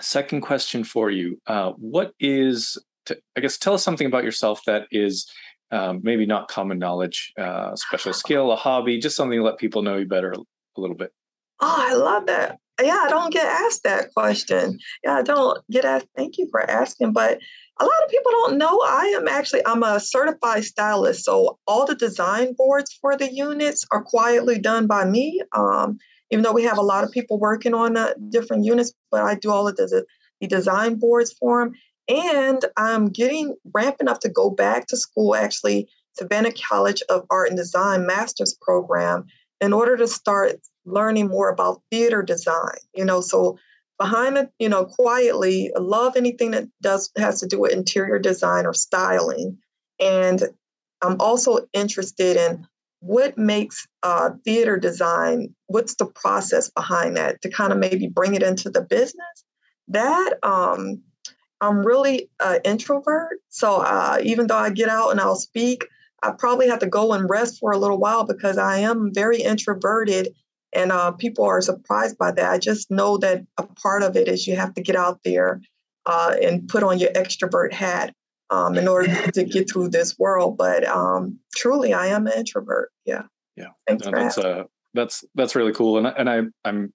second 0.01 0.43
question 0.43 0.85
for 0.85 1.11
you: 1.11 1.41
uh, 1.47 1.73
What 1.73 2.13
is 2.21 2.79
to, 3.07 3.19
I 3.37 3.41
guess 3.41 3.57
tell 3.57 3.75
us 3.75 3.83
something 3.83 4.07
about 4.07 4.25
yourself 4.25 4.61
that 4.67 4.87
is 4.91 5.27
um, 5.71 6.01
maybe 6.03 6.27
not 6.27 6.49
common 6.49 6.79
knowledge, 6.79 7.33
uh, 7.39 7.75
special 7.77 8.13
skill, 8.13 8.53
a 8.53 8.57
hobby, 8.57 8.99
just 8.99 9.17
something 9.17 9.39
to 9.39 9.45
let 9.45 9.59
people 9.59 9.83
know 9.83 9.97
you 9.97 10.07
better 10.07 10.33
a 10.33 10.81
little 10.81 10.97
bit. 10.97 11.13
Oh, 11.61 11.77
I 11.79 11.95
love 11.95 12.27
that 12.27 12.59
yeah, 12.83 13.03
I 13.05 13.09
don't 13.09 13.33
get 13.33 13.47
asked 13.47 13.85
that 13.85 14.13
question. 14.15 14.79
Yeah, 15.05 15.15
I 15.15 15.23
don't 15.23 15.59
get 15.71 15.85
asked. 15.85 16.09
Thank 16.17 16.39
you 16.39 16.49
for 16.51 16.69
asking. 16.69 17.13
But 17.13 17.39
a 17.81 17.85
lot 17.85 18.05
of 18.05 18.11
people 18.11 18.31
don't 18.31 18.59
know 18.59 18.81
I 18.85 19.15
am 19.17 19.27
actually 19.27 19.65
I'm 19.67 19.83
a 19.83 20.01
certified 20.01 20.65
stylist. 20.65 21.25
So 21.25 21.59
all 21.67 21.87
the 21.87 21.95
design 21.95 22.55
boards 22.57 22.97
for 23.01 23.17
the 23.17 23.33
units 23.33 23.85
are 23.93 24.03
quietly 24.03 24.59
done 24.59 24.87
by 24.87 25.05
me. 25.05 25.41
Um, 25.57 25.99
even 26.31 26.43
though 26.43 26.53
we 26.53 26.65
have 26.65 26.79
a 26.79 26.83
lot 26.83 27.05
of 27.05 27.13
people 27.13 27.39
working 27.39 27.75
on 27.75 27.97
uh, 27.97 28.15
different 28.29 28.65
units, 28.65 28.93
but 29.11 29.23
I 29.23 29.35
do 29.35 29.51
all 29.51 29.69
of 29.69 29.77
the, 29.77 30.05
the 30.41 30.47
design 30.47 30.97
boards 30.97 31.33
for 31.33 31.65
them. 31.65 31.75
And 32.09 32.65
I'm 32.77 33.09
getting 33.09 33.55
ramping 33.73 34.09
up 34.09 34.21
to 34.21 34.29
go 34.29 34.51
back 34.51 34.87
to 34.89 34.97
school 34.97 35.35
actually 35.35 35.89
Savannah 36.15 36.53
College 36.53 37.03
of 37.09 37.25
Art 37.31 37.49
and 37.49 37.57
Design 37.57 38.07
master's 38.07 38.57
program 38.61 39.27
in 39.61 39.73
order 39.73 39.97
to 39.97 40.07
start 40.07 40.57
learning 40.85 41.29
more 41.29 41.51
about 41.51 41.83
theater 41.91 42.23
design. 42.23 42.79
You 42.95 43.05
know, 43.05 43.21
so 43.21 43.59
behind 43.99 44.37
it, 44.37 44.51
you 44.59 44.69
know, 44.69 44.85
quietly, 44.85 45.71
love 45.79 46.17
anything 46.17 46.51
that 46.53 46.69
does 46.83 47.11
has 47.17 47.41
to 47.41 47.47
do 47.47 47.61
with 47.61 47.73
interior 47.73 48.19
design 48.19 48.67
or 48.67 48.75
styling. 48.75 49.59
And 50.01 50.43
I'm 51.03 51.17
also 51.21 51.59
interested 51.73 52.37
in 52.37 52.67
what 53.01 53.37
makes 53.37 53.87
uh, 54.03 54.31
theater 54.45 54.79
design, 54.79 55.55
what's 55.67 55.95
the 55.97 56.07
process 56.07 56.71
behind 56.71 57.17
that 57.17 57.43
to 57.43 57.51
kind 57.51 57.73
of 57.73 57.79
maybe 57.79 58.09
bring 58.09 58.35
it 58.35 58.43
into 58.43 58.71
the 58.71 58.81
business. 58.81 59.45
That 59.89 60.35
um, 60.43 61.03
I'm 61.61 61.85
really 61.85 62.31
an 62.41 62.61
introvert. 62.65 63.41
So 63.51 63.83
uh, 63.83 64.19
even 64.23 64.47
though 64.47 64.57
I 64.57 64.71
get 64.71 64.89
out 64.89 65.11
and 65.11 65.21
I'll 65.21 65.37
speak, 65.37 65.87
I 66.23 66.33
probably 66.39 66.69
have 66.69 66.79
to 66.79 66.87
go 66.87 67.13
and 67.13 67.29
rest 67.29 67.59
for 67.61 67.73
a 67.73 67.79
little 67.79 67.99
while 67.99 68.25
because 68.25 68.57
I 68.57 68.79
am 68.79 69.13
very 69.13 69.43
introverted 69.43 70.35
and 70.75 70.93
uh, 70.93 71.13
people 71.13 71.45
are 71.45 71.61
surprised 71.61 72.19
by 72.19 72.33
that. 72.33 72.51
I 72.51 72.59
just 72.59 72.91
know 72.91 73.17
that 73.19 73.45
a 73.59 73.63
part 73.63 74.03
of 74.03 74.17
it 74.17 74.29
is 74.29 74.47
you 74.47 74.57
have 74.57 74.75
to 74.75 74.83
get 74.83 74.97
out 74.97 75.21
there 75.25 75.61
uh, 76.07 76.37
and 76.43 76.69
put 76.69 76.83
on 76.83 76.99
your 76.99 77.11
extrovert 77.11 77.73
hat 77.73 78.15
um, 78.51 78.77
in 78.77 78.89
order 78.89 79.15
to 79.33 79.45
get 79.45 79.71
through 79.71 79.89
this 79.89 80.19
world. 80.19 80.57
But 80.57 80.87
um, 80.87 81.39
truly, 81.55 81.93
I 81.93 82.09
am 82.09 82.27
an 82.27 82.35
introvert. 82.37 82.91
Yeah. 83.05 83.23
Yeah. 83.57 83.69
Thanks 83.87 84.05
no, 84.05 84.11
that's 84.13 84.39
uh, 84.39 84.65
that's 84.95 85.25
that's 85.35 85.55
really 85.55 85.73
cool, 85.73 85.99
and 85.99 86.07
and 86.07 86.29
I 86.29 86.41
I'm 86.65 86.93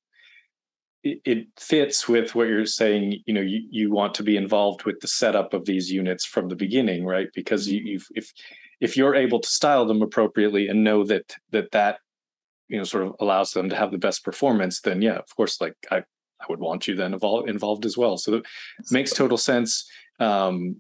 it, 1.04 1.22
it 1.24 1.48
fits 1.58 2.08
with 2.08 2.36
what 2.36 2.48
you're 2.48 2.66
saying. 2.66 3.22
You 3.26 3.34
know, 3.34 3.42
you 3.42 3.62
you 3.70 3.92
want 3.92 4.14
to 4.16 4.24
be 4.24 4.36
involved 4.36 4.84
with 4.84 5.00
the 5.00 5.08
setup 5.08 5.54
of 5.54 5.66
these 5.66 5.92
units 5.92 6.26
from 6.26 6.50
the 6.50 6.56
beginning, 6.56 7.06
right? 7.06 7.28
Because 7.34 7.68
you, 7.68 7.82
you've 7.84 8.08
if 8.14 8.34
if 8.82 8.98
you're 8.98 9.16
able 9.16 9.40
to 9.40 9.50
style 9.50 9.86
them 9.86 10.02
appropriately 10.02 10.68
and 10.68 10.84
know 10.84 11.04
that 11.06 11.36
that 11.52 11.72
that 11.72 12.00
you 12.70 12.78
know 12.78 12.84
sort 12.84 13.06
of 13.06 13.16
allows 13.20 13.52
them 13.52 13.70
to 13.70 13.76
have 13.76 13.92
the 13.92 13.98
best 13.98 14.24
performance 14.24 14.82
then 14.82 15.02
yeah 15.02 15.18
of 15.18 15.36
course 15.36 15.60
like 15.60 15.76
i 15.92 15.98
i 15.98 16.46
would 16.50 16.60
want 16.60 16.88
you 16.88 16.96
then 16.96 17.14
involved 17.14 17.50
involved 17.50 17.86
as 17.86 17.98
well 17.98 18.18
so 18.18 18.36
it 18.36 18.46
makes 18.92 19.12
total 19.12 19.38
sense 19.38 19.90
um 20.20 20.78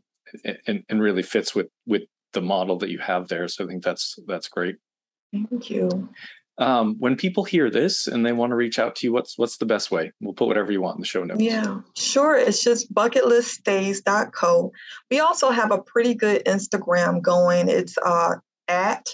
and 0.65 0.83
and 0.87 1.01
really 1.01 1.23
fits 1.23 1.53
with 1.53 1.67
with 1.85 2.03
the 2.33 2.41
model 2.41 2.77
that 2.77 2.89
you 2.89 2.99
have 2.99 3.27
there 3.27 3.47
so 3.47 3.65
i 3.65 3.67
think 3.67 3.83
that's 3.83 4.17
that's 4.27 4.47
great 4.47 4.75
thank 5.33 5.69
you 5.69 6.09
um, 6.59 6.97
when 6.99 7.15
people 7.15 7.45
hear 7.45 7.69
this 7.69 8.05
and 8.05 8.25
they 8.25 8.33
want 8.33 8.49
to 8.49 8.55
reach 8.57 8.79
out 8.79 8.97
to 8.97 9.07
you, 9.07 9.13
what's 9.13 9.37
what's 9.37 9.55
the 9.57 9.65
best 9.65 9.91
way? 9.91 10.11
We'll 10.19 10.33
put 10.33 10.49
whatever 10.49 10.73
you 10.73 10.81
want 10.81 10.97
in 10.97 11.01
the 11.01 11.07
show 11.07 11.23
notes. 11.23 11.41
Yeah, 11.41 11.79
sure. 11.95 12.35
It's 12.35 12.61
just 12.61 12.93
bucketliststays.co. 12.93 14.71
We 15.09 15.21
also 15.21 15.51
have 15.51 15.71
a 15.71 15.81
pretty 15.81 16.13
good 16.13 16.43
Instagram 16.43 17.21
going. 17.21 17.69
It's 17.69 17.97
uh, 18.03 18.35
at 18.67 19.07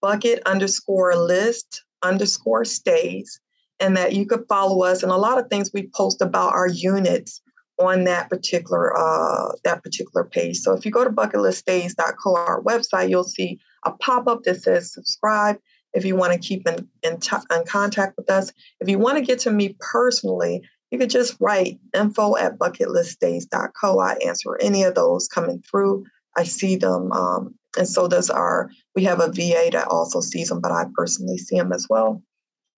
bucket 0.00 0.42
underscore 0.46 1.16
list 1.16 1.84
underscore 2.06 2.64
stays 2.64 3.40
and 3.80 3.96
that 3.96 4.14
you 4.14 4.26
could 4.26 4.44
follow 4.48 4.84
us 4.84 5.02
and 5.02 5.12
a 5.12 5.16
lot 5.16 5.38
of 5.38 5.48
things 5.48 5.70
we 5.72 5.90
post 5.94 6.22
about 6.22 6.52
our 6.52 6.68
units 6.68 7.42
on 7.78 8.04
that 8.04 8.30
particular 8.30 8.96
uh, 8.96 9.52
that 9.64 9.82
particular 9.82 10.24
page. 10.24 10.58
So 10.58 10.72
if 10.72 10.84
you 10.84 10.90
go 10.90 11.04
to 11.04 11.10
bucketliststays.co, 11.10 12.36
our 12.36 12.62
website, 12.62 13.10
you'll 13.10 13.24
see 13.24 13.60
a 13.84 13.92
pop-up 13.92 14.44
that 14.44 14.62
says 14.62 14.92
subscribe 14.92 15.58
if 15.92 16.04
you 16.04 16.16
want 16.16 16.32
to 16.32 16.38
keep 16.38 16.66
in, 16.68 16.88
in, 17.02 17.18
t- 17.20 17.36
in 17.50 17.64
contact 17.66 18.16
with 18.16 18.30
us. 18.30 18.52
If 18.80 18.88
you 18.88 18.98
want 18.98 19.18
to 19.18 19.24
get 19.24 19.38
to 19.40 19.50
me 19.50 19.76
personally, 19.80 20.62
you 20.90 20.98
could 20.98 21.10
just 21.10 21.36
write 21.40 21.78
info 21.94 22.36
at 22.36 22.58
bucketliststays.co. 22.58 23.98
I 23.98 24.16
answer 24.26 24.56
any 24.60 24.84
of 24.84 24.94
those 24.94 25.28
coming 25.28 25.62
through. 25.68 26.04
I 26.36 26.44
see 26.44 26.76
them. 26.76 27.12
Um, 27.12 27.54
and 27.76 27.88
so 27.88 28.08
does 28.08 28.30
our, 28.30 28.70
we 28.96 29.04
have 29.04 29.20
a 29.20 29.30
VA 29.30 29.68
that 29.72 29.86
also 29.88 30.20
sees 30.20 30.48
them, 30.48 30.60
but 30.60 30.72
I 30.72 30.86
personally 30.94 31.38
see 31.38 31.58
them 31.58 31.72
as 31.72 31.86
well. 31.88 32.22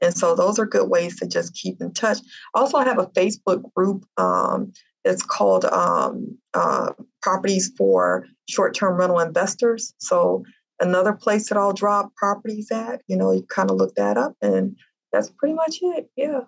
And 0.00 0.14
so 0.14 0.34
those 0.34 0.58
are 0.58 0.66
good 0.66 0.90
ways 0.90 1.18
to 1.20 1.26
just 1.26 1.54
keep 1.54 1.80
in 1.80 1.92
touch. 1.92 2.18
Also, 2.54 2.76
I 2.76 2.84
have 2.84 2.98
a 2.98 3.06
Facebook 3.06 3.62
group. 3.74 4.04
Um, 4.16 4.72
it's 5.04 5.22
called 5.22 5.64
um, 5.64 6.36
uh, 6.54 6.92
Properties 7.22 7.72
for 7.76 8.26
Short 8.48 8.74
Term 8.74 8.96
Rental 8.98 9.20
Investors. 9.20 9.94
So 9.98 10.44
another 10.80 11.12
place 11.12 11.48
that 11.48 11.58
I'll 11.58 11.72
drop 11.72 12.14
properties 12.16 12.70
at. 12.70 13.00
You 13.06 13.16
know, 13.16 13.32
you 13.32 13.44
kind 13.48 13.70
of 13.70 13.76
look 13.76 13.94
that 13.94 14.16
up, 14.18 14.36
and 14.42 14.76
that's 15.12 15.30
pretty 15.30 15.54
much 15.54 15.78
it. 15.80 16.10
Yeah. 16.16 16.40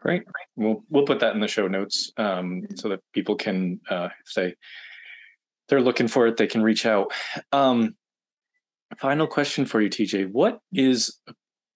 Great. 0.00 0.24
We'll 0.56 0.82
we'll 0.90 1.06
put 1.06 1.20
that 1.20 1.34
in 1.34 1.40
the 1.40 1.48
show 1.48 1.68
notes 1.68 2.12
um, 2.18 2.62
mm-hmm. 2.62 2.76
so 2.76 2.90
that 2.90 3.00
people 3.14 3.36
can, 3.36 3.80
uh, 3.88 4.08
if 4.26 4.34
they 4.34 4.54
they're 5.68 5.80
looking 5.80 6.08
for 6.08 6.26
it, 6.26 6.36
they 6.36 6.46
can 6.46 6.62
reach 6.62 6.84
out. 6.84 7.12
Um, 7.52 7.96
final 8.98 9.26
question 9.26 9.66
for 9.66 9.80
you, 9.80 9.88
TJ. 9.88 10.30
What 10.32 10.60
is 10.72 11.18
a 11.28 11.34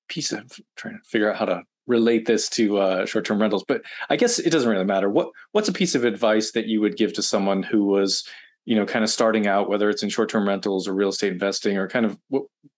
piece 0.09 0.33
of 0.33 0.51
trying 0.77 0.95
to 0.95 1.09
figure 1.09 1.31
out 1.31 1.39
how 1.39 1.45
to 1.47 1.63
relate 1.87 2.27
this 2.27 2.49
to 2.51 2.79
uh, 2.79 3.07
short-term 3.07 3.41
rentals? 3.41 3.65
But 3.67 3.83
I 4.11 4.17
guess 4.17 4.39
it 4.39 4.51
doesn't 4.51 4.71
really 4.71 4.85
matter. 4.85 5.09
What 5.09 5.31
what's 5.53 5.69
a 5.69 5.73
piece 5.73 5.95
of 5.95 6.05
advice 6.05 6.53
that 6.53 6.67
you 6.67 6.81
would 6.81 6.97
give 6.97 7.13
to 7.15 7.23
someone 7.23 7.63
who 7.63 7.85
was, 7.85 8.27
you 8.65 8.77
know, 8.77 8.87
kind 8.87 9.05
of 9.05 9.11
starting 9.11 9.47
out, 9.47 9.69
whether 9.69 9.89
it's 9.89 10.03
in 10.03 10.09
short-term 10.09 10.47
rentals 10.47 10.87
or 10.87 10.95
real 10.95 11.09
estate 11.11 11.33
investing, 11.33 11.77
or 11.77 11.89
kind 11.89 12.07
of 12.07 12.19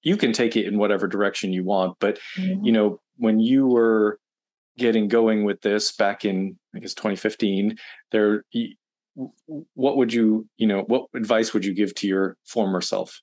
you 0.02 0.16
can 0.16 0.32
take 0.32 0.56
it 0.56 0.66
in 0.66 0.78
whatever 0.78 1.06
direction 1.06 1.52
you 1.52 1.64
want. 1.64 1.96
But 2.00 2.18
mm-hmm. 2.36 2.64
you 2.64 2.72
know, 2.72 3.00
when 3.16 3.40
you 3.40 3.66
were 3.66 4.18
getting 4.78 5.08
going 5.08 5.44
with 5.44 5.60
this 5.60 5.92
back 5.92 6.24
in 6.24 6.58
I 6.74 6.78
guess 6.78 6.94
2015, 6.94 7.76
there 8.12 8.44
what 9.74 9.96
would 9.96 10.12
you 10.12 10.46
you 10.56 10.66
know 10.66 10.82
what 10.82 11.06
advice 11.14 11.52
would 11.52 11.64
you 11.64 11.74
give 11.74 11.94
to 11.96 12.06
your 12.06 12.36
former 12.44 12.80
self 12.80 13.20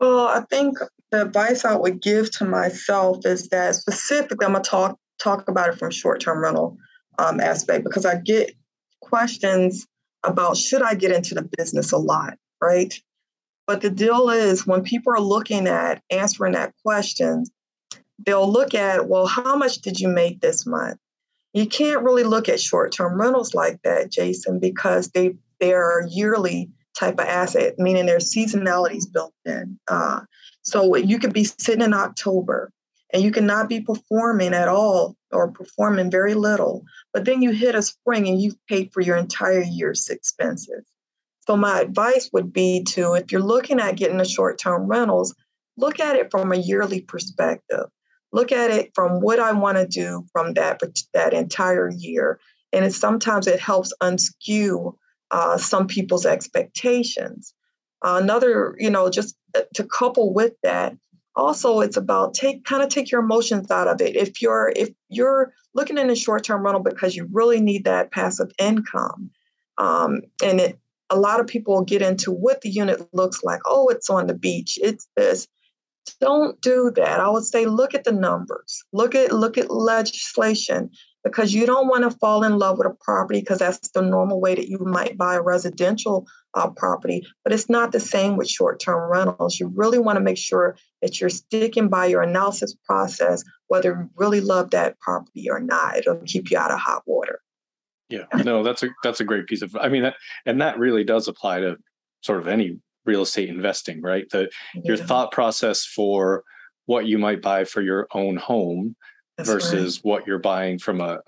well 0.00 0.28
i 0.28 0.40
think 0.50 0.78
the 1.10 1.22
advice 1.22 1.64
i 1.64 1.74
would 1.74 2.00
give 2.00 2.30
to 2.30 2.44
myself 2.44 3.24
is 3.24 3.48
that 3.48 3.74
specifically 3.74 4.46
i'm 4.46 4.54
to 4.54 4.60
talk 4.60 4.98
talk 5.18 5.48
about 5.48 5.70
it 5.70 5.78
from 5.78 5.90
short-term 5.90 6.42
rental 6.42 6.76
um, 7.18 7.40
aspect 7.40 7.84
because 7.84 8.04
i 8.04 8.16
get 8.16 8.52
questions 9.00 9.86
about 10.24 10.56
should 10.56 10.82
i 10.82 10.94
get 10.94 11.12
into 11.12 11.34
the 11.34 11.48
business 11.56 11.92
a 11.92 11.98
lot 11.98 12.38
right? 12.60 12.94
But 13.66 13.80
the 13.80 13.90
deal 13.90 14.30
is 14.30 14.66
when 14.66 14.82
people 14.82 15.12
are 15.12 15.20
looking 15.20 15.66
at 15.66 16.02
answering 16.10 16.52
that 16.52 16.74
question 16.84 17.44
they'll 18.24 18.50
look 18.50 18.74
at 18.74 19.08
well 19.08 19.26
how 19.26 19.56
much 19.56 19.78
did 19.78 20.00
you 20.00 20.08
make 20.08 20.40
this 20.40 20.66
month? 20.66 20.98
You 21.52 21.66
can't 21.66 22.02
really 22.02 22.22
look 22.24 22.48
at 22.48 22.60
short-term 22.60 23.20
rentals 23.20 23.54
like 23.54 23.80
that, 23.82 24.10
Jason, 24.10 24.58
because 24.58 25.10
they 25.10 25.34
they're 25.60 26.06
yearly 26.10 26.70
type 26.98 27.14
of 27.14 27.26
asset, 27.26 27.74
meaning 27.78 28.06
there's 28.06 28.32
seasonalities 28.32 29.04
built 29.12 29.34
in. 29.44 29.78
Uh, 29.88 30.20
so 30.62 30.96
you 30.96 31.18
could 31.18 31.32
be 31.32 31.44
sitting 31.44 31.84
in 31.84 31.94
October 31.94 32.70
and 33.12 33.22
you 33.22 33.30
cannot 33.30 33.68
be 33.68 33.80
performing 33.80 34.54
at 34.54 34.68
all 34.68 35.16
or 35.30 35.50
performing 35.50 36.10
very 36.10 36.34
little, 36.34 36.84
but 37.12 37.24
then 37.24 37.42
you 37.42 37.50
hit 37.50 37.74
a 37.74 37.82
spring 37.82 38.26
and 38.26 38.40
you've 38.40 38.56
paid 38.68 38.92
for 38.92 39.00
your 39.00 39.16
entire 39.16 39.62
year's 39.62 40.08
expenses. 40.08 40.84
So 41.46 41.56
my 41.56 41.80
advice 41.80 42.30
would 42.32 42.52
be 42.52 42.82
to, 42.88 43.14
if 43.14 43.30
you're 43.30 43.40
looking 43.40 43.78
at 43.78 43.96
getting 43.96 44.20
a 44.20 44.24
short-term 44.24 44.86
rentals, 44.86 45.34
look 45.76 46.00
at 46.00 46.16
it 46.16 46.30
from 46.30 46.50
a 46.50 46.56
yearly 46.56 47.02
perspective 47.02 47.86
look 48.36 48.52
at 48.52 48.70
it 48.70 48.92
from 48.94 49.20
what 49.20 49.40
I 49.40 49.52
want 49.52 49.78
to 49.78 49.86
do 49.86 50.26
from 50.30 50.54
that 50.54 50.80
that 51.14 51.32
entire 51.32 51.90
year, 51.90 52.38
and 52.72 52.94
sometimes 52.94 53.46
it 53.46 53.58
helps 53.58 53.92
unskew 54.02 54.94
uh, 55.30 55.58
some 55.58 55.86
people's 55.86 56.26
expectations. 56.26 57.54
Another, 58.02 58.76
you 58.78 58.90
know, 58.90 59.10
just 59.10 59.36
uh, 59.56 59.62
to 59.74 59.84
couple 59.84 60.32
with 60.32 60.52
that, 60.62 60.96
also 61.34 61.80
it's 61.80 61.96
about 61.96 62.34
take 62.34 62.64
kind 62.64 62.82
of 62.82 62.88
take 62.88 63.10
your 63.10 63.20
emotions 63.20 63.70
out 63.70 63.88
of 63.88 64.00
it. 64.00 64.16
If 64.16 64.40
you're 64.40 64.72
if 64.76 64.90
you're 65.08 65.52
looking 65.74 65.98
in 65.98 66.10
a 66.10 66.16
short 66.16 66.44
term 66.44 66.62
rental 66.62 66.82
because 66.82 67.16
you 67.16 67.28
really 67.32 67.60
need 67.60 67.84
that 67.84 68.12
passive 68.12 68.50
income, 68.58 69.30
um, 69.78 70.20
and 70.42 70.60
it 70.60 70.78
a 71.10 71.16
lot 71.16 71.40
of 71.40 71.46
people 71.46 71.82
get 71.82 72.02
into 72.02 72.32
what 72.32 72.62
the 72.62 72.70
unit 72.70 73.00
looks 73.12 73.42
like. 73.44 73.60
Oh, 73.66 73.88
it's 73.88 74.10
on 74.10 74.26
the 74.26 74.34
beach. 74.34 74.78
It's 74.82 75.08
this 75.16 75.46
don't 76.20 76.60
do 76.60 76.92
that. 76.96 77.20
I 77.20 77.28
would 77.28 77.44
say 77.44 77.66
look 77.66 77.94
at 77.94 78.04
the 78.04 78.12
numbers. 78.12 78.84
Look 78.92 79.14
at 79.14 79.32
look 79.32 79.58
at 79.58 79.70
legislation 79.70 80.90
because 81.26 81.52
you 81.52 81.66
don't 81.66 81.88
want 81.88 82.04
to 82.04 82.16
fall 82.18 82.44
in 82.44 82.56
love 82.56 82.78
with 82.78 82.86
a 82.86 82.94
property 83.00 83.40
because 83.40 83.58
that's 83.58 83.88
the 83.88 84.00
normal 84.00 84.40
way 84.40 84.54
that 84.54 84.68
you 84.68 84.78
might 84.78 85.18
buy 85.18 85.34
a 85.34 85.42
residential 85.42 86.24
uh, 86.54 86.70
property. 86.70 87.26
But 87.42 87.52
it's 87.52 87.68
not 87.68 87.90
the 87.90 87.98
same 87.98 88.36
with 88.36 88.48
short-term 88.48 89.10
rentals. 89.10 89.58
You 89.58 89.72
really 89.74 89.98
want 89.98 90.16
to 90.18 90.20
make 90.20 90.38
sure 90.38 90.76
that 91.02 91.20
you're 91.20 91.28
sticking 91.28 91.88
by 91.88 92.06
your 92.06 92.22
analysis 92.22 92.76
process, 92.86 93.42
whether 93.66 93.88
you 93.90 94.10
really 94.14 94.40
love 94.40 94.70
that 94.70 95.00
property 95.00 95.50
or 95.50 95.58
not. 95.58 95.96
It'll 95.96 96.22
keep 96.26 96.50
you 96.50 96.58
out 96.58 96.70
of 96.70 96.78
hot 96.78 97.02
water. 97.06 97.40
Yeah, 98.08 98.26
no, 98.44 98.62
that's 98.62 98.84
a 98.84 98.90
that's 99.02 99.18
a 99.18 99.24
great 99.24 99.48
piece 99.48 99.62
of. 99.62 99.74
I 99.74 99.88
mean, 99.88 100.04
that, 100.04 100.14
and 100.46 100.60
that 100.60 100.78
really 100.78 101.02
does 101.02 101.26
apply 101.26 101.58
to 101.60 101.76
sort 102.20 102.38
of 102.38 102.46
any 102.46 102.78
real 103.04 103.22
estate 103.22 103.48
investing, 103.48 104.00
right? 104.00 104.26
The 104.30 104.48
yeah. 104.74 104.82
your 104.84 104.96
thought 104.96 105.32
process 105.32 105.84
for 105.84 106.44
what 106.84 107.06
you 107.06 107.18
might 107.18 107.42
buy 107.42 107.64
for 107.64 107.82
your 107.82 108.06
own 108.14 108.36
home 108.36 108.94
That's 109.36 109.48
versus 109.48 109.98
right. 109.98 110.04
what 110.04 110.26
you're 110.26 110.38
buying 110.38 110.78
from 110.78 111.00
a, 111.00 111.20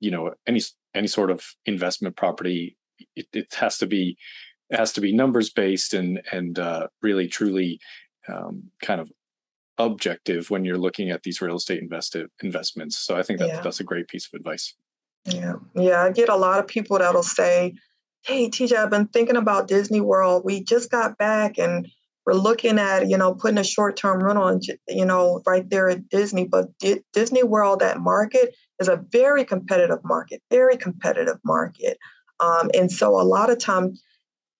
you 0.00 0.10
know 0.10 0.34
any 0.46 0.60
any 0.94 1.06
sort 1.06 1.30
of 1.30 1.44
investment 1.66 2.16
property. 2.16 2.76
It, 3.14 3.26
it 3.32 3.54
has 3.54 3.78
to 3.78 3.86
be 3.86 4.16
it 4.70 4.78
has 4.78 4.92
to 4.94 5.00
be 5.00 5.12
numbers 5.12 5.50
based 5.50 5.94
and 5.94 6.20
and 6.32 6.58
uh, 6.58 6.88
really 7.02 7.28
truly 7.28 7.78
um, 8.28 8.64
kind 8.82 9.00
of 9.00 9.10
objective 9.78 10.50
when 10.50 10.64
you're 10.64 10.78
looking 10.78 11.10
at 11.10 11.22
these 11.22 11.40
real 11.40 11.56
estate 11.56 11.82
invested 11.82 12.28
investments. 12.42 12.98
So 12.98 13.16
I 13.16 13.22
think 13.22 13.38
that 13.40 13.48
Yeah. 13.48 13.60
that's 13.60 13.80
a 13.80 13.84
great 13.84 14.08
piece 14.08 14.26
of 14.26 14.38
advice. 14.38 14.74
Yeah. 15.26 15.54
Yeah. 15.74 16.02
I 16.02 16.12
get 16.12 16.28
a 16.28 16.36
lot 16.36 16.58
of 16.60 16.66
people 16.66 16.98
that'll 16.98 17.22
say, 17.22 17.74
Hey, 18.22 18.48
TJ, 18.48 18.74
I've 18.76 18.90
been 18.90 19.08
thinking 19.08 19.36
about 19.36 19.68
Disney 19.68 20.00
World. 20.00 20.42
We 20.44 20.64
just 20.64 20.90
got 20.90 21.18
back 21.18 21.58
and 21.58 21.86
we're 22.26 22.34
looking 22.34 22.78
at, 22.78 23.08
you 23.08 23.16
know, 23.16 23.34
putting 23.34 23.58
a 23.58 23.64
short 23.64 23.96
term 23.96 24.22
rental, 24.22 24.48
in, 24.48 24.60
you 24.88 25.06
know, 25.06 25.42
right 25.46 25.68
there 25.70 25.88
at 25.88 26.08
Disney. 26.08 26.44
But 26.44 26.76
Di- 26.78 27.02
Disney 27.12 27.44
World, 27.44 27.78
that 27.80 28.00
market 28.00 28.54
is 28.80 28.88
a 28.88 29.02
very 29.10 29.44
competitive 29.44 30.00
market, 30.04 30.42
very 30.50 30.76
competitive 30.76 31.38
market. 31.44 31.96
Um, 32.40 32.70
and 32.74 32.90
so 32.90 33.18
a 33.18 33.22
lot 33.22 33.50
of 33.50 33.58
time, 33.58 33.94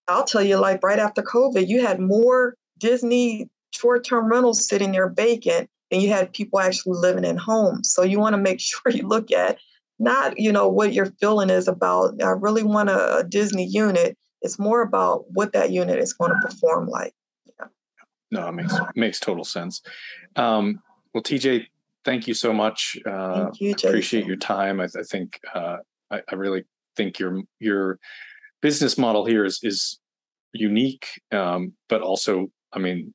I'll 0.09 0.25
tell 0.25 0.43
you, 0.43 0.57
like 0.59 0.83
right 0.85 1.01
after 1.01 1.23
COVID, 1.23 1.67
you 1.67 1.85
had 1.85 1.99
more 2.01 2.55
Disney 2.79 3.51
short 3.73 4.05
term 4.05 4.31
rentals 4.31 4.67
sitting 4.67 4.93
there 4.93 5.11
vacant 5.11 5.69
than 5.91 6.01
you 6.01 6.09
had 6.09 6.33
people 6.33 6.61
actually 6.61 6.99
living 6.99 7.25
in 7.25 7.37
homes. 7.37 7.93
So 7.93 8.03
you 8.03 8.21
want 8.21 8.35
to 8.35 8.41
make 8.41 8.61
sure 8.61 8.93
you 8.93 9.07
look 9.07 9.33
at 9.33 9.59
not 9.99 10.39
you 10.39 10.53
know 10.53 10.69
what 10.69 10.93
your 10.93 11.07
feeling 11.21 11.51
is 11.51 11.67
about 11.67 12.23
i 12.23 12.29
really 12.29 12.62
want 12.62 12.91
a, 12.91 13.19
a 13.19 13.25
disney 13.25 13.67
unit 13.67 14.17
it's 14.43 14.59
more 14.59 14.83
about 14.83 15.25
what 15.31 15.53
that 15.53 15.71
unit 15.71 15.99
is 15.99 16.12
going 16.12 16.31
to 16.31 16.47
perform 16.47 16.87
like 16.87 17.14
No, 18.31 18.49
it 18.49 18.53
makes 18.53 18.74
makes 18.95 19.20
total 19.20 19.45
sense. 19.45 19.83
Um, 20.35 20.83
well, 21.14 21.22
TJ, 21.22 21.66
thank 22.05 22.27
you 22.27 22.35
so 22.35 22.53
much. 22.53 22.97
Uh, 23.07 23.45
thank 23.45 23.61
you 23.61 23.72
appreciate 23.72 24.27
your 24.27 24.37
time. 24.37 24.81
I, 24.81 24.85
I 24.85 25.03
think 25.03 25.41
uh, 25.55 25.79
I, 26.11 26.22
I 26.29 26.35
really 26.35 26.64
think 26.97 27.18
your 27.18 27.43
your 27.59 27.99
business 28.62 28.99
model 28.99 29.24
here 29.27 29.45
is 29.45 29.61
is 29.62 29.99
unique, 30.53 31.20
um, 31.33 31.74
but 31.89 32.03
also, 32.03 32.49
I 32.72 32.79
mean, 32.79 33.14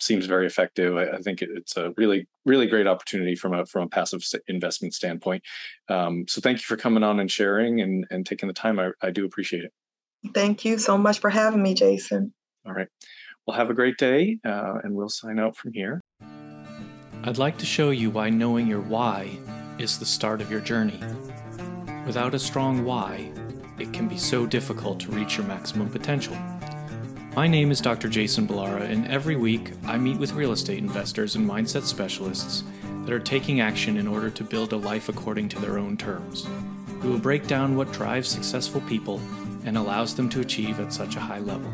seems 0.00 0.26
very 0.26 0.46
effective. 0.46 0.96
I, 0.96 1.16
I 1.16 1.18
think 1.18 1.42
it, 1.42 1.48
it's 1.54 1.76
a 1.76 1.92
really 1.96 2.26
really 2.44 2.66
great 2.66 2.86
opportunity 2.86 3.34
from 3.34 3.54
a 3.54 3.66
from 3.66 3.82
a 3.82 3.88
passive 3.88 4.22
investment 4.48 4.94
standpoint. 4.94 5.42
Um, 5.88 6.26
so, 6.28 6.40
thank 6.40 6.58
you 6.58 6.64
for 6.64 6.76
coming 6.76 7.02
on 7.02 7.20
and 7.20 7.30
sharing 7.30 7.80
and 7.80 8.06
and 8.10 8.26
taking 8.26 8.46
the 8.46 8.54
time. 8.54 8.78
I, 8.78 8.90
I 9.02 9.10
do 9.10 9.24
appreciate 9.24 9.64
it. 9.64 9.72
thank 10.32 10.64
you 10.64 10.78
so 10.78 10.96
much 10.96 11.18
for 11.18 11.28
having 11.28 11.62
me 11.62 11.74
jason 11.74 12.32
All 12.64 12.72
right. 12.72 12.88
Well, 13.46 13.56
have 13.58 13.68
a 13.68 13.74
great 13.74 13.98
day, 13.98 14.38
uh, 14.46 14.78
and 14.82 14.94
we'll 14.94 15.10
sign 15.10 15.38
out 15.38 15.54
from 15.54 15.74
here. 15.74 16.00
I'd 17.24 17.36
like 17.36 17.58
to 17.58 17.66
show 17.66 17.90
you 17.90 18.10
why 18.10 18.30
knowing 18.30 18.66
your 18.66 18.80
why 18.80 19.38
is 19.78 19.98
the 19.98 20.06
start 20.06 20.40
of 20.40 20.50
your 20.50 20.60
journey. 20.60 20.98
Without 22.06 22.34
a 22.34 22.38
strong 22.38 22.84
why, 22.84 23.30
it 23.78 23.92
can 23.92 24.08
be 24.08 24.16
so 24.16 24.46
difficult 24.46 24.98
to 25.00 25.10
reach 25.10 25.36
your 25.36 25.46
maximum 25.46 25.90
potential. 25.90 26.36
My 27.36 27.46
name 27.46 27.70
is 27.70 27.82
Dr. 27.82 28.08
Jason 28.08 28.46
Balara, 28.46 28.88
and 28.88 29.06
every 29.08 29.36
week 29.36 29.72
I 29.84 29.98
meet 29.98 30.18
with 30.18 30.32
real 30.32 30.52
estate 30.52 30.78
investors 30.78 31.36
and 31.36 31.48
mindset 31.48 31.82
specialists 31.82 32.64
that 33.04 33.12
are 33.12 33.18
taking 33.18 33.60
action 33.60 33.98
in 33.98 34.06
order 34.06 34.30
to 34.30 34.44
build 34.44 34.72
a 34.72 34.76
life 34.76 35.10
according 35.10 35.50
to 35.50 35.58
their 35.60 35.78
own 35.78 35.98
terms. 35.98 36.46
We 37.02 37.10
will 37.10 37.18
break 37.18 37.46
down 37.46 37.76
what 37.76 37.92
drives 37.92 38.28
successful 38.28 38.80
people 38.82 39.20
and 39.64 39.76
allows 39.76 40.14
them 40.14 40.30
to 40.30 40.40
achieve 40.40 40.80
at 40.80 40.92
such 40.94 41.16
a 41.16 41.20
high 41.20 41.40
level. 41.40 41.70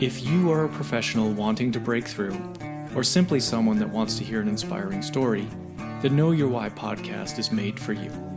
If 0.00 0.24
you 0.24 0.50
are 0.50 0.64
a 0.64 0.68
professional 0.68 1.30
wanting 1.30 1.70
to 1.70 1.78
break 1.78 2.08
through, 2.08 2.36
or 2.96 3.04
simply 3.04 3.38
someone 3.38 3.78
that 3.78 3.88
wants 3.88 4.18
to 4.18 4.24
hear 4.24 4.40
an 4.40 4.48
inspiring 4.48 5.02
story, 5.02 5.46
the 6.02 6.10
Know 6.10 6.32
Your 6.32 6.48
Why 6.48 6.68
podcast 6.68 7.38
is 7.38 7.52
made 7.52 7.78
for 7.78 7.92
you. 7.92 8.33